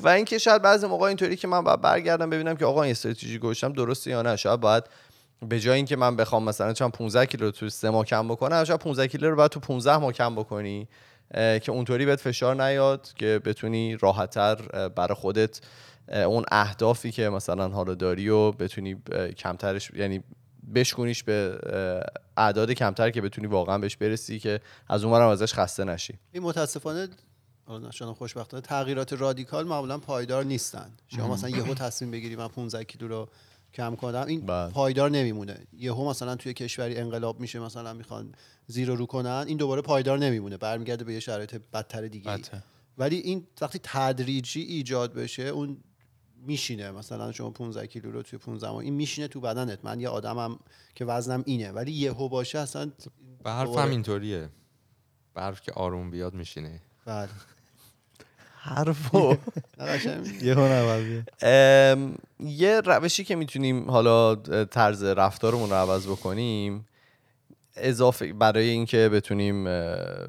و 0.00 0.08
اینکه 0.08 0.38
شاید 0.38 0.62
بعضی 0.62 0.86
موقع 0.86 1.06
اینطوری 1.06 1.36
که 1.36 1.48
من 1.48 1.64
باید 1.64 1.80
برگردم 1.80 2.30
ببینم 2.30 2.56
که 2.56 2.64
آقا 2.64 2.82
این 2.82 2.90
استراتژی 2.90 3.38
گذاشتم 3.38 3.72
درسته 3.72 4.10
یا 4.10 4.22
نه 4.22 4.36
شاید 4.36 4.60
باید 4.60 4.84
به 5.48 5.60
جای 5.60 5.76
اینکه 5.76 5.96
من 5.96 6.16
بخوام 6.16 6.44
مثلا 6.44 6.72
چند 6.72 6.92
15 6.92 7.26
کیلو 7.26 7.44
رو 7.44 7.50
تو 7.50 7.68
سه 7.68 7.90
ماه 7.90 8.04
کم 8.04 8.28
بکنم 8.28 8.64
شاید 8.64 8.80
15 8.80 9.08
کیلو 9.08 9.30
رو 9.30 9.36
باید 9.36 9.50
تو 9.50 9.60
15 9.60 9.96
ماه 9.96 10.12
کم 10.12 10.34
بکنی 10.34 10.88
که 11.34 11.68
اونطوری 11.68 12.06
بهت 12.06 12.20
فشار 12.20 12.62
نیاد 12.64 13.08
که 13.16 13.40
بتونی 13.44 13.96
راحتتر 13.96 14.88
برای 14.88 15.14
خودت 15.14 15.60
اون 16.08 16.44
اهدافی 16.50 17.12
که 17.12 17.28
مثلا 17.28 17.68
حالا 17.68 17.94
داری 17.94 18.28
و 18.28 18.52
بتونی 18.52 19.02
کمترش 19.36 19.90
یعنی 19.90 20.22
بشکونیش 20.74 21.22
به 21.22 21.58
اعداد 22.36 22.70
کمتر 22.70 23.10
که 23.10 23.20
بتونی 23.20 23.46
واقعا 23.46 23.78
بهش 23.78 23.96
برسی 23.96 24.38
که 24.38 24.60
از 24.88 25.04
اونورم 25.04 25.28
ازش 25.28 25.54
خسته 25.54 25.84
نشی. 25.84 26.18
این 26.32 26.42
متاسفانه 26.42 27.08
شاید 27.90 28.12
خوشبختانه 28.12 28.60
تغییرات 28.60 29.12
رادیکال 29.12 29.66
معمولا 29.66 29.98
پایدار 29.98 30.44
نیستن. 30.44 30.90
شما 31.08 31.34
مثلا 31.34 31.50
یهو 31.50 31.74
تصمیم 31.74 32.10
بگیری 32.10 32.36
من 32.36 32.48
15 32.48 32.84
کیلو 32.84 33.08
رو 33.08 33.28
کم 33.78 33.94
کنم. 33.96 34.24
این 34.28 34.46
بله. 34.46 34.70
پایدار 34.70 35.10
نمیمونه. 35.10 35.66
یهو 35.72 36.10
مثلا 36.10 36.36
توی 36.36 36.54
کشوری 36.54 36.96
انقلاب 36.96 37.40
میشه 37.40 37.58
مثلا 37.58 37.92
می‌خوان 37.92 38.34
زیرو 38.66 38.96
رو 38.96 39.06
کنن 39.06 39.44
این 39.48 39.56
دوباره 39.56 39.82
پایدار 39.82 40.18
نمیمونه. 40.18 40.56
برمیگرده 40.56 41.04
به 41.04 41.12
یه 41.14 41.20
شرایط 41.20 41.54
بدتر 41.72 42.08
دیگه 42.08 42.30
بده. 42.30 42.62
ولی 42.98 43.16
این 43.16 43.46
وقتی 43.60 43.80
تدریجی 43.82 44.60
ایجاد 44.60 45.14
بشه 45.14 45.42
اون 45.42 45.76
میشینه. 46.36 46.90
مثلا 46.90 47.32
شما 47.32 47.50
15 47.50 47.86
کیلو 47.86 48.10
رو 48.12 48.22
توی 48.22 48.38
15 48.38 48.68
ماه 48.70 48.78
این 48.78 48.94
میشینه 48.94 49.28
تو 49.28 49.40
بدنت. 49.40 49.84
من 49.84 50.00
یه 50.00 50.08
آدمم 50.08 50.58
که 50.94 51.04
وزنم 51.04 51.42
اینه. 51.46 51.70
ولی 51.70 51.92
یهو 51.92 52.28
باشه 52.28 52.58
اصلا 52.58 52.90
دوباره- 53.44 53.82
هم 53.82 53.90
اینطوریه. 53.90 54.48
برف 55.34 55.60
که 55.60 55.72
آروم 55.72 56.10
بیاد 56.10 56.34
میشینه. 56.34 56.80
بله. 57.06 57.28
حرفو. 58.68 59.36
نه 59.78 59.86
قشنگ 59.86 60.42
یه 62.40 62.80
روشی 62.80 63.24
که 63.24 63.36
می‌تونیم 63.36 63.90
حالا 63.90 64.34
طرز 64.64 65.04
رفتارمون 65.04 65.70
رو 65.70 65.76
عوض 65.76 66.06
بکنیم 66.06 66.86
اضافه 67.76 68.32
برای 68.32 68.68
اینکه 68.68 69.08
بتونیم 69.08 69.66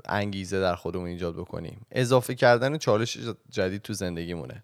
انگیزه 0.06 0.60
در 0.60 0.76
خودمون 0.76 1.08
ایجاد 1.08 1.36
بکنیم. 1.36 1.86
اضافه 1.92 2.36
کردن 2.36 2.78
چالش 2.78 3.18
جدید 3.50 3.82
تو 3.82 3.94
زندگیمونه. 3.94 4.64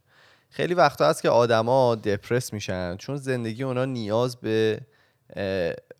خیلی 0.50 0.74
وقتا 0.74 1.10
هست 1.10 1.22
که 1.22 1.30
آدما 1.30 1.96
دپرس 1.96 2.54
میشن 2.54 2.98
چون 2.98 3.18
زندگی 3.18 3.64
اونا 3.64 3.86
نیاز 3.86 4.36
به 4.36 4.80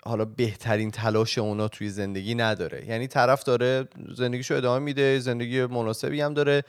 حالا 0.06 0.26
بهترین 0.26 0.92
تلاش 0.92 1.38
اونا 1.38 1.68
توی 1.68 1.90
زندگی 1.90 2.36
نداره. 2.36 2.86
یعنی 2.88 3.08
طرف 3.08 3.44
داره 3.44 3.88
زندگیشو 4.16 4.56
ادامه 4.56 4.80
میده 4.80 5.20
زندگی 5.20 5.66
مناسبی 5.66 6.22
هم 6.22 6.34
داره. 6.34 6.64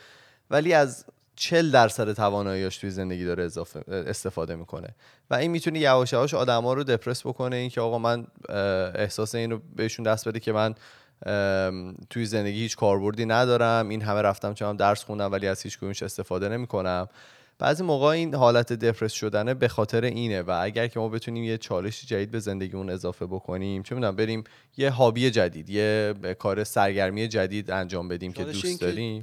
ولی 0.51 0.73
از 0.73 1.05
40 1.37 1.71
درصد 1.71 2.13
تواناییاش 2.13 2.79
توی 2.79 2.91
زندگی 2.91 3.25
داره 3.25 3.45
اضافه 3.45 3.85
استفاده 3.89 4.57
می‌کنه. 4.57 4.89
و 5.31 5.35
این 5.35 5.51
می‌تونه 5.51 5.79
یواش 5.79 6.13
یواش 6.13 6.35
آدما 6.35 6.73
رو 6.73 6.85
دپرس 6.85 7.27
بکنه 7.27 7.57
اینکه 7.57 7.81
آقا 7.81 7.99
من 7.99 8.27
احساس 8.95 9.35
این 9.35 9.51
رو 9.51 9.61
بهشون 9.77 10.05
دست 10.05 10.29
بده 10.29 10.41
که 10.41 10.53
من 10.53 10.75
توی 12.11 12.27
زندگی 12.27 12.61
هیچ 12.61 12.77
کاربردی 12.77 13.27
ندارم 13.27 13.89
این 13.89 14.03
همه 14.03 14.23
رفتم 14.23 14.55
چون 14.55 14.77
درس 14.77 15.05
خوندم 15.05 15.33
ولی 15.33 15.47
از 15.47 15.63
هیچ 15.63 15.79
کدومش 15.79 16.03
استفاده 16.03 16.49
نمی‌کنم. 16.49 17.09
بعضی 17.59 17.83
موقع 17.83 18.07
این 18.07 18.35
حالت 18.35 18.73
دپرس 18.73 19.13
شدنه 19.13 19.55
به 19.55 19.69
خاطر 19.69 20.05
اینه 20.05 20.43
و 20.43 20.59
اگر 20.63 20.87
که 20.87 21.01
ما 21.01 21.09
بتونیم 21.09 21.45
یه 21.45 21.59
چالش 21.59 22.07
جدید 22.07 22.31
به 22.31 22.39
زندگیمون 22.41 22.91
اضافه 22.91 23.27
بکنیم 23.27 23.83
چه 23.83 23.95
می‌دونم 23.95 24.17
بریم 24.17 24.45
یه 24.77 24.91
هابی 24.91 25.31
جدید 25.31 25.71
یه 25.71 26.15
کار 26.39 26.65
سرگرمی 26.65 27.29
جدید 27.29 27.71
انجام 27.71 28.09
بدیم 28.09 28.33
که 28.33 28.45
دوست 28.45 28.81
داریم. 28.81 29.21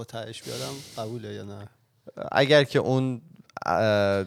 با 0.00 0.04
تهش 0.04 0.42
بیارم 0.42 0.74
قبوله 0.98 1.34
یا 1.34 1.44
نه 1.44 1.68
اگر 2.32 2.64
که 2.64 2.78
اون 2.78 3.20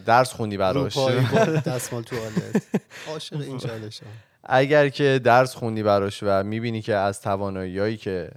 درس 0.05 0.33
خوندی 0.33 0.57
براش 0.57 0.97
دستمال 1.71 2.03
توالت 2.03 2.63
عاشق 3.07 3.41
این. 3.41 3.61
اگر 4.43 4.89
که 4.89 5.21
درس 5.23 5.55
خوندی 5.55 5.83
براش 5.83 6.23
و 6.23 6.43
می‌بینی 6.43 6.81
که 6.81 6.95
از 6.95 7.21
تواناییایی 7.21 7.97
که 7.97 8.31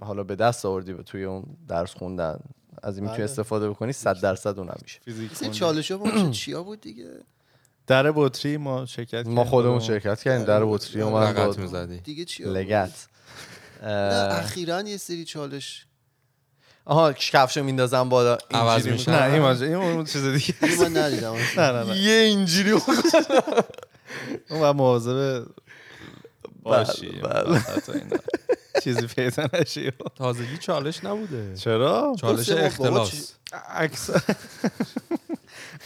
حالا 0.00 0.24
به 0.24 0.36
دست 0.36 0.66
آوردی 0.66 0.94
توی 1.06 1.24
اون 1.24 1.44
درس 1.68 1.94
خوندن 1.94 2.40
از 2.82 2.96
این 2.96 3.04
می‌تونی 3.04 3.22
بله. 3.22 3.30
استفاده 3.30 3.70
بکنی 3.70 3.92
صد 3.92 4.20
درصد 4.20 4.58
اونم 4.58 4.78
میشه 4.82 5.00
فیزیک. 5.04 5.50
چالش 5.50 5.90
ها 5.90 6.30
چیا 6.30 6.62
بود 6.62 6.80
دیگه 6.80 7.10
در 7.86 8.12
بطری 8.12 8.56
ما 8.56 8.86
شرکت 8.86 9.26
ما. 9.26 9.44
خودمون 9.44 9.80
شرکت 9.80 10.22
کردیم 10.22 10.46
در 10.46 10.64
بطری 10.64 11.02
اومد 11.02 11.36
با 11.36 11.54
می‌زدی 11.58 12.00
دیگه 12.00 12.24
چیا 12.24 12.48
بود؟ 12.48 12.56
لگت 12.56 13.08
اخیرا 13.82 14.80
یه 14.80 14.96
سری 14.96 15.24
چالش. 15.24 15.86
آها 16.84 17.12
کفشو 17.12 17.62
میندازم 17.62 18.08
بالا. 18.08 18.38
عوض 18.50 18.72
اینجوری 18.72 18.92
میشه. 18.92 19.10
نه 19.10 19.32
این 19.32 19.42
ماجرا 19.42 19.66
این 19.66 19.76
اون 19.76 20.04
چیز 20.04 20.24
دیگه. 20.24 20.54
اینو 20.62 20.82
من 20.82 20.96
ندیدم. 20.96 21.34
نه 21.56 21.72
نه 21.72 21.84
نه. 21.84 21.96
یه 21.96 22.12
اینجوری 22.12 22.70
اون 24.50 24.70
مواظب 24.70 25.46
باشی. 26.62 27.08
بله. 27.08 27.58
و 27.58 27.90
اینا. 27.94 28.16
چیزی 28.84 29.06
پیدا 29.06 29.48
نشی. 29.52 29.92
تازگی 30.16 30.58
چالش 30.58 31.04
نبوده. 31.04 31.56
چرا؟ 31.56 32.14
چالش 32.20 32.50
اختلاس. 32.50 33.32
عکس. 33.74 34.10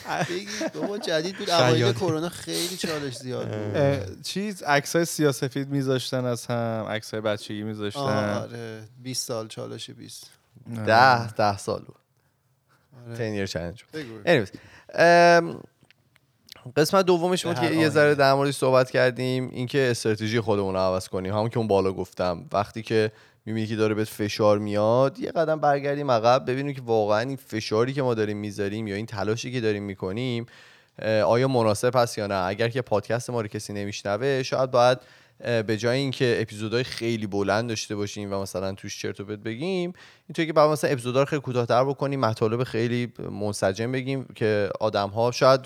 بابا 0.75 0.99
جدید 0.99 1.39
بود. 1.39 1.51
اوایل 1.51 1.93
کرونا 1.93 2.29
خیلی 2.29 2.77
چالش 2.77 3.17
زیاد 3.17 3.49
بود. 3.49 4.23
چیز 4.23 4.63
عکس 4.63 4.97
های 4.97 5.05
سیاسفید 5.05 5.69
میذاشتن 5.69 6.25
از 6.25 6.47
هم 6.47 6.87
عکس 6.89 7.11
های 7.11 7.21
بچگی 7.21 7.63
میذاشتن. 7.63 8.01
آره 8.01 8.83
20 9.03 9.27
سال 9.27 9.49
چالش 9.49 9.91
20 9.91 10.31
ده 10.87 11.33
ده 11.33 11.59
سال 11.59 11.83
بود. 11.83 11.97
آره. 13.07 13.17
تنیر 13.17 13.47
چلنج 13.47 13.85
بگو. 13.93 14.23
Anyways, 14.25 14.59
ام، 14.95 15.61
قسمت 16.77 17.07
دومش 17.07 17.47
بود 17.47 17.61
که 17.61 17.71
یه 17.75 17.89
ذره. 17.89 18.15
در 18.15 18.35
موردش 18.35 18.57
صحبت 18.57 18.91
کردیم 18.91 19.51
اینکه 19.53 19.89
استراتژی 19.91 20.41
خودمون 20.41 20.75
رو 20.75 20.81
عوض 20.81 21.09
کنیم. 21.09 21.33
همون 21.35 21.49
که 21.49 21.59
اون 21.59 21.67
بالا 21.67 21.93
گفتم. 21.93 22.45
وقتی 22.53 22.83
که 22.83 23.13
می‌بینی 23.47 23.67
که 23.67 23.77
داره 23.77 23.95
بهت 23.95 24.09
فشار 24.09 24.59
میاد 24.59 25.19
یه 25.19 25.31
قدم 25.31 25.61
برگردیم 25.61 26.11
عقب 26.11 26.51
ببینیم 26.51 26.75
که 26.75 26.83
واقعا 26.83 27.21
این 27.21 27.37
فشاری 27.37 27.93
که 27.93 28.03
ما 28.03 28.15
داریم 28.15 28.37
می‌ذاریم 28.37 28.87
یا 28.87 28.97
این 28.97 29.07
تلاشی 29.07 29.53
که 29.53 29.61
داریم 29.61 29.83
می‌کنیم 29.83 30.47
آیا 31.03 31.49
مناسب 31.49 31.97
هست 31.97 32.19
یا 32.19 32.27
نه؟ 32.27 32.35
اگر 32.35 32.69
که 32.69 32.83
پادکست 32.83 33.31
ما 33.31 33.41
رو 33.41 33.49
کسی 33.49 33.73
نمیشنوه 33.73 34.43
شاید 34.43 34.71
باید 34.71 34.99
به 35.67 35.77
جای 35.77 35.99
اینکه 35.99 36.39
اپیزودهای 36.41 36.85
خیلی 36.85 37.27
بلند 37.27 37.69
داشته 37.69 37.97
باشیم 37.97 38.33
و 38.33 38.43
مثلا 38.43 38.73
توش 38.73 38.99
چرت 38.99 39.21
و 39.21 39.25
پرت 39.25 39.39
بگیم 39.39 39.93
اینطوری 40.29 40.47
که 40.47 40.53
بعد 40.53 40.71
مثلا 40.71 40.91
اپیزودها 40.91 41.23
رو 41.23 41.27
خیلی 41.27 41.43
کوتاه‌تر 41.43 41.85
بکنیم 41.85 42.21
مطالب 42.21 42.65
خیلی 42.65 43.13
منسجم 43.31 43.93
بگیم 43.93 44.27
که 44.35 44.71
آدم 44.81 45.09
ها 45.09 45.31
شاید 45.31 45.61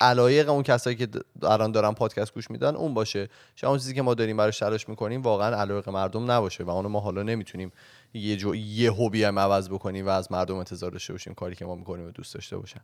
علایق 0.00 0.48
اون 0.48 0.62
کسایی 0.62 0.96
که 0.96 1.08
الان 1.42 1.72
دارن 1.72 1.92
پادکست 1.92 2.34
گوش 2.34 2.50
میدن 2.50 2.76
اون 2.76 2.94
باشه. 2.94 3.28
شاید 3.56 3.70
اون 3.70 3.78
چیزی 3.78 3.94
که 3.94 4.02
ما 4.02 4.14
داریم 4.14 4.36
براش 4.36 4.58
تلاش 4.58 4.88
می‌کنیم 4.88 5.22
واقعا 5.22 5.56
علایق 5.56 5.88
مردم 5.88 6.30
نباشه 6.30 6.64
و 6.64 6.70
اونو 6.70 6.88
ما 6.88 7.00
حالا 7.00 7.22
نمی‌تونیم 7.22 7.72
یه 8.14 8.36
جو 8.36 8.54
یه 8.54 8.92
هوبی 8.92 9.24
هم 9.24 9.38
عوض 9.38 9.68
بکنیم 9.68 10.06
و 10.06 10.08
از 10.08 10.32
مردم 10.32 10.56
انتظار 10.56 10.90
داشته 10.90 11.12
باشیم 11.12 11.34
کاری 11.34 11.54
که 11.54 11.64
ما 11.64 11.74
می‌کنیم 11.74 12.06
و 12.06 12.10
دوست 12.10 12.34
داشته 12.34 12.56
باشن. 12.56 12.80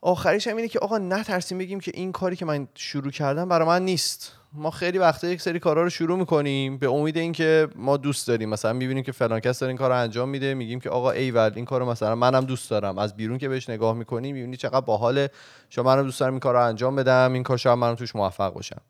آخریش 0.00 0.46
هم 0.46 0.56
اینه 0.56 0.68
که 0.68 0.78
آقا 0.78 0.98
نترسیم 0.98 1.58
بگیم 1.58 1.80
که 1.80 1.92
این 1.94 2.12
کاری 2.12 2.36
که 2.36 2.44
من 2.44 2.68
شروع 2.74 3.10
کردم 3.10 3.48
برای 3.48 3.68
من 3.68 3.84
نیست. 3.84 4.32
ما 4.58 4.70
خیلی 4.70 4.98
وقتا 4.98 5.28
یک 5.28 5.40
سری 5.40 5.58
کارا 5.58 5.82
رو 5.82 5.90
شروع 5.90 6.18
می‌کنیم 6.18 6.78
به 6.78 6.90
امید 6.90 7.16
اینکه 7.16 7.68
ما 7.74 7.96
دوست 7.96 8.28
داریم. 8.28 8.48
مثلا 8.48 8.72
می‌بینیم 8.72 9.04
که 9.04 9.12
فلان 9.12 9.40
کس 9.40 9.58
داره 9.58 9.70
این 9.70 9.78
کار 9.78 9.90
رو 9.90 9.96
انجام 9.96 10.28
میده 10.28 10.54
میگیم 10.54 10.80
که 10.80 10.90
آقا 10.90 11.10
ایول 11.10 11.52
این 11.54 11.64
کارو 11.64 11.90
مثلا 11.90 12.14
منم 12.14 12.44
دوست 12.44 12.70
دارم. 12.70 12.98
از 12.98 13.16
بیرون 13.16 13.38
که 13.38 13.48
بهش 13.48 13.70
نگاه 13.70 13.94
می‌کنیم 13.94 14.34
می‌بینی 14.34 14.56
چقدر 14.56 14.80
باحاله. 14.80 15.30
شما 15.70 15.84
منم 15.84 16.02
دوست 16.02 16.20
دارم 16.20 16.32
این 16.32 16.40
کار 16.40 16.54
رو 16.54 16.64
انجام 16.64 16.96
بدم 16.96 17.32
این 17.32 17.42
کار 17.42 17.56
شاید 17.56 17.78
منم 17.78 17.94
توش 17.94 18.16
موفق 18.16 18.52
باشم. 18.52 18.80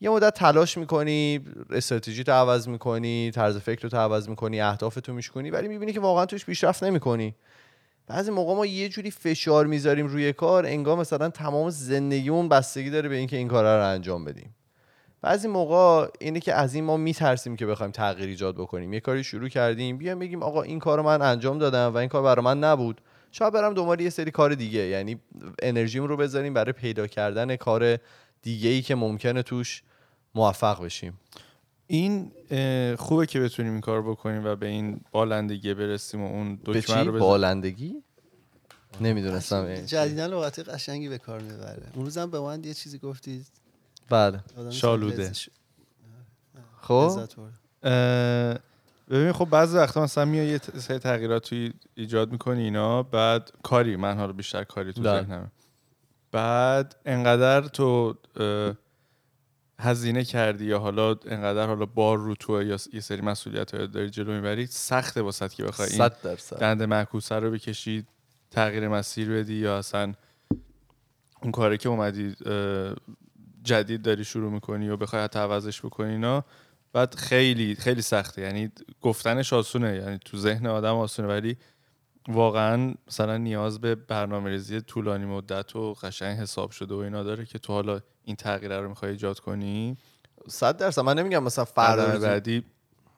یه 0.00 0.10
مدت 0.10 0.34
تلاش 0.34 0.78
می‌کنی 0.78 1.44
استراتژی 1.70 2.24
تو 2.24 2.32
عوض 2.32 2.68
می‌کنی 2.68 3.30
طرز 3.30 3.56
فکر 3.56 3.88
رو 3.88 3.98
عوض 3.98 4.28
می‌کنی 4.28 4.60
اهداف 4.60 4.94
تو 4.94 5.12
میشکنی 5.12 5.50
ولی 5.50 5.68
می‌بینی 5.68 5.92
که 5.92 6.00
واقعا 6.00 6.26
توش 6.26 6.44
پیشرفت 6.44 6.82
نمی‌کنی. 6.82 7.34
بعضی 8.06 8.30
موقع 8.30 8.54
ما 8.54 8.66
یه 8.66 8.88
جوری 8.88 9.10
فشار 9.10 9.66
می‌ذاریم 9.66 10.06
روی 10.06 10.32
کار 10.32 10.66
انگار 10.66 10.96
مثلا 10.96 11.28
تمام 11.28 11.70
زندگیمون 11.70 12.48
بستگی 12.48 12.90
داره 12.90 13.08
به 13.08 13.16
اینکه 13.16 13.36
این 13.36 13.48
کارا 13.48 13.78
رو 13.78 13.84
انجام 13.86 14.24
بدیم. 14.24 14.54
بعضی 15.22 15.48
موقع 15.48 16.08
اینه 16.20 16.40
که 16.40 16.54
از 16.54 16.74
این 16.74 16.84
ما 16.84 16.96
میترسیم 16.96 17.56
که 17.56 17.66
بخوایم 17.66 17.92
تغییر 17.92 18.28
ایجاد 18.28 18.54
بکنیم. 18.54 18.92
یه 18.92 19.00
کاری 19.00 19.24
شروع 19.24 19.48
کردیم 19.48 19.98
بیایم 19.98 20.18
بگیم 20.18 20.42
آقا 20.42 20.62
این 20.62 20.78
کار 20.78 20.98
رو 20.98 21.04
من 21.04 21.22
انجام 21.22 21.58
دادم 21.58 21.94
و 21.94 21.96
این 21.96 22.08
کار 22.08 22.22
برای 22.22 22.44
من 22.44 22.60
نبود. 22.60 23.00
شاید 23.32 23.52
برم 23.52 23.74
دنبال 23.74 24.00
یه 24.00 24.10
سری 24.10 24.30
کار 24.30 24.54
دیگه 24.54 24.80
یعنی 24.80 25.20
انرژیم 25.62 26.04
رو 26.04 26.16
بذاریم 26.16 26.54
برای 26.54 26.72
پیدا 26.72 27.06
کردن 27.06 27.56
کار 27.56 27.98
دیگه 28.42 28.70
ای 28.70 28.82
که 28.82 28.94
ممکنه 28.94 29.42
توش 29.42 29.82
موفق 30.34 30.84
بشیم. 30.84 31.20
این 31.86 32.32
خوبه 32.98 33.26
که 33.26 33.40
بتونیم 33.40 33.72
این 33.72 33.80
کار 33.80 34.02
بکنیم 34.02 34.44
و 34.44 34.56
به 34.56 34.66
این 34.66 35.00
بالندگی 35.12 35.74
برسیم 35.74 36.22
و 36.22 36.26
اون 36.26 36.56
به 36.56 36.62
دکمه 36.64 36.82
چی؟ 36.82 36.92
رو 36.92 36.98
بزنیم 36.98 37.18
بالندگی؟ 37.18 38.02
نمی‌دونستم. 39.00 39.74
جدیدا 39.74 40.26
لغت 40.26 40.68
قشنگی 40.68 41.08
به 41.08 41.18
کار 41.18 41.40
می‌بره. 41.40 41.82
اون 41.94 42.04
روزم 42.04 42.30
به 42.30 42.40
من 42.40 42.64
یه 42.64 42.74
چیزی 42.74 42.98
گفتید 42.98 43.46
بله. 44.10 44.40
شالوده. 44.70 45.32
خب؟ 46.80 47.28
ببین 49.10 49.32
خب 49.32 49.44
بعضی 49.44 49.76
وقتا 49.76 50.02
مثلا 50.02 50.24
میای 50.24 50.46
یه 50.46 50.58
سری 50.58 50.98
تغییرات 50.98 51.42
توی 51.42 51.72
ایجاد 51.94 52.32
می‌کنی 52.32 52.62
اینا 52.62 53.02
بعد 53.02 53.50
کاری 53.62 53.96
من 53.96 54.16
حالا 54.16 54.32
بیشتر 54.32 54.64
کاری 54.64 54.92
تو 54.92 55.02
بله. 55.02 55.20
ذهنمه. 55.22 55.46
بعد 56.32 56.96
انقدر 57.06 57.60
تو 57.60 58.14
هزینه 59.78 60.24
کردی 60.24 60.64
یا 60.64 60.78
حالا 60.78 61.16
انقدر 61.26 61.66
حالا 61.66 61.86
بار 61.86 62.18
رو 62.18 62.34
تو 62.34 62.62
یا 62.62 62.78
یه 62.92 63.00
سری 63.00 63.20
مسئولیت 63.20 63.74
رو 63.74 63.86
داری 63.86 64.10
جلو 64.10 64.32
می‌بری 64.32 64.66
سخته 64.66 65.22
واسط 65.22 65.52
که 65.52 65.64
بخوای 65.64 65.88
این 65.92 66.10
دنده 66.60 66.86
معکوسه 66.86 67.34
رو 67.34 67.50
بکشی 67.50 68.06
تغییر 68.50 68.88
مسیر 68.88 69.30
بدی 69.30 69.54
یا 69.54 69.78
اصلا 69.78 70.14
اون 71.42 71.52
کاری 71.52 71.78
که 71.78 71.88
اومدی 71.88 72.36
جدید 73.62 74.02
داری 74.02 74.24
شروع 74.24 74.52
می‌کنی 74.52 74.88
و 74.88 74.96
بخوای 74.96 75.22
حتی 75.22 75.38
عوضش 75.38 75.84
بکنی 75.84 76.12
اینا 76.12 76.44
بعد 76.92 77.14
خیلی 77.14 77.74
خیلی 77.74 78.02
سخته. 78.02 78.42
یعنی 78.42 78.72
گفتنش 79.00 79.52
آسونه. 79.52 79.96
یعنی 79.96 80.18
تو 80.24 80.36
ذهن 80.38 80.66
آدم 80.66 80.94
آسونه. 80.94 81.28
ولی 81.28 81.56
واقعا 82.28 82.94
مثلا 83.08 83.36
نیاز 83.36 83.80
به 83.80 83.94
برنامه 83.94 84.50
ریزی 84.50 84.80
طولانی 84.80 85.24
مدت 85.24 85.76
و 85.76 85.94
قشنگ 85.94 86.38
حساب 86.38 86.70
شده 86.70 86.94
و 86.94 86.98
اینا 86.98 87.22
داره 87.22 87.44
که 87.46 87.58
تو 87.58 87.72
حالا 87.72 88.00
این 88.24 88.36
تغییره 88.36 88.80
رو 88.80 88.88
می‌خوای 88.88 89.10
ایجاد 89.10 89.40
کنی. 89.40 89.96
صد 90.48 90.76
درصد. 90.76 91.02
من 91.02 91.18
نمیگم 91.18 91.42
مثلا 91.42 91.64
فردا 91.64 92.18
بعدی 92.18 92.64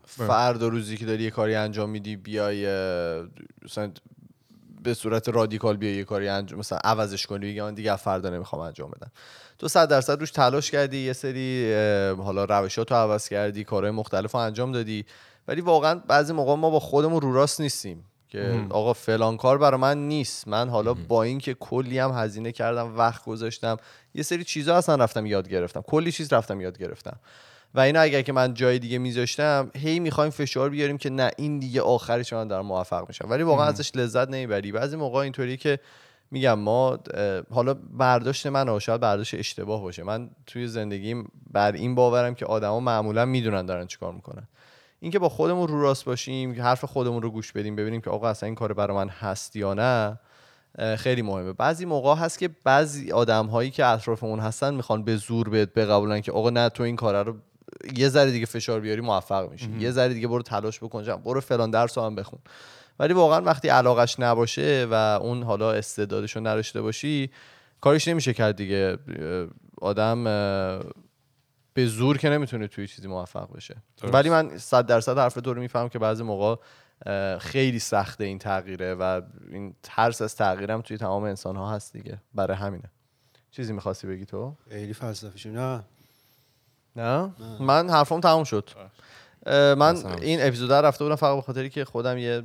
فردا 0.06 0.68
روزی 0.68 0.96
که 0.96 1.06
داری 1.06 1.24
یه 1.24 1.30
کاری 1.30 1.54
انجام 1.54 1.90
میدی 1.90 2.16
بیای 2.16 2.66
مثلا 3.64 3.92
به 4.82 4.94
صورت 4.94 5.28
رادیکال 5.28 5.76
بیای 5.76 5.94
یه 5.94 6.04
کاری 6.04 6.28
انجام 6.28 6.58
مثلا 6.58 6.78
عوضش 6.84 7.26
کنی 7.26 7.46
بگی 7.46 7.60
من 7.60 7.74
دیگه 7.74 7.92
از 7.92 8.00
فردا 8.02 8.30
نمی‌خوام 8.30 8.62
انجام 8.62 8.90
بدم. 8.90 9.10
تو 9.58 9.68
صد 9.68 9.88
درصد 9.88 10.20
روش 10.20 10.30
تلاش 10.30 10.70
کردی 10.70 10.98
یه 10.98 11.12
سری 11.12 11.74
حالا 12.18 12.44
روشاتو 12.44 12.94
عوض 12.94 13.28
کردی 13.28 13.64
کارهای 13.64 13.90
مختلف 13.90 14.32
رو 14.32 14.40
انجام 14.40 14.72
دادی. 14.72 15.04
ولی 15.48 15.60
واقعا 15.60 15.94
بعضی 15.94 16.32
موقع 16.32 16.54
ما 16.54 16.70
با 16.70 16.80
خودمون 16.80 17.20
رو 17.20 17.32
راست 17.32 17.60
نیستیم 17.60 18.04
که 18.28 18.66
آقا 18.70 18.92
فلان 18.92 19.36
کار 19.36 19.58
برای 19.58 19.80
من 19.80 20.08
نیست. 20.08 20.48
من 20.48 20.68
حالا 20.68 20.94
با 20.94 21.22
اینکه 21.22 21.54
کلی 21.54 21.98
هم 21.98 22.10
هزینه 22.10 22.52
کردم 22.52 22.98
وقت 22.98 23.24
گذاشتم 23.24 23.76
یه 24.14 24.22
سری 24.22 24.44
چیزا 24.44 24.76
اصلا 24.76 24.94
رفتم 24.94 25.26
یاد 25.26 25.48
گرفتم. 25.48 25.80
کلی 25.80 26.12
چیز 26.12 26.32
رفتم 26.32 26.60
یاد 26.60 26.78
گرفتم. 26.78 27.16
و 27.74 27.80
اینا 27.80 28.00
اگر 28.00 28.22
که 28.22 28.32
من 28.32 28.54
جای 28.54 28.78
دیگه 28.78 28.98
میذاشتم 28.98 29.70
هی 29.76 30.00
می‌خوایم 30.00 30.30
فشار 30.30 30.70
بیاریم 30.70 30.98
که 30.98 31.10
نه 31.10 31.30
این 31.36 31.58
دیگه 31.58 31.82
آخرش 31.82 32.32
من 32.32 32.48
دارم 32.48 32.66
موفق 32.66 33.04
میشم 33.08 33.30
ولی 33.30 33.42
واقعا 33.42 33.66
ازش 33.66 33.90
لذت 33.94 34.28
نمی‌بری. 34.28 34.72
بعضی 34.72 34.96
موقع 34.96 35.18
اینطوری 35.18 35.56
که 35.56 35.78
میگم 36.30 36.58
ما 36.58 36.98
حالا 37.50 37.74
برداشت 37.74 38.46
من 38.46 38.68
و 38.68 38.80
شاید 38.80 39.00
برداشت 39.00 39.34
اشتباه 39.34 39.82
باشه. 39.82 40.02
من 40.02 40.30
توی 40.46 40.66
زندگیم 40.66 41.28
بر 41.50 41.72
این 41.72 41.94
باورم 41.94 42.34
که 42.34 42.46
آدما 42.46 42.80
معمولا 42.80 43.24
می‌دونن 43.24 43.66
دارن 43.66 43.86
چیکار 43.86 44.12
می‌کنن. 44.12 44.48
اینکه 45.00 45.18
با 45.18 45.28
خودمون 45.28 45.68
رو 45.68 45.82
راست 45.82 46.04
باشیم 46.04 46.62
حرف 46.62 46.84
خودمون 46.84 47.22
رو 47.22 47.30
گوش 47.30 47.52
بدیم 47.52 47.76
ببینیم 47.76 48.00
که 48.00 48.10
آقا 48.10 48.28
اصلا 48.28 48.46
این 48.46 48.54
کار 48.54 48.72
برای 48.72 48.96
من 48.96 49.08
هست 49.08 49.56
یا 49.56 49.74
نه 49.74 50.18
خیلی 50.96 51.22
مهمه. 51.22 51.52
بعضی 51.52 51.84
موقع 51.84 52.14
هست 52.14 52.38
که 52.38 52.50
بعضی 52.64 53.12
آدم 53.12 53.46
هایی 53.46 53.70
که 53.70 53.86
اطرافمون 53.86 54.40
هستن 54.40 54.74
می‌خوان 54.74 55.04
به 55.04 55.16
زور 55.16 55.48
بهت 55.48 55.74
بقبولن 55.74 56.20
که 56.20 56.32
آقا 56.32 56.50
نه 56.50 56.68
تو 56.68 56.82
این 56.82 56.96
کار 56.96 57.26
رو 57.26 57.36
یه 57.96 58.08
ذره 58.08 58.30
دیگه 58.30 58.46
فشار 58.46 58.80
بیاری 58.80 59.00
موفق 59.00 59.50
میشی. 59.50 59.70
یه 59.78 59.90
ذره 59.90 60.14
دیگه 60.14 60.28
برو 60.28 60.42
تلاش 60.42 60.78
بکن. 60.78 61.16
برو 61.16 61.40
فلان 61.40 61.70
درس 61.70 61.98
رو 61.98 62.04
هم 62.04 62.14
بخون. 62.14 62.38
ولی 62.98 63.14
واقعا 63.14 63.40
وقتی 63.40 63.68
علاقش 63.68 64.20
نباشه 64.20 64.86
و 64.90 64.94
اون 64.94 65.42
حالا 65.42 65.72
استعدادش 65.72 66.36
رو 66.36 66.46
نداشته 66.46 66.82
باشی 66.82 67.30
کارش 67.80 68.08
نمیشه 68.08 68.34
کرد 68.34 68.56
دیگه. 68.56 68.98
آدم 69.80 70.24
به 71.74 71.86
زور 71.86 72.18
که 72.18 72.28
نمی‌تونه 72.28 72.68
توی 72.68 72.86
چیزی 72.86 73.08
موفق 73.08 73.56
بشه. 73.56 73.76
درست. 73.96 74.14
ولی 74.14 74.30
من 74.30 74.58
صد 74.58 74.86
درصد 74.86 75.18
حرف 75.18 75.34
تو 75.34 75.54
رو 75.54 75.60
میفهم 75.60 75.88
که 75.88 75.98
بعضی 75.98 76.22
موقع 76.22 76.56
خیلی 77.38 77.78
سخته 77.78 78.24
این 78.24 78.38
تغییره 78.38 78.94
و 78.94 79.22
این 79.50 79.74
ترس 79.82 80.22
از 80.22 80.36
تغییرم 80.36 80.80
توی 80.80 80.96
تمام 80.96 81.24
انسان 81.24 81.56
ها 81.56 81.70
هست 81.70 81.92
دیگه. 81.92 82.20
برای 82.34 82.56
همینه. 82.56 82.90
چیزی 83.50 83.72
می‌خواستی 83.72 84.06
بگی 84.06 84.24
تو؟ 84.24 84.56
خیلی 84.70 84.94
فلسفی 84.94 85.38
شد 85.38 85.84
نه؟ 86.96 87.22
نه. 87.22 87.32
من 87.60 87.90
حرفم 87.90 88.20
تموم 88.20 88.44
شد. 88.44 88.70
اه، 89.46 89.74
من 89.74 89.96
این 90.22 90.42
اپیزود 90.42 90.72
رو 90.72 90.86
رفته 90.86 91.04
بودم 91.04 91.16
فقط 91.16 91.36
به 91.36 91.42
خاطری 91.42 91.70
که 91.70 91.84
خودم 91.84 92.18
یه 92.18 92.42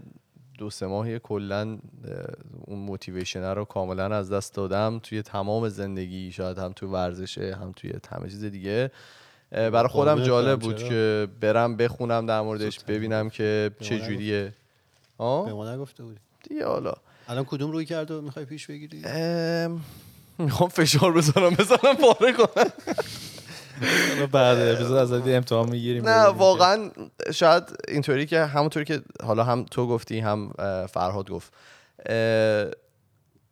دو 0.57 0.69
سه 0.69 0.85
ماهی 0.85 1.19
کلا 1.19 1.77
اون 2.65 2.79
موتیویشن 2.79 3.43
رو 3.43 3.65
کاملا 3.65 4.15
از 4.15 4.31
دست 4.31 4.53
دادم 4.53 4.99
توی 5.03 5.21
تمام 5.21 5.69
زندگی 5.69 6.31
شاید 6.31 6.57
هم 6.57 6.73
توی 6.73 6.89
ورزشه 6.89 7.57
هم 7.61 7.71
توی 7.75 7.93
همه 8.11 8.29
چیز 8.29 8.43
دیگه. 8.43 8.91
برای 9.51 9.87
خودم 9.87 10.23
جالب 10.23 10.59
بود 10.59 10.77
چرا؟ 10.77 10.89
که 10.89 11.27
برم 11.41 11.77
بخونم 11.77 12.25
در 12.25 12.41
موردش 12.41 12.79
ببینم 12.79 13.29
که 13.29 13.71
به 13.79 13.85
چه 13.85 13.99
جوریه. 13.99 14.43
به 15.17 15.23
آه؟ 15.23 15.53
ما 15.53 15.73
نگفته 15.73 16.03
بودی. 16.03 16.19
دیگه 16.49 16.65
حالا. 16.65 16.93
الان 17.27 17.45
کدوم 17.45 17.71
روی 17.71 17.85
کرد 17.85 18.11
و 18.11 18.21
می‌خوای 18.21 18.45
پیش 18.45 18.67
بگیری؟ 18.67 19.01
ام، 19.05 19.81
می‌خوام 20.37 20.69
فشار 20.69 21.13
بزنم 21.13 21.49
بزنم 21.49 21.95
پاره 22.01 22.33
کنم. 22.33 22.71
بعد 24.31 24.75
اپیزود 24.75 24.97
از 24.97 25.11
امتحان 25.11 25.69
می‌گیریم 25.69 26.09
نه 26.09 26.25
واقعا 26.25 26.89
شاید 27.33 27.63
اینطوری 27.87 28.25
که 28.25 28.45
همونطوری 28.45 28.85
که 28.85 29.01
حالا 29.23 29.43
هم 29.43 29.65
تو 29.71 29.87
گفتی 29.87 30.19
هم 30.19 30.51
فرهاد 30.89 31.29
گفت 31.29 31.53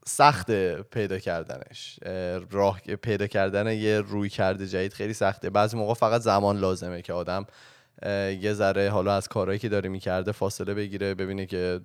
سخت 0.08 0.52
پیدا 0.82 1.20
کردنش. 1.20 2.00
اه، 2.06 2.40
راه 2.52 2.80
پیدا 2.80 3.28
کردن 3.28 3.74
یه 3.74 4.02
روی 4.02 4.30
کرده 4.30 4.68
جدید 4.68 4.94
خیلی 4.94 5.14
سخته. 5.14 5.50
بعضی 5.50 5.78
موقع 5.78 5.94
فقط 5.94 6.22
زمان 6.22 6.58
لازمه 6.58 7.02
که 7.02 7.14
آدم 7.14 7.46
یه 8.42 8.54
ذره 8.54 8.90
حالا 8.90 9.16
از 9.16 9.28
کارهایی 9.28 9.60
که 9.60 9.70
داره 9.70 9.90
می‌کرده 9.90 10.32
فاصله 10.32 10.74
بگیره 10.74 11.14
ببینه 11.14 11.46
که 11.46 11.80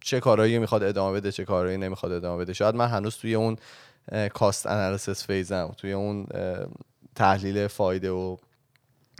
چه 0.00 0.20
کارهایی 0.20 0.58
می‌خواد 0.58 0.82
ادامه 0.82 1.20
بده 1.20 1.32
چه 1.32 1.44
کارهایی 1.44 1.78
نمی‌خواد 1.78 2.12
ادامه 2.12 2.42
بده. 2.42 2.52
شاید 2.52 2.74
من 2.74 2.88
هنوز 2.88 3.16
توی 3.16 3.34
اون 3.34 3.56
کاست 4.34 4.66
انالیسیس 4.66 5.26
فیزم 5.26 5.72
توی 5.76 5.92
اون 5.92 6.26
تحلیل 7.14 7.66
فایده 7.66 8.10
و 8.10 8.36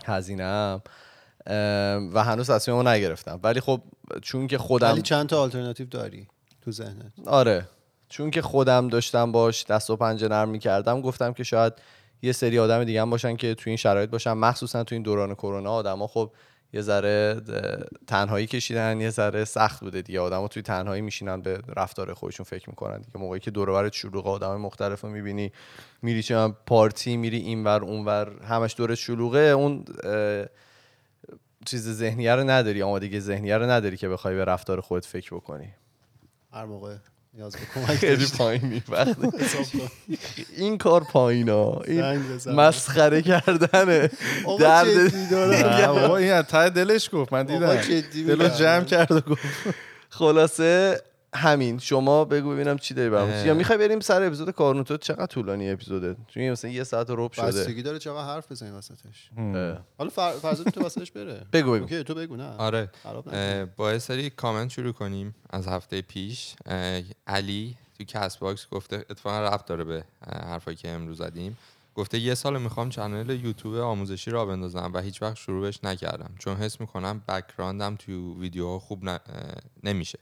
هزینه 0.05 0.81
و 2.13 2.25
هنوز 2.25 2.51
تصمیمو 2.51 2.83
نگرفتم. 2.83 3.41
ولی 3.43 3.61
خب 3.61 3.81
چون 4.23 4.47
که 4.47 4.59
خودم 4.59 4.93
ولی 4.93 5.03
چند 5.03 5.29
تا 5.29 5.43
آلترناتیو 5.43 5.87
داری 5.87 6.29
تو 6.63 6.71
ذهنت؟ 6.71 7.13
آره. 7.27 7.69
چون 8.09 8.31
که 8.31 8.43
خودم 8.43 8.89
داشتم 8.89 9.33
باش 9.33 9.65
دست 9.65 9.91
و 9.91 9.97
پنجه 9.97 10.29
نرم 10.29 10.49
می‌کردم 10.49 11.01
گفتم 11.01 11.33
که 11.33 11.45
شاید 11.45 11.73
یه 12.23 12.33
سری 12.33 12.59
آدم 12.59 12.85
دیگه 12.85 13.01
هم 13.01 13.11
باشن 13.11 13.37
که 13.37 13.55
توی 13.55 13.71
این 13.71 13.77
شرایط 13.77 14.11
باشن. 14.11 14.33
مخصوصا 14.33 14.85
توی 14.85 14.97
این 14.97 15.03
دوران 15.03 15.35
کرونا 15.35 15.73
آدما 15.73 16.07
خب 16.07 16.33
یه 16.75 16.81
ذره 16.81 17.41
تنهایی 18.07 18.47
کشیدن 18.47 19.01
یه 19.01 19.11
ذره 19.11 19.45
سخت 19.45 19.81
بوده 19.81 20.03
دیگه. 20.03 20.21
آدما 20.21 20.49
توی 20.49 20.63
تنهایی 20.63 21.03
میشینن 21.03 21.43
به 21.43 21.61
رفتار 21.77 22.15
خودشون 22.15 22.45
فکر 22.45 22.71
می‌کنن 22.71 22.99
دیگه. 22.99 23.19
موقعی 23.19 23.41
که 23.41 23.51
دور 23.51 23.71
و 23.71 23.91
شلوغ 23.93 24.27
آدم 24.27 24.57
مختلف 24.57 25.01
رو 25.01 25.11
می‌بینی 25.11 25.53
میری 26.03 26.23
چه 26.23 26.49
پارتی 26.49 27.17
میری 27.17 27.37
اینور 27.37 27.85
اونور 27.85 28.43
همش 28.45 28.75
دورت 28.79 28.95
شلوغه. 28.95 29.39
اون 29.39 29.85
چیز 31.67 31.89
ذهنیه 31.89 32.35
رو 32.35 32.45
نداری 32.51 32.83
آمادگی 32.83 33.21
ذهنیه 33.21 33.59
رو 33.59 33.71
نداری 33.71 33.97
که 33.97 34.09
بخوای 34.09 34.35
به 34.35 34.45
رفتار 34.45 34.81
خودت 34.81 35.07
فکر 35.07 35.35
بکنی. 35.35 35.69
هر 36.53 36.65
موقع. 36.65 36.97
نیاز 37.37 37.53
به 37.57 37.61
کمک 37.75 37.97
خیلی. 37.97 38.27
پایینی 38.39 38.83
وقت 38.89 39.17
حساب 39.41 39.63
کن. 39.81 39.91
این 40.57 40.79
کار 40.79 41.05
پایین 41.05 41.49
ها 41.49 41.83
این. 41.87 42.23
مسخره 42.47 43.23
کردنه 43.23 44.11
درد 44.59 45.87
بابا 45.87 46.17
این 46.17 46.33
از 46.33 46.45
ته 46.45 46.71
دلش 46.71 47.11
گفت 47.13 47.33
من 47.33 47.47
دیدم 47.47 47.77
دلو. 48.27 48.49
جمع 48.49 48.85
کرد 48.85 49.13
و 49.13 49.21
گفت 49.21 49.43
خلاصه 50.11 51.01
همین. 51.35 51.79
شما 51.79 52.25
بگو 52.25 52.51
ببینم 52.51 52.79
چی 52.79 52.95
داری 52.95 53.11
برام. 53.11 53.47
یا 53.47 53.55
می‌خوای 53.55 53.79
بریم 53.79 54.01
سر 54.01 54.23
اپیزود 54.23 54.51
کارون 54.51 54.85
تو 54.85 54.97
چقدر 54.97 55.27
طولانی 55.27 55.71
اپیزوده؟ 55.71 56.17
چون 56.29 56.43
این 56.43 56.53
مثلا 56.53 56.71
یه 56.71 56.85
ساعت 56.85 57.11
و 57.11 57.17
ربع 57.17 57.35
شده. 57.35 57.47
بستگی 57.47 57.83
داره 57.83 57.99
چقدر 57.99 58.25
حرف 58.27 58.53
بزنیم 58.53 58.75
وسطش. 58.75 59.31
حالا 59.99 60.11
فر... 60.11 60.33
فرض 60.33 60.61
تو 60.63 60.87
وسطش 60.87 61.11
بره. 61.13 61.35
بگو 61.53 61.73
بگو. 61.73 61.83
اوکی 61.83 62.05
تو 62.05 62.15
بگو 62.15 62.37
نه. 62.37 62.49
آره. 62.57 62.91
با 63.77 63.93
یه 63.93 63.99
سری 63.99 64.31
کامنت 64.31 64.71
شروع 64.71 64.93
کنیم 64.93 65.35
از 65.51 65.69
هفته 65.69 66.03
پیش. 66.03 66.55
علی 67.27 67.77
تو 67.99 68.05
Castbox 68.05 68.67
گفته 68.71 68.97
اتفاقا 69.11 69.41
ربط 69.41 69.67
داره 69.67 69.85
به 69.85 70.05
حرفایی 70.47 70.77
که 70.77 70.89
امروز 70.89 71.19
زدیم. 71.19 71.59
گفته 71.95 72.19
یه 72.19 72.35
سال 72.35 72.63
می‌خوام 72.63 72.91
channel 72.91 73.31
یوتیوب 73.45 73.75
آموزشی 73.77 74.31
راه 74.31 74.47
بندازم 74.47 74.91
و 74.95 75.01
هیچ 75.01 75.23
وقت 75.23 75.37
شروعش 75.37 75.85
نکردم. 75.85 76.31
چون 76.39 76.57
حس 76.57 76.81
می‌کنم 76.81 77.23
background 77.29 77.91
م 77.91 77.97
تو 77.97 78.41
ویدیوها 78.41 78.79
خوب 78.79 79.09
ن- 79.09 79.19
نمیشه. 79.85 80.19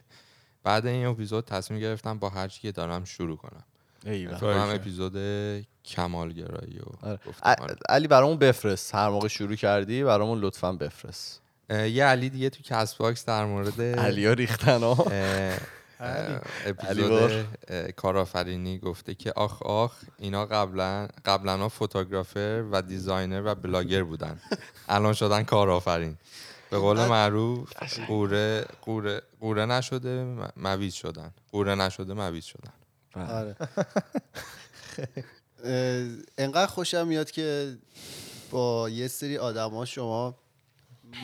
بعد 0.63 0.85
این 0.85 1.05
اپیزود 1.05 1.45
تصمیم 1.45 1.79
گرفتم 1.79 2.19
با 2.19 2.29
هر 2.29 2.47
چی 2.47 2.61
که 2.61 2.71
دارم 2.71 3.05
شروع 3.05 3.37
کنم. 3.37 3.63
فکر 4.03 4.35
کنم 4.35 4.69
اپیزود 4.73 5.13
کمالگرایی 5.85 6.79
و 6.79 7.07
آره. 7.41 7.75
علی 7.89 8.07
برامون 8.07 8.37
بفرست. 8.37 8.95
هر 8.95 9.09
موقع 9.09 9.27
شروع 9.27 9.55
کردی 9.55 10.03
برامون 10.03 10.39
لطفا 10.39 10.73
بفرست. 10.73 11.41
یه 11.69 12.05
علی 12.05 12.29
دیگه 12.29 12.49
تو 12.49 12.63
Castbox 12.63 13.25
در 13.25 13.45
مورد 13.45 13.81
علی 13.81 14.25
ها. 14.25 14.33
ریختن 14.33 14.83
ها. 14.83 15.05
اپیزود 16.65 17.31
کارآفرینی 17.95 18.79
گفته 18.79 19.15
که 19.15 19.33
آخ 19.35 19.61
آخ 19.61 19.95
اینا 20.17 20.45
قبلا 20.45 21.07
قبلا 21.25 21.69
photographer 21.69 22.63
و 22.71 22.81
designer 22.81 23.41
و 23.45 23.55
بلاگر 23.55 24.03
بودن. 24.03 24.39
الان 24.89 25.13
شدن 25.13 25.43
کارآفرین. 25.43 26.17
به 26.73 26.79
قول 26.79 27.05
معروف 27.05 27.73
غوره 28.07 28.65
غوره 28.81 29.21
غوره 29.39 29.65
نشده 29.65 30.23
مویز 30.57 30.93
شدن. 30.93 31.33
غوره 31.51 31.75
نشده 31.75 32.13
مویز 32.13 32.45
شدن. 32.45 32.73
آره. 33.15 33.55
اه، 35.63 36.07
انقدر 36.37 36.65
خوشم 36.65 37.07
میاد 37.07 37.31
که 37.31 37.77
با 38.51 38.89
یه 38.89 39.07
سری 39.07 39.37
آدما 39.37 39.85
شما 39.85 40.35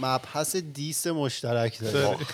مبحث 0.01 0.55
diss 0.55 1.07
مشترک 1.07 1.79
داره. 1.79 2.17
خیلی. 2.17 2.25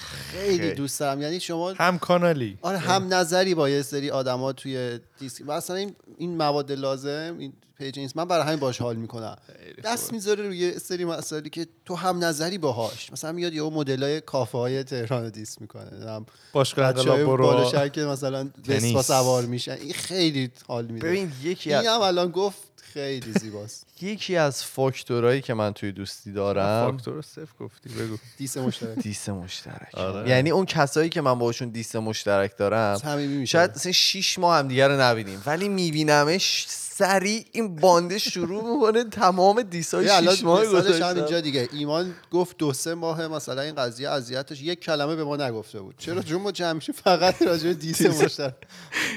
خیلی. 0.57 0.73
دوست 0.73 0.99
دارم. 0.99 1.21
یعنی 1.21 1.39
شما 1.39 1.71
هم 1.71 1.99
کانالی. 1.99 2.57
آره 2.61 2.77
هم 2.77 3.13
نظری 3.13 3.55
با 3.55 3.69
یه 3.69 3.81
سری 3.81 4.09
آدما 4.09 4.53
توی 4.53 4.99
diss. 5.19 5.41
مثلا 5.41 5.75
این 5.75 5.95
این 6.17 6.37
مواد 6.37 6.71
لازم 6.71 7.35
این 7.39 7.53
page 7.77 7.99
اینستا. 7.99 8.17
من 8.17 8.25
برای 8.25 8.45
همین 8.47 8.59
باش 8.59 8.81
حال 8.81 8.95
می‌کنم. 8.95 9.37
دست 9.83 10.13
می‌ذاره 10.13 10.47
روی 10.47 10.57
یه 10.57 10.77
سری 10.77 11.05
مسائلی 11.05 11.49
که 11.49 11.67
تو 11.85 11.95
هم 11.95 12.23
نظری 12.23 12.57
باهاش. 12.57 13.11
مثلا 13.11 13.31
میاد 13.31 13.53
یه 13.53 13.61
مدلای 13.61 14.21
کافه 14.21 14.57
های 14.57 14.83
تهران 14.83 15.23
رو 15.23 15.29
diss 15.29 15.61
می‌کنه. 15.61 16.21
باشگاه 16.53 16.87
انقلاب 16.87 17.23
بالا 17.23 17.61
برو 17.61 17.71
شهر 17.71 17.87
که 17.87 18.01
مثلا. 18.01 18.49
وسپا 18.67 19.01
سوار 19.01 19.45
میشن. 19.45 19.71
این 19.71 19.93
خیلی 19.93 20.51
حال 20.67 20.85
میده. 20.85 21.07
ببین 21.07 21.31
یکی 21.43 21.73
این 21.73 21.87
هم 21.87 22.01
الان 22.01 22.31
گفت 22.31 22.57
خیلی 22.95 23.31
زیباست. 23.39 23.85
یکی 24.01 24.35
از 24.35 24.63
فاکتورایی 24.63 25.41
که 25.41 25.53
من 25.53 25.73
توی 25.73 25.91
دوستی 25.91 26.31
دارم 26.31 26.91
فاکتور 26.91 27.21
صفر 27.21 27.53
گفتی 27.59 27.89
بگو. 27.89 28.17
دیس 28.37 28.57
مشترک. 28.57 28.99
دیس 28.99 29.29
مشترک. 29.29 29.95
آره. 29.95 30.29
یعنی 30.29 30.49
اون 30.49 30.65
کسایی 30.65 31.09
که 31.09 31.21
من 31.21 31.39
باشون 31.39 31.69
دیس 31.69 31.95
مشترک 31.95 32.57
دارم 32.57 32.97
شاید 33.45 33.71
مثلا 33.71 33.91
6 33.91 34.39
ماه 34.39 34.57
هم 34.57 34.67
دیگه 34.67 34.87
رو 34.87 35.01
نبینیم 35.01 35.43
ولی 35.45 35.69
میبینمش 35.69 36.65
سریع 36.97 37.45
این 37.51 37.75
بانده 37.75 38.17
شروع 38.17 38.75
می‌کنه 38.75 39.03
تمام 39.03 39.61
دیسای 39.61 40.07
6 40.07 40.43
ماه 40.43 40.65
گذاشتم 40.65 41.15
اینجا 41.15 41.41
دیگه. 41.41 41.69
ایمان 41.73 42.13
گفت 42.31 42.57
دو 42.57 42.73
سه 42.73 42.93
ماه 42.93 43.27
مثلا 43.27 43.61
این 43.61 43.75
قضیه 43.75 44.09
اذیتش 44.09 44.61
یک 44.61 44.79
کلمه 44.79 45.15
به 45.15 45.23
ما 45.23 45.35
نگفته 45.35 45.79
بود. 45.79 45.95
چرا؟ 45.97 46.21
چون 46.21 46.41
ما 46.41 46.51
جمع 46.51 46.79
فقط 46.79 47.41
راجع 47.41 47.67
به 47.67 47.73
دیس 47.73 48.01
مشترک. 48.01 48.53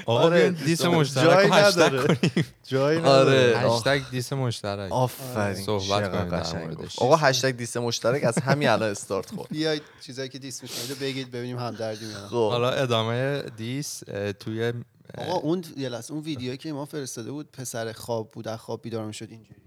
آقا 0.06 0.20
آره، 0.20 0.50
دیس. 0.50 0.84
مشترک 0.84 1.24
جایی 1.24 1.48
رو 1.48 1.54
هشتگ 1.54 1.82
نداره. 1.82 2.16
کنیم. 2.16 2.46
جایی 2.66 2.98
آره. 2.98 3.08
نداره 3.08 3.58
هشتگ 3.58 4.10
دیس 4.10 4.32
مشترک. 4.32 4.92
آفرین. 4.92 5.64
صحبت 5.64 6.30
کنیم. 6.30 6.88
آقا 6.98 7.16
هشتگ 7.16 7.56
دیس 7.56 7.76
مشترک 7.76 8.24
از 8.24 8.38
همین 8.38 8.68
الان 8.68 8.90
استارت 8.90 9.30
خورد. 9.30 9.48
بیاید 9.50 9.82
چیزایی 10.06 10.28
که 10.28 10.38
دیس 10.38 10.62
می‌کنید 10.62 10.90
رو 10.90 10.96
بگید 10.96 11.30
ببینیم 11.30 11.58
همدردی 11.58 12.04
یا 12.04 12.20
نه 12.20 12.28
خب. 12.28 12.50
حالا 12.50 12.70
ادامه 12.70 13.42
دیس 13.56 14.02
توی 14.40 14.72
آقا 15.18 15.32
اون 15.32 15.64
یه 15.76 15.88
لحظه 15.88 16.14
اون 16.14 16.22
ویدیویی 16.22 16.56
که 16.56 16.72
ما 16.72 16.84
فرستاده 16.84 17.30
بود 17.30 17.52
پسر 17.52 17.92
خواب 17.92 18.28
بود 18.28 18.48
از 18.48 18.58
خواب 18.58 18.82
بیدار 18.82 19.06
می‌شد 19.06 19.28
اینجوری. 19.30 19.60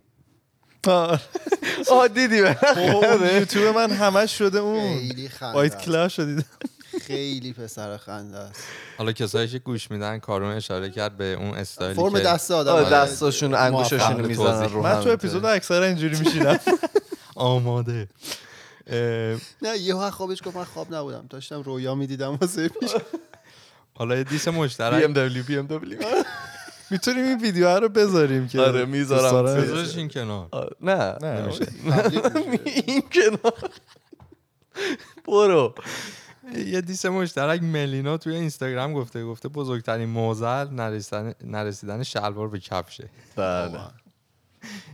آه. 0.87 2.07
دیدی 2.07 2.39
اون 2.39 3.29
یوتیوب 3.39 3.75
من 3.75 3.91
همش 3.91 4.37
شده 4.37 4.59
اون. 4.59 4.97
خیلی 4.97 5.29
خنده 5.29 5.53
وایت. 5.53 5.81
کلاش 5.81 6.15
شدید 6.15 6.45
خیلی 7.01 7.53
پسر 7.53 7.97
خنده 7.97 8.37
است. 8.37 8.63
حالا 8.97 9.11
کسایی 9.11 9.47
که 9.47 9.59
گوش 9.59 9.91
میدن 9.91 10.19
کارون 10.19 10.51
اشاره 10.51 10.89
کرد 10.89 11.17
به 11.17 11.33
اون 11.33 11.49
استایلی 11.57 11.95
فرم 11.95 12.13
که 12.13 12.19
دست 12.19 12.51
آدم 12.51 12.71
آره. 12.71 12.89
دستاشون 12.89 13.53
انگوشاشون 13.53 14.25
می‌زنن. 14.25 14.69
رو 14.69 14.81
من 14.81 15.03
تو 15.03 15.09
اپیزود 15.09 15.45
اکثر 15.45 15.81
اینجوری 15.81 16.19
میشینم. 16.19 16.59
آماده. 17.35 18.07
نه 19.61 19.77
یه 19.77 19.95
خوابش 19.95 20.39
گفت 20.45 20.55
من 20.55 20.63
خواب 20.63 20.95
نبودم. 20.95 21.25
داشتم 21.29 21.61
رویا 21.61 21.95
می‌دیدم 21.95 22.35
واسه 22.35 22.67
پیش. 22.67 22.91
حالا 24.01 24.15
یه 24.15 24.23
دیس 24.23 24.47
بی 24.47 24.55
ام 24.55 24.63
مشترک 24.63 25.03
دبلیو 25.03 25.43
بی 25.43 25.57
ام 25.57 25.67
دبلیو. 25.67 25.99
می‌تونیم 26.91 27.25
این 27.25 27.41
ویدیو 27.41 27.79
رو 27.79 27.89
بذاریم 27.89 28.47
که 28.47 28.61
آره، 28.61 28.85
می‌ذارم. 28.85 29.45
بذارش 29.45 29.97
این 29.97 30.07
کنار. 30.09 30.47
نه. 30.81 31.15
نه 31.21 31.41
نمیشه. 31.41 31.67
این 32.85 33.01
کنار. 33.01 33.71
برو. 35.27 35.75
یه 36.55 36.81
دیس 36.81 37.05
مشترک 37.05 37.63
ملینا 37.63 38.17
توی 38.17 38.35
اینستاگرام 38.35 38.93
گفته 38.93 39.25
گفته 39.25 39.49
بزرگترین 39.49 40.09
موزل 40.09 40.67
نرسیدن, 40.69 41.33
نرسیدن 41.43 42.03
شلوار 42.03 42.47
به 42.47 42.59
کفشه. 42.59 43.09
بله. 43.35 43.79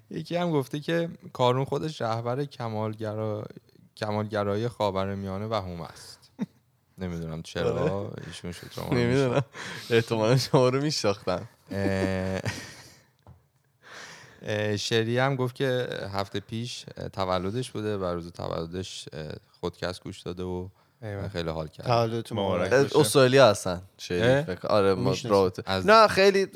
یکی 0.10 0.36
هم 0.36 0.51
گفته 0.51 0.80
که 0.80 1.10
کارون 1.34 1.66
خودش 1.66 2.01
رهبر 2.01 2.45
کمالگرا... 2.45 3.45
کمالگرایی 3.97 4.68
خاورمیانه 4.68 5.47
و 5.47 5.53
هوم 5.53 5.82
است. 5.82 6.16
نمی‌دونم 6.98 7.41
چرا 7.41 8.14
ایشون 8.28 8.52
شد 8.52 8.72
شما 8.76 8.89
نمی‌دونم. 8.89 9.43
احتمالا 9.89 10.38
شما 10.38 10.70
رو 10.70 10.82
میشناختن. 10.82 11.48
شری 14.78 15.18
هم 15.18 15.36
گفت 15.36 15.56
که 15.56 15.88
هفته 16.14 16.39
پیش 16.39 16.86
تولدش 17.14 17.72
بوده 17.72 17.98
و 17.98 18.04
روز 18.04 18.32
تولدش 18.32 19.10
خودکست 19.60 20.04
گوش 20.04 20.22
داده 20.22 20.43
و 20.43 20.68
ایول. 21.02 21.28
خیلی 21.28 21.50
حال 21.50 21.68
کرد 21.68 21.86
تولدتون 21.88 22.39
مبارک. 22.39 22.74
استرالیا 22.95 23.50
هستن 23.50 23.82
آره 24.70 24.93
ما. 24.93 25.16
رابطه 25.26 25.64
از- 25.66 25.86
نه 25.88 26.08
خیلی 26.08 26.48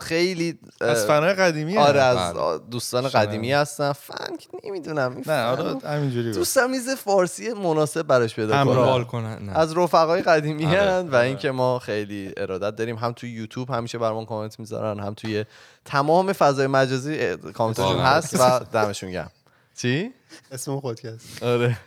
خیلی 0.00 0.58
از 0.80 1.06
فنای 1.06 1.34
قدیمی 1.34 1.76
آره. 1.78 2.00
از 2.00 2.34
بله. 2.34 2.58
دوستان. 2.70 3.08
قدیمی 3.08 3.52
هستن 3.52 3.92
فنک 3.92 4.48
نمی‌دونم 4.64 5.22
نه 5.26 5.42
آره 5.44 5.78
همینجوری. 5.88 6.32
دوستم 6.32 6.70
میز 6.70 6.90
فارسی 6.90 7.52
مناسب 7.52 8.02
براش 8.02 8.34
پیدا 8.34 8.56
همراه. 8.56 8.76
کنم 8.76 8.84
حال 8.84 9.04
کنن 9.04 9.38
نه. 9.38 9.58
از 9.58 9.76
رفقای 9.78 10.22
قدیمی 10.22 10.66
آره. 10.66 10.80
هن 10.80 11.08
و 11.08 11.14
اینکه 11.16 11.50
ما 11.50 11.78
خیلی 11.78 12.32
ارادت 12.36 12.76
داریم 12.76 12.96
هم 12.96 13.12
توی 13.12 13.30
یوتیوب 13.30 13.70
همیشه 13.70 13.98
برامون 13.98 14.24
کامنت 14.26 14.60
می‌ذارن 14.60 15.00
هم 15.00 15.14
توی 15.14 15.44
تمام 15.84 16.32
فضای 16.32 16.66
مجازی 16.66 17.36
کامنتشون. 17.36 17.98
هست 18.00 18.40
و 18.40 18.58
دمشون 18.72 19.10
گرم 19.10 19.30
چی 19.76 20.12
اسم 20.52 20.80
خودکست 20.80 21.42
آره 21.42 21.78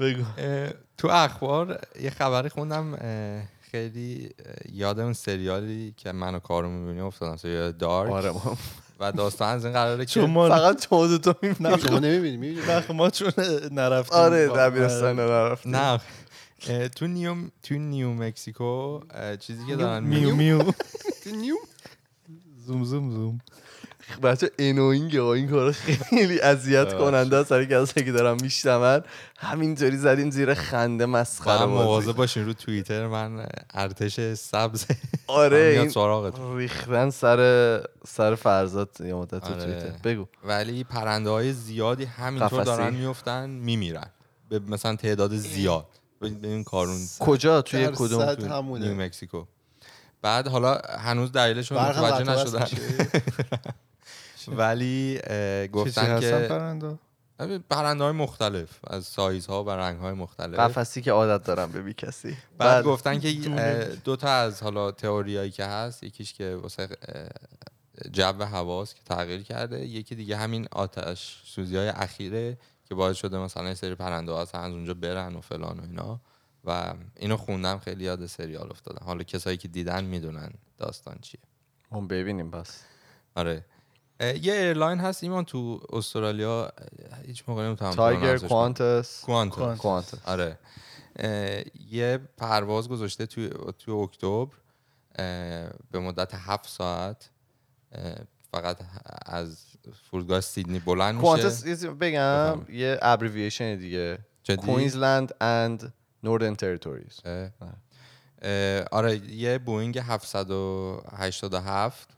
بگو 0.00 0.22
تو 0.98 1.08
اخبار 1.08 1.80
یه 2.02 2.10
خبری 2.10 2.48
خوندم 2.48 2.96
خیلی 3.70 4.30
اه، 4.46 4.54
یاد 4.72 5.00
اون 5.00 5.12
سریالی 5.12 5.94
که 5.96 6.12
من 6.12 6.34
و 6.34 6.38
کارو 6.38 6.68
می‌بینیم 6.68 7.04
افتادم 7.04 7.36
سریال 7.36 7.72
دارک. 7.72 8.10
آره 8.12 8.30
ما 8.30 8.56
و 9.00 9.12
داستان 9.12 9.48
از 9.54 9.64
این 9.64 9.74
قراره 9.74 10.04
که 10.04 10.10
چون 10.10 10.30
ما 10.30 10.48
فقط 10.48 10.86
تو 10.86 11.06
دو 11.08 11.18
تا 11.18 11.34
می‌بینم 11.42 11.76
شما 11.76 11.98
نمی‌بینی 11.98 12.36
می‌بینی. 12.36 12.60
وقت 12.66 12.90
ما 12.90 13.10
چون 13.10 13.32
نرفتیم. 13.70 14.18
آره 14.18 14.48
با- 14.48 14.56
دبیرستان 14.56 15.16
نرفتیم. 15.16 15.76
نه. 15.76 16.00
تو 16.96 17.06
نیو 17.06 17.34
تو 17.62 17.74
نیو 17.74 18.12
مکسیکو 18.12 19.00
چیزی 19.40 19.66
که 19.66 19.76
دارن 19.76 20.04
میو 20.04 20.34
میو 20.34 20.56
میو 20.58 20.72
نیو؟ 21.32 21.56
زوم 22.66 22.84
زوم 22.84 23.10
زوم. 23.10 23.40
بچه 24.20 24.50
انوینگ 24.58 25.16
این 25.16 25.48
کار 25.48 25.72
خیلی 25.72 26.40
اذیت 26.40 26.98
کننده 26.98 27.36
است. 27.36 27.50
برای 27.50 27.66
کسایی 27.66 28.06
که 28.06 28.12
دارم 28.12 28.36
میشنون 28.42 29.02
همینطوری 29.38 29.96
زدین 29.96 30.30
زیر 30.30 30.54
خنده 30.54 31.06
مسخره 31.06 31.66
بازی. 31.66 31.84
مواظب 31.84 32.12
باشین 32.12 32.46
رو 32.46 32.52
توییتر 32.52 33.06
من 33.06 33.46
ارتش 33.74 34.34
سبز. 34.34 34.86
آره 35.26 35.90
این 35.96 36.56
ریختن 36.56 37.10
سر 37.10 37.82
سر 38.06 38.34
فرزاد 38.34 38.90
یه 39.00 39.14
مدت 39.14 39.38
تو 39.38 39.54
آره. 39.54 39.64
توییتر. 39.64 39.90
بگو. 40.04 40.26
ولی 40.44 40.84
پرنده 40.84 41.30
های 41.30 41.52
زیادی 41.52 42.04
همینطور. 42.04 42.64
دارن 42.64 42.94
میفتن 42.94 43.50
میمیرن. 43.50 44.10
به 44.48 44.58
مثلا 44.58 44.96
تعداد 44.96 45.36
زیاد. 45.36 45.86
به 46.20 46.32
این 46.42 46.64
کارون. 46.64 47.00
کجا؟ 47.20 47.62
توی 47.62 47.88
کدوم 47.94 48.22
همونه. 48.22 48.88
نیو 48.88 49.00
مکسیکو. 49.00 49.44
بعد 50.22 50.48
حالا 50.48 50.80
هنوز 50.98 51.32
دلیلش 51.32 51.70
رو 51.70 51.76
برقم 51.76 52.00
متوجه 52.00 52.32
و 52.32 52.58
نشدن. 52.58 52.66
ولی 54.48 55.20
گفتن 55.72 56.20
که 56.20 56.46
پرنده؟ 56.48 56.98
پرنده 57.70 58.04
های 58.04 58.12
مختلف 58.12 58.78
از 58.86 59.04
سایزها 59.04 59.64
و 59.64 59.70
رنگ 59.70 59.98
های 59.98 60.12
مختلف. 60.12 60.58
قفسی 60.58 61.02
که 61.02 61.12
عادت 61.12 61.44
دارم 61.44 61.72
به 61.72 61.82
بی 61.82 61.94
کسی. 61.94 62.36
بعد 62.58 62.82
بله. 62.82 62.82
گفتن 62.82 63.20
که 63.20 63.32
دو 64.04 64.16
تا 64.16 64.28
از 64.28 64.62
حالا 64.62 64.90
تئوریایی 64.90 65.50
که 65.50 65.64
هست 65.64 66.02
یکیش 66.02 66.32
که 66.32 66.56
واسه 66.62 66.88
جو 68.10 68.42
هواست 68.42 68.96
که 68.96 69.02
تغییر 69.04 69.42
کرده 69.42 69.86
یکی 69.86 70.14
دیگه 70.14 70.36
همین 70.36 70.68
آتش 70.72 71.42
سوزی 71.44 71.76
های 71.76 71.88
اخیره 71.88 72.58
که 72.84 72.94
باعث 72.94 73.16
شده 73.16 73.38
مثلا 73.38 73.68
یه 73.68 73.74
سری 73.74 73.94
پرنده 73.94 74.32
ها 74.32 74.40
از 74.40 74.54
اونجا 74.54 74.94
برن 74.94 75.36
و 75.36 75.40
فلان 75.40 75.80
و 75.80 75.82
اینا. 75.82 76.20
و 76.64 76.94
اینو 77.16 77.36
خوندم 77.36 77.78
خیلی 77.78 78.04
یاد 78.04 78.26
سریال 78.26 78.70
افتادم. 78.70 79.06
حالا 79.06 79.22
کسایی 79.22 79.56
که 79.56 79.68
دیدن 79.68 80.04
می‌دونن 80.04 80.52
داستان 80.78 81.18
چیه. 81.20 81.40
اون 81.90 82.08
ببینیم 82.08 82.50
پس 82.50 82.84
آره. 83.34 83.64
یه 84.20 84.52
airline 84.52 85.00
هست 85.00 85.22
ایمان 85.22 85.44
تو 85.44 85.80
استرالیا 85.92 86.72
هیچ 87.26 87.44
موقع 87.48 87.62
نمی‌تونم 87.62 87.90
تایگر 87.90 88.38
Qantas 88.38 89.24
Qantas 89.24 90.14
آره. 90.24 90.58
یه 91.90 92.18
پرواز 92.36 92.88
گذاشته 92.88 93.26
توی 93.26 93.50
توی 93.78 93.94
اکتبر 93.94 94.46
به 95.90 95.98
مدت 95.98 96.34
هفت 96.34 96.68
ساعت. 96.68 97.30
فقط 98.52 98.78
از 99.26 99.64
فرودگاه 100.10 100.40
سیدنی 100.40 100.78
بلند 100.78 101.20
Qantas 101.20 101.44
میشه 101.44 101.64
چیزی 101.64 101.88
بگم 101.88 102.66
یه 102.68 102.98
abbreviation 103.02 103.76
دیگه؟ 103.76 104.18
Queensland 104.58 105.34
and 105.40 105.92
Northern 106.22 106.54
Territories 106.54 107.20
آره 108.92 109.16
یه 109.16 109.58
بوینگ 109.58 109.98
787 109.98 112.08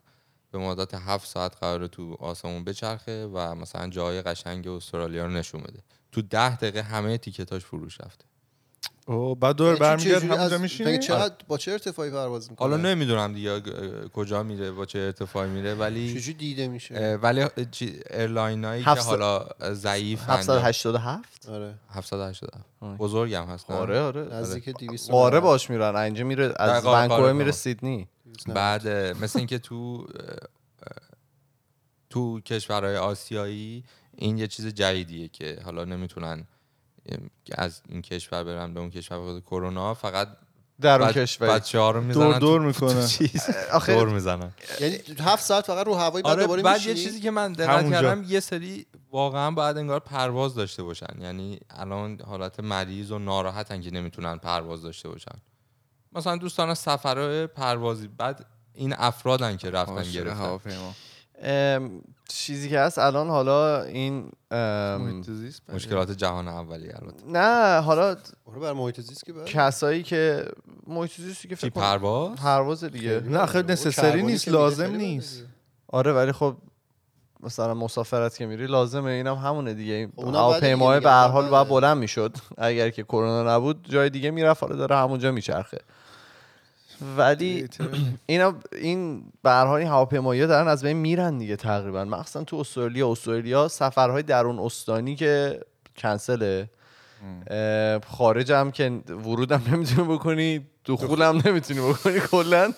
به 0.54 0.60
مدت 0.60 0.94
هفت 0.94 1.28
ساعت 1.28 1.56
قراره 1.56 1.88
تو 1.88 2.14
آسمون 2.14 2.64
بچرخه 2.64 3.26
و 3.26 3.54
مثلا 3.54 3.88
جای 3.88 4.22
قشنگ 4.22 4.68
استرالیا 4.68 5.26
رو 5.26 5.32
نشون 5.32 5.60
بده. 5.60 5.82
تو 6.12 6.22
ده 6.22 6.56
دقیقه 6.56 6.82
همه 6.82 7.18
ticket 7.18 7.53
اش 7.53 7.64
فروش 7.64 8.00
رفته. 8.00 8.24
او 9.06 9.34
بعد 9.34 9.56
دور 9.56 9.66
یعنی 9.66 9.78
برمیگرد 9.78 10.22
همونجا 10.24 10.58
میشینی؟ 10.58 10.90
مگه 10.90 10.98
چقدر 10.98 11.34
با 11.48 11.58
چه 11.58 11.72
ارتفاعی 11.72 12.10
پرواز 12.10 12.50
می‌کنه؟ 12.50 12.68
حالا 12.68 12.82
نمی‌دونم 12.82 13.32
دیگه 13.32 13.60
کجا 14.12 14.42
میره 14.42 14.70
با 14.70 14.86
چه 14.86 14.98
ارتفاعی 14.98 15.50
میره 15.50 15.74
ولی 15.74 16.14
چجوری 16.14 16.38
دیده 16.38 16.68
میشه؟ 16.68 17.18
ولی 17.22 17.44
چی- 17.70 18.00
ایرلاین 18.10 18.64
هایی 18.64 18.84
که 18.84 18.90
حالا 18.90 19.46
ضعیف 19.72 20.22
787 20.28 21.48
آره. 21.48 21.74
787 21.90 22.64
آه. 22.80 22.96
بزرگم 22.98 23.46
هستن. 23.46 23.74
آره 23.74 24.00
آره 24.00 24.20
نزدیک 24.34 24.68
200 24.68 25.10
قاره 25.10 25.40
باش 25.40 25.70
میرن. 25.70 25.96
اینجا 25.96 26.24
میره 26.24 26.54
از 26.56 26.86
ونکوور 26.86 27.32
میره. 27.32 27.52
سیدنی. 27.52 28.08
بعد 28.46 28.88
مثل 28.88 29.38
اینکه 29.38 29.58
تو 29.58 30.06
تو 32.10 32.40
کشورهای 32.40 32.96
آسیایی 32.96 33.84
این 34.16 34.38
یه 34.38 34.46
چیز 34.46 34.66
جدیدیه 34.66 35.28
که 35.28 35.58
حالا 35.64 35.84
نمی‌تونن 35.84 36.46
از 37.52 37.82
این 37.88 38.02
کشور 38.02 38.44
برن 38.44 38.74
به 38.74 38.80
اون 38.80 38.90
کشور 38.90 39.20
بخاطر 39.20 39.40
کرونا 39.40 39.94
فقط 39.94 40.28
در 40.80 41.02
اون 41.02 41.12
کشور 41.12 41.48
بچه 41.48 41.78
ها 41.78 41.90
رو 41.90 42.00
می‌زنن 42.00 42.24
دور 42.24 42.38
دور 42.38 42.60
می‌کنه. 42.60 43.08
آخه- 43.72 43.94
دور 43.94 44.08
می‌زنن. 44.08 44.52
یعنی 44.80 44.98
هفت 45.20 45.44
ساعت 45.44 45.66
فقط 45.66 45.86
رو 45.86 45.94
هوایی 45.94 46.22
بعد 46.22 46.32
آره 46.32 46.42
دوباره 46.42 46.62
بعد 46.62 46.86
یه 46.86 46.94
چیزی 46.94 47.20
که 47.20 47.30
من 47.30 47.52
دقت. 47.52 47.90
کردم 47.90 48.24
یه 48.28 48.40
سری 48.40 48.86
واقعا 49.10 49.50
باید 49.50 49.78
انگار 49.78 50.00
پرواز 50.00 50.54
داشته 50.54 50.82
باشن. 50.82 51.20
یعنی 51.20 51.58
الان 51.70 52.20
حالت 52.26 52.60
مریض 52.60 53.10
و 53.10 53.18
ناراحتن 53.18 53.80
که 53.80 53.90
نمی‌تونن 53.90 54.38
پرواز 54.38 54.82
داشته 54.82 55.08
باشن. 55.08 55.38
مثلا 56.12 56.36
دوستان 56.36 56.74
سفرهای 56.74 57.46
پروازی 57.46 58.08
بعد 58.08 58.46
این 58.74 58.94
افرادن 58.98 59.56
که 59.56 59.70
رفتن 59.70 60.02
گرفتن. 60.02 60.58
چیزی 62.28 62.68
که 62.68 62.78
هست 62.80 62.98
الان 62.98 63.28
حالا 63.28 63.82
این. 63.82 64.30
مشکلات 65.74 66.10
جهان 66.10 66.48
اولی 66.48 66.92
البته. 66.92 67.26
نه 67.26 67.80
حالا 67.80 68.16
بر 68.62 68.72
محیط 68.72 69.00
زیست 69.00 69.24
که 69.24 69.32
کسایی 69.46 70.02
که 70.02 70.44
محیط 70.86 71.12
زیستی 71.20 71.48
که 71.48 71.54
فکر 71.54 71.70
پرواز؟ 71.70 72.36
پرواز 72.36 72.84
دیگه. 72.84 73.20
نه 73.20 73.56
اون 73.56 73.70
نسسری 73.70 74.22
نیست 74.22 74.48
لازم 74.48 74.86
خیلی 74.86 74.98
نیست. 74.98 75.42
آره 75.88 76.12
ولی 76.12 76.32
خب 76.32 76.56
مثلا 77.40 77.74
مسافرت 77.74 78.36
که 78.36 78.46
میری 78.46 78.66
لازمه 78.66 79.10
اینم 79.10 79.34
همونه 79.34 79.74
دیگه. 79.74 79.92
این 79.92 80.12
خب 80.16 80.22
هواپیمای 80.24 80.98
دیگه 80.98 81.08
به 81.08 81.14
هر 81.14 81.28
حال 81.28 81.42
بعد. 81.42 81.52
باید 81.52 81.68
بلند 81.68 81.98
می‌شد. 81.98 82.36
اگر 82.58 82.90
که 82.90 83.02
کرونا 83.02 83.56
نبود 83.56 83.86
جای 83.90 84.10
دیگه 84.10 84.30
می‌رفت 84.30 84.62
حالا 84.62 84.76
داره 84.76 84.96
همونجا 84.96 85.32
میچرخه. 85.32 85.78
ولی 87.16 87.68
اینا 88.26 88.54
این 88.72 89.22
به 89.42 89.50
هر 89.50 89.66
این 89.66 89.88
هواپیمایی 89.88 90.46
دارن 90.46 90.68
از 90.68 90.84
بین 90.84 90.96
میرن 90.96 91.38
دیگه 91.38 91.56
تقریبا. 91.56 92.04
مخصوصا 92.04 92.44
تو 92.44 92.56
استرالیا. 92.56 93.12
استرالیا 93.12 93.68
سفرهای 93.68 94.22
درون 94.22 94.58
استانی 94.58 95.16
که 95.16 95.60
کنسله. 95.96 96.70
خارج 98.06 98.52
هم 98.52 98.70
که 98.70 99.00
ورود 99.08 99.52
هم 99.52 99.74
نمی‌تونی 99.74 100.08
بکنی 100.08 100.66
دخول. 100.84 101.22
هم 101.22 101.42
نمی‌تونی 101.44 101.80
بکنی 101.80 102.20
کلا. 102.20 102.72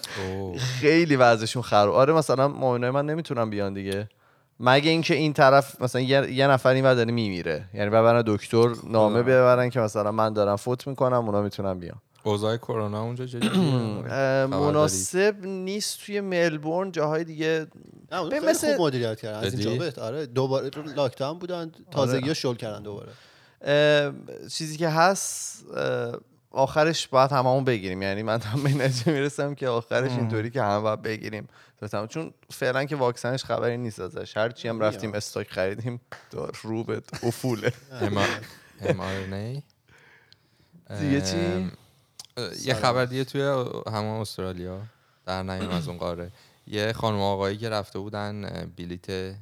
خیلی 0.58 1.16
وضعشون 1.16 1.62
خراب. 1.62 1.94
آره 1.94 2.12
مثلا 2.12 2.48
مامانای 2.48 2.90
من 2.90 3.06
نمی‌تونن 3.06 3.50
بیان 3.50 3.74
دیگه. 3.74 4.08
مگه 4.60 4.90
اینکه 4.90 5.14
این 5.14 5.32
طرف 5.32 5.82
مثلا 5.82 6.00
یه, 6.00 6.46
نفر 6.46 6.70
این 6.70 6.94
داره 6.94 7.12
میمیره. 7.12 7.64
یعنی 7.74 7.90
ببرن 7.90 8.22
دکتر 8.26 8.68
نامه 8.84 9.22
ببرن 9.22 9.70
که 9.70 9.80
مثلا 9.80 10.12
من 10.12 10.32
دارم 10.32 10.56
فوت 10.56 10.86
می‌کنم 10.86 11.24
اونا 11.26 11.42
می‌تونن 11.42 11.78
بیان. 11.78 11.98
اوضاع 12.26 12.56
کرونا 12.56 13.02
اونجا 13.02 13.26
مناسب 14.46 15.36
نیست 15.42 15.98
توی 16.06 16.20
ملبورن 16.20 16.92
جاهای 16.92 17.24
دیگه. 17.24 17.66
به 18.30 18.40
مثل- 18.40 18.76
خوب 18.76 18.86
مدیریت 18.86 19.20
کردن. 19.20 19.46
از؟ 19.46 19.54
اینجا 19.54 19.76
بهت 19.76 19.98
آره 19.98 20.26
دوباره 20.26 20.70
لاکداون 20.96 21.38
بودن 21.38 21.72
تازگی 21.90 22.34
شل 22.34 22.54
کردن 22.54 22.82
دوباره. 22.82 23.12
چیزی 24.48 24.76
که 24.76 24.88
هست 24.88 25.64
آخرش 26.50 27.08
باید 27.08 27.32
هممون 27.32 27.64
بگیریم. 27.64 28.02
یعنی 28.02 28.22
من 28.22 28.40
هم 28.40 28.62
به 28.62 28.74
نتیجه 28.74 29.12
می‌رسم 29.12 29.54
که 29.54 29.68
آخرش 29.68 30.10
اینطوری 30.10 30.50
که 30.50 30.62
همه 30.62 30.80
باید 30.80 31.02
بگیریم. 31.02 31.48
چون 32.08 32.32
فعلا 32.50 32.84
که 32.84 32.96
واکسنش 32.96 33.44
خبری 33.44 33.76
نیست 33.76 34.00
ازش. 34.00 34.36
هر 34.36 34.50
چی 34.50 34.68
هم 34.68 34.80
رفتیم 34.80 35.14
استاک 35.14 35.50
خریدیم 35.50 36.00
دار 36.30 36.58
رو 36.62 36.84
به 36.84 37.02
افوله 37.22 37.72
دیگه 41.00 41.20
چی؟ 41.20 41.70
یه 42.64 42.74
خبر 42.74 43.04
دیگه 43.04 43.24
توی 43.24 43.42
همون 43.86 44.20
استرالیا 44.20 44.78
در 45.26 45.42
نیم 45.42 45.70
از 45.70 45.88
اون 45.88 45.98
قاره. 45.98 46.30
یه 46.66 46.92
خانم 46.92 47.20
آقایی 47.20 47.56
که 47.56 47.68
رفته 47.68 47.98
بودن 47.98 48.66
بلیت 48.76 49.34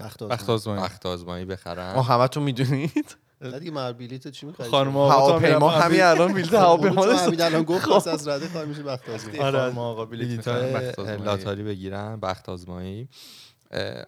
بخت 0.00 0.22
آزمایی. 0.22 0.40
آزمایی 0.48 0.82
بخت 0.82 1.06
آزمایی 1.06 1.44
بخرن 1.44 1.94
ما 1.94 2.02
همتون 2.02 2.42
می‌دونید؟ 2.42 3.16
نه 3.40 3.58
دیگه 3.58 3.70
مر 3.70 3.92
بلیت 3.92 4.28
چی 4.28 4.46
می‌خری 4.46 4.70
خانم 4.70 4.96
آقا 4.96 5.10
هواپیما 5.10 5.70
همین 5.70 6.02
الان 6.02 6.32
بیلد 6.32 6.54
هواپیما 6.54 7.04
همین 7.04 7.40
الان 7.40 7.62
گفت 7.62 7.88
واسه 7.88 8.10
از 8.10 8.28
رده 8.28 8.48
کار 8.48 8.64
میشه 8.64 8.82
بخت 8.82 9.08
آزمایی 9.08 9.38
آره. 9.38 9.58
خانم 9.58 9.78
آقا 9.78 10.04
بلیت 10.04 10.48
های 10.48 11.16
لاتاری 11.16 11.62
بگیرن 11.62 12.20
بخت 12.20 12.48
آزمایی 12.48 13.08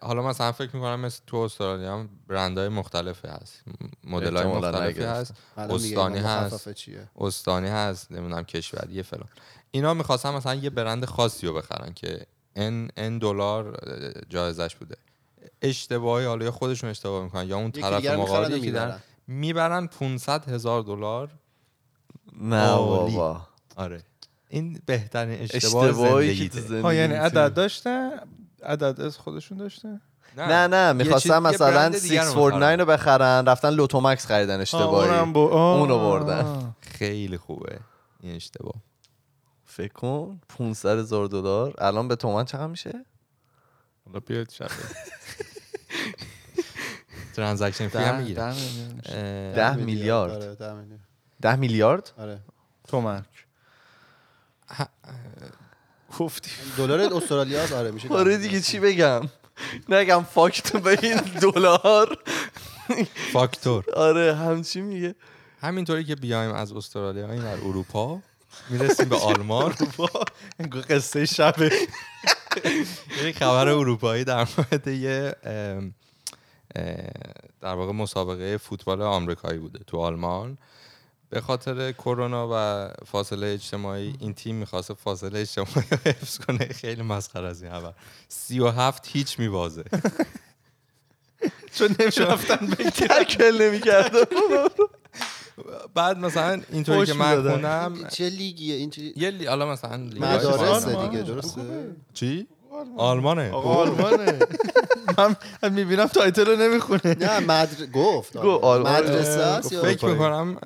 حالا 0.01 0.21
مثلا 0.21 0.51
فکر 0.51 0.75
می‌کنم 0.75 0.99
مثل 0.99 1.21
تو 1.27 1.37
استرالیا 1.37 1.93
هم 1.93 2.09
برندهای 2.27 2.69
مختلفی 2.69 3.27
هست. 3.27 3.63
مدل 4.03 4.37
های 4.37 4.45
مختلفی. 4.45 5.03
هست. 5.03 5.33
استانی 5.57 6.19
هست. 6.19 6.69
استانی 7.17 7.67
هست 7.67 8.11
نمی‌دونم 8.11 8.43
کشوری 8.43 9.03
فلان. 9.03 9.29
اینا 9.71 9.93
می‌خواستن 9.93 10.29
مثلا 10.29 10.55
یه 10.55 10.69
برند 10.69 11.05
خاصی 11.05 11.47
رو 11.47 11.53
بخرن 11.53 11.93
که 11.93 12.25
ان 12.55 12.89
ان 12.97 13.17
دلار 13.17 13.79
جایزش 14.29 14.75
بوده. 14.75 14.95
اشتباهی 15.61 16.25
حالا 16.25 16.45
یا 16.45 16.51
خودشون 16.51 16.89
اشتباه 16.89 17.23
می‌کنن 17.23 17.47
یا 17.47 17.57
اون 17.57 17.71
طرف 17.71 18.05
مقابل 18.05 18.57
یکی 18.57 18.71
در 18.71 18.85
می‌برن. 18.85 18.99
می‌برن 19.27 19.87
500 19.87 20.49
هزار 20.49 20.81
دلار. 20.81 21.29
نه. 22.41 22.75
بابا. 22.75 23.47
آره. 23.75 24.03
این 24.49 24.81
بهترین 24.85 25.41
اشتباه 25.41 25.85
اشتباهی 25.85 26.27
که 26.27 26.33
زندگیته. 26.33 26.61
تو 26.61 26.67
زندگی 26.67 26.81
ها 26.81 26.93
یعنی 26.93 27.13
عدد 27.13 27.53
داشته؟ 27.53 28.11
عدد 28.63 29.01
از 29.01 29.17
خودشون 29.17 29.57
داشته؟ 29.57 30.01
نه. 30.37 30.67
نه 30.67 30.93
چیز- 31.03 31.25
یه 31.25 31.39
مثلا 31.39 31.71
برند 31.71 31.99
دیگر 31.99 32.21
رو 32.23 32.27
649 32.31 32.75
رو 32.75 32.85
بخرن 32.85 33.45
رفتن 33.45 33.69
Lotto 33.69 34.04
Max 34.04 34.25
خریدن 34.25 34.61
اشتباهی. 34.61 35.09
آه، 35.09 35.15
اونم 35.19 35.33
با- 35.33 35.75
اونو 35.79 35.99
بردن. 35.99 36.75
خیلی 36.97 37.37
خوبه 37.37 37.79
این 38.19 38.35
اشتباه. 38.35 38.73
فکر 39.65 39.93
کن 39.93 40.39
500 40.49 40.97
هزار 40.99 41.27
دلار. 41.27 41.73
الان 41.77 42.07
به 42.07 42.15
تومن 42.15 42.45
چقدر 42.45 42.67
میشه؟ 42.67 43.05
حالا 44.05 44.19
بیاید 44.19 44.51
شب. 44.51 44.67
transaction 47.35 47.87
fee 47.87 47.97
هم 47.97 48.15
می‌گیره. 48.17 48.41
ده 48.43 48.53
میلیون 48.53 48.91
میشه. 48.95 49.53
ده 49.55 49.75
میلیارد. 49.75 50.31
آره 50.31 50.55
ده 50.55 50.73
میلیارد. 50.73 51.01
10 51.41 51.55
میلیارد؟ 51.55 52.11
آره. 52.17 52.39
تومن. 52.87 53.25
گفتی. 56.17 56.49
دلار 56.77 57.13
استرالیا 57.13 57.63
هست؟ 57.63 57.73
آره 57.73 57.91
میشه 57.91 58.09
آره. 58.09 58.37
دیگه 58.37 58.61
چی 58.61 58.79
بگم؟ 58.79 59.21
نگم 59.89 60.23
فاکت 60.23 60.77
به 60.77 60.99
این 61.03 61.17
دلار. 61.17 62.17
فاکتور. 63.33 63.83
آره 63.95 64.35
همچی 64.35 64.81
میگه. 64.81 65.15
همینطوری 65.61 66.03
که 66.03 66.15
بیایم 66.15 66.51
از 66.51 66.71
استرالیا 66.71 67.31
این 67.31 67.41
در 67.41 67.53
اروپا 67.53 68.19
می‌رسیم 68.69 69.09
به 69.09 69.15
آلمان. 69.15 69.75
قصه 70.89 71.25
شبه. 71.25 71.71
یک 73.23 73.37
خبر 73.37 73.67
اروپایی 73.67 74.23
در 74.23 74.47
مورد 74.57 74.87
یه 74.87 75.35
در 77.61 77.73
واقع 77.73 77.91
مسابقه 77.91 78.57
فوتبال 78.57 79.01
آمریکایی 79.01 79.59
بوده 79.59 79.79
تو 79.87 79.97
آلمان. 79.97 80.57
به 81.29 81.41
خاطر 81.41 81.91
کرونا 81.91 82.49
و 82.51 82.87
فاصله 83.05 83.47
اجتماعی 83.47 84.15
این 84.19 84.33
تیم 84.33 84.55
می‌خواسته 84.55 84.93
فاصله 84.93 85.39
اجتماعی 85.39 85.87
رو 85.91 85.97
حفظ 86.05 86.37
کنه. 86.37 86.65
خیلی 86.65 87.01
مسخره 87.01 87.47
از 87.47 87.63
این 87.63 87.71
خبر. 87.71 87.93
سی 88.27 88.59
و 88.59 88.67
هفت 88.67 89.07
هیچ 89.07 89.39
میبازه. 89.39 89.83
چون 91.73 91.95
نمی‌رفتن 91.99 92.67
تکل 92.75 93.61
نمی‌کردم 93.61 94.25
بعد 95.95 96.17
مثلا 96.17 96.61
اینطوری 96.71 97.05
که 97.05 97.13
من. 97.13 97.49
خوندم 97.49 98.07
چه 98.11 98.29
لیگیه؟ 98.29 98.75
این 98.75 98.89
چه 98.89 99.01
یه 99.15 99.31
لی... 99.31 99.45
حالا 99.45 99.71
مثلا 99.71 100.09
فارسی. 100.41 100.95
دیگه 100.95 101.23
درسته؟ 101.23 101.61
چی؟ 102.13 102.47
آلمانه. 102.97 103.51
آلمانه. 103.51 104.39
من 105.17 105.35
می‌بینم 105.73 106.05
تایتل 106.05 106.45
رو 106.45 106.55
نمی‌خونه. 106.55 107.15
نه 107.19 107.39
مدر 107.39 107.85
گفت. 107.85 108.35
مدرسه 108.35 109.41
است 109.41 109.71
یا 109.71 109.81
فکر 109.81 110.05
می‌کنم 110.05 110.57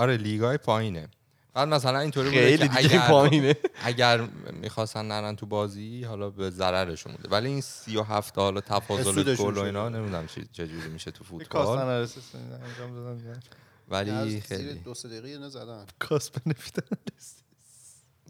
آره 0.00 0.16
لیگای 0.16 0.58
پایینه. 0.58 1.08
بعد 1.54 1.68
مثلا 1.68 1.98
اینطوری 1.98 2.28
بوده 2.28 2.40
خیلی 2.40 2.68
که 2.68 2.76
دیگه 2.76 2.94
اگر 2.94 3.08
پایینه. 3.08 3.56
اگر 3.84 4.20
می‌خواستن 4.52 5.04
نرن 5.04 5.36
تو 5.36 5.46
بازی 5.46 6.04
حالا 6.04 6.30
به 6.30 6.50
ضررشون 6.50 7.12
بوده. 7.12 7.28
ولی 7.28 7.48
این 7.48 7.60
سی 7.60 7.96
و 7.96 8.02
هفت 8.02 8.38
حالا 8.38 8.60
تفاضل 8.60 9.36
گل 9.36 9.58
و. 9.58 9.60
اینا 9.60 9.88
نمی‌دونم 9.88 10.26
چی 10.26 10.48
چجوری 10.52 10.88
میشه 10.88 11.10
تو 11.10 11.24
فوتبال. 11.24 12.08
ولی 13.88 14.30
زیر 14.30 14.42
خیلی. 14.42 14.74
دو 14.74 14.94
سه 14.94 15.08
دقیقه 15.08 15.28
اینو 15.28 15.48
زدن 15.48 15.84
کاست 15.98 16.32
بنفیت 16.32 16.74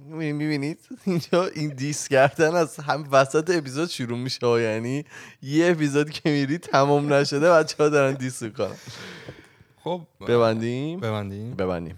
می‌بینید؟ 0.06 0.78
اینجا 1.05 1.47
این 1.47 1.68
دیس 1.68 2.09
کردن 2.09 2.55
از 2.55 2.76
هم 2.76 3.09
وسط 3.12 3.51
اپیزود 3.51 3.88
شروع 3.88 4.18
میشه. 4.18 4.47
یعنی 4.47 5.05
یه 5.42 5.70
اپیزود 5.70 6.10
که 6.10 6.30
میری 6.30 6.59
تمام 6.59 7.12
نشده 7.12 7.51
بچه 7.51 7.76
ها 7.78 7.88
دارن 7.88 8.14
دیس 8.14 8.42
می‌کنن. 8.42 8.76
خب 9.85 10.01
ببندیم؟ 10.28 11.01
ببندیم. 11.01 11.55
ببندیم. 11.55 11.97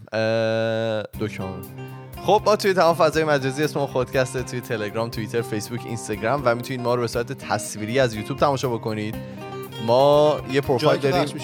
دکمه 1.21 1.47
خب 2.27 2.43
ما 2.47 2.57
توی 2.57 2.75
تمام 2.75 2.95
فضای 2.95 3.25
مجازی 3.25 3.65
اسم 3.65 3.81
ما 3.81 3.87
خودکست‌ه 3.87 4.43
توی 4.43 4.61
تلگرام 4.61 5.11
توییتر 5.11 5.43
فیسبوک 5.43 5.81
اینستاگرام 5.87 6.43
و 6.45 6.55
می‌تونید 6.55 6.81
ما 6.81 6.95
رو 6.95 7.01
به 7.01 7.07
صورت 7.09 7.33
تصویری 7.33 8.01
از 8.01 8.15
یوتیوب 8.15 8.39
تماشا 8.39 8.69
بکنید. 8.69 9.15
ما 9.87 10.37
یه 10.53 10.61
پروفایل 10.61 11.01
داریم. 11.01 11.35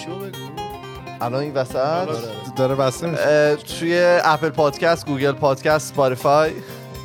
الان 1.21 1.41
این 1.41 1.53
وسط؟ 1.53 2.07
داره 2.55 2.75
بسته 2.75 3.07
میشه. 3.07 3.55
توی 3.55 4.19
اپل 4.23 4.49
پادکست 4.49 5.05
گوگل 5.05 5.31
پادکست 5.31 5.93
Spotify 5.93 6.51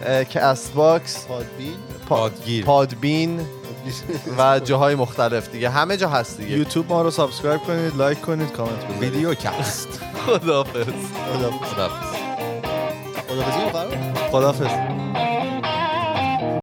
اه، 0.06 0.24
کست 0.24 0.74
باکس 0.74 1.26
پادبین. 1.26 1.72
پا- 1.72 2.08
پادگیر. 2.08 2.64
پادبین 2.64 3.40
و 4.38 4.60
جاهای 4.60 4.94
مختلف 4.94 5.50
دیگه. 5.50 5.70
همه 5.70 5.96
جا 5.96 6.08
هست 6.08 6.36
دیگه. 6.36 6.58
یوتیوب 6.58 6.88
ما 6.88 7.02
رو 7.02 7.10
subscribe 7.10 7.60
کنید 7.60 7.96
لایک 7.96 8.20
کنید 8.20 8.52
کامنت 8.52 8.84
بذارید. 8.84 9.02
ویدیو 9.02 9.34
کست. 9.34 9.88
خداحافظ. 10.26 10.86
خدا 11.32 11.50
خداحافظ. 11.50 12.16
خدا 13.28 13.42
بزنیم 13.42 13.68
فرار 13.72 14.14
خدافظ 14.30 14.70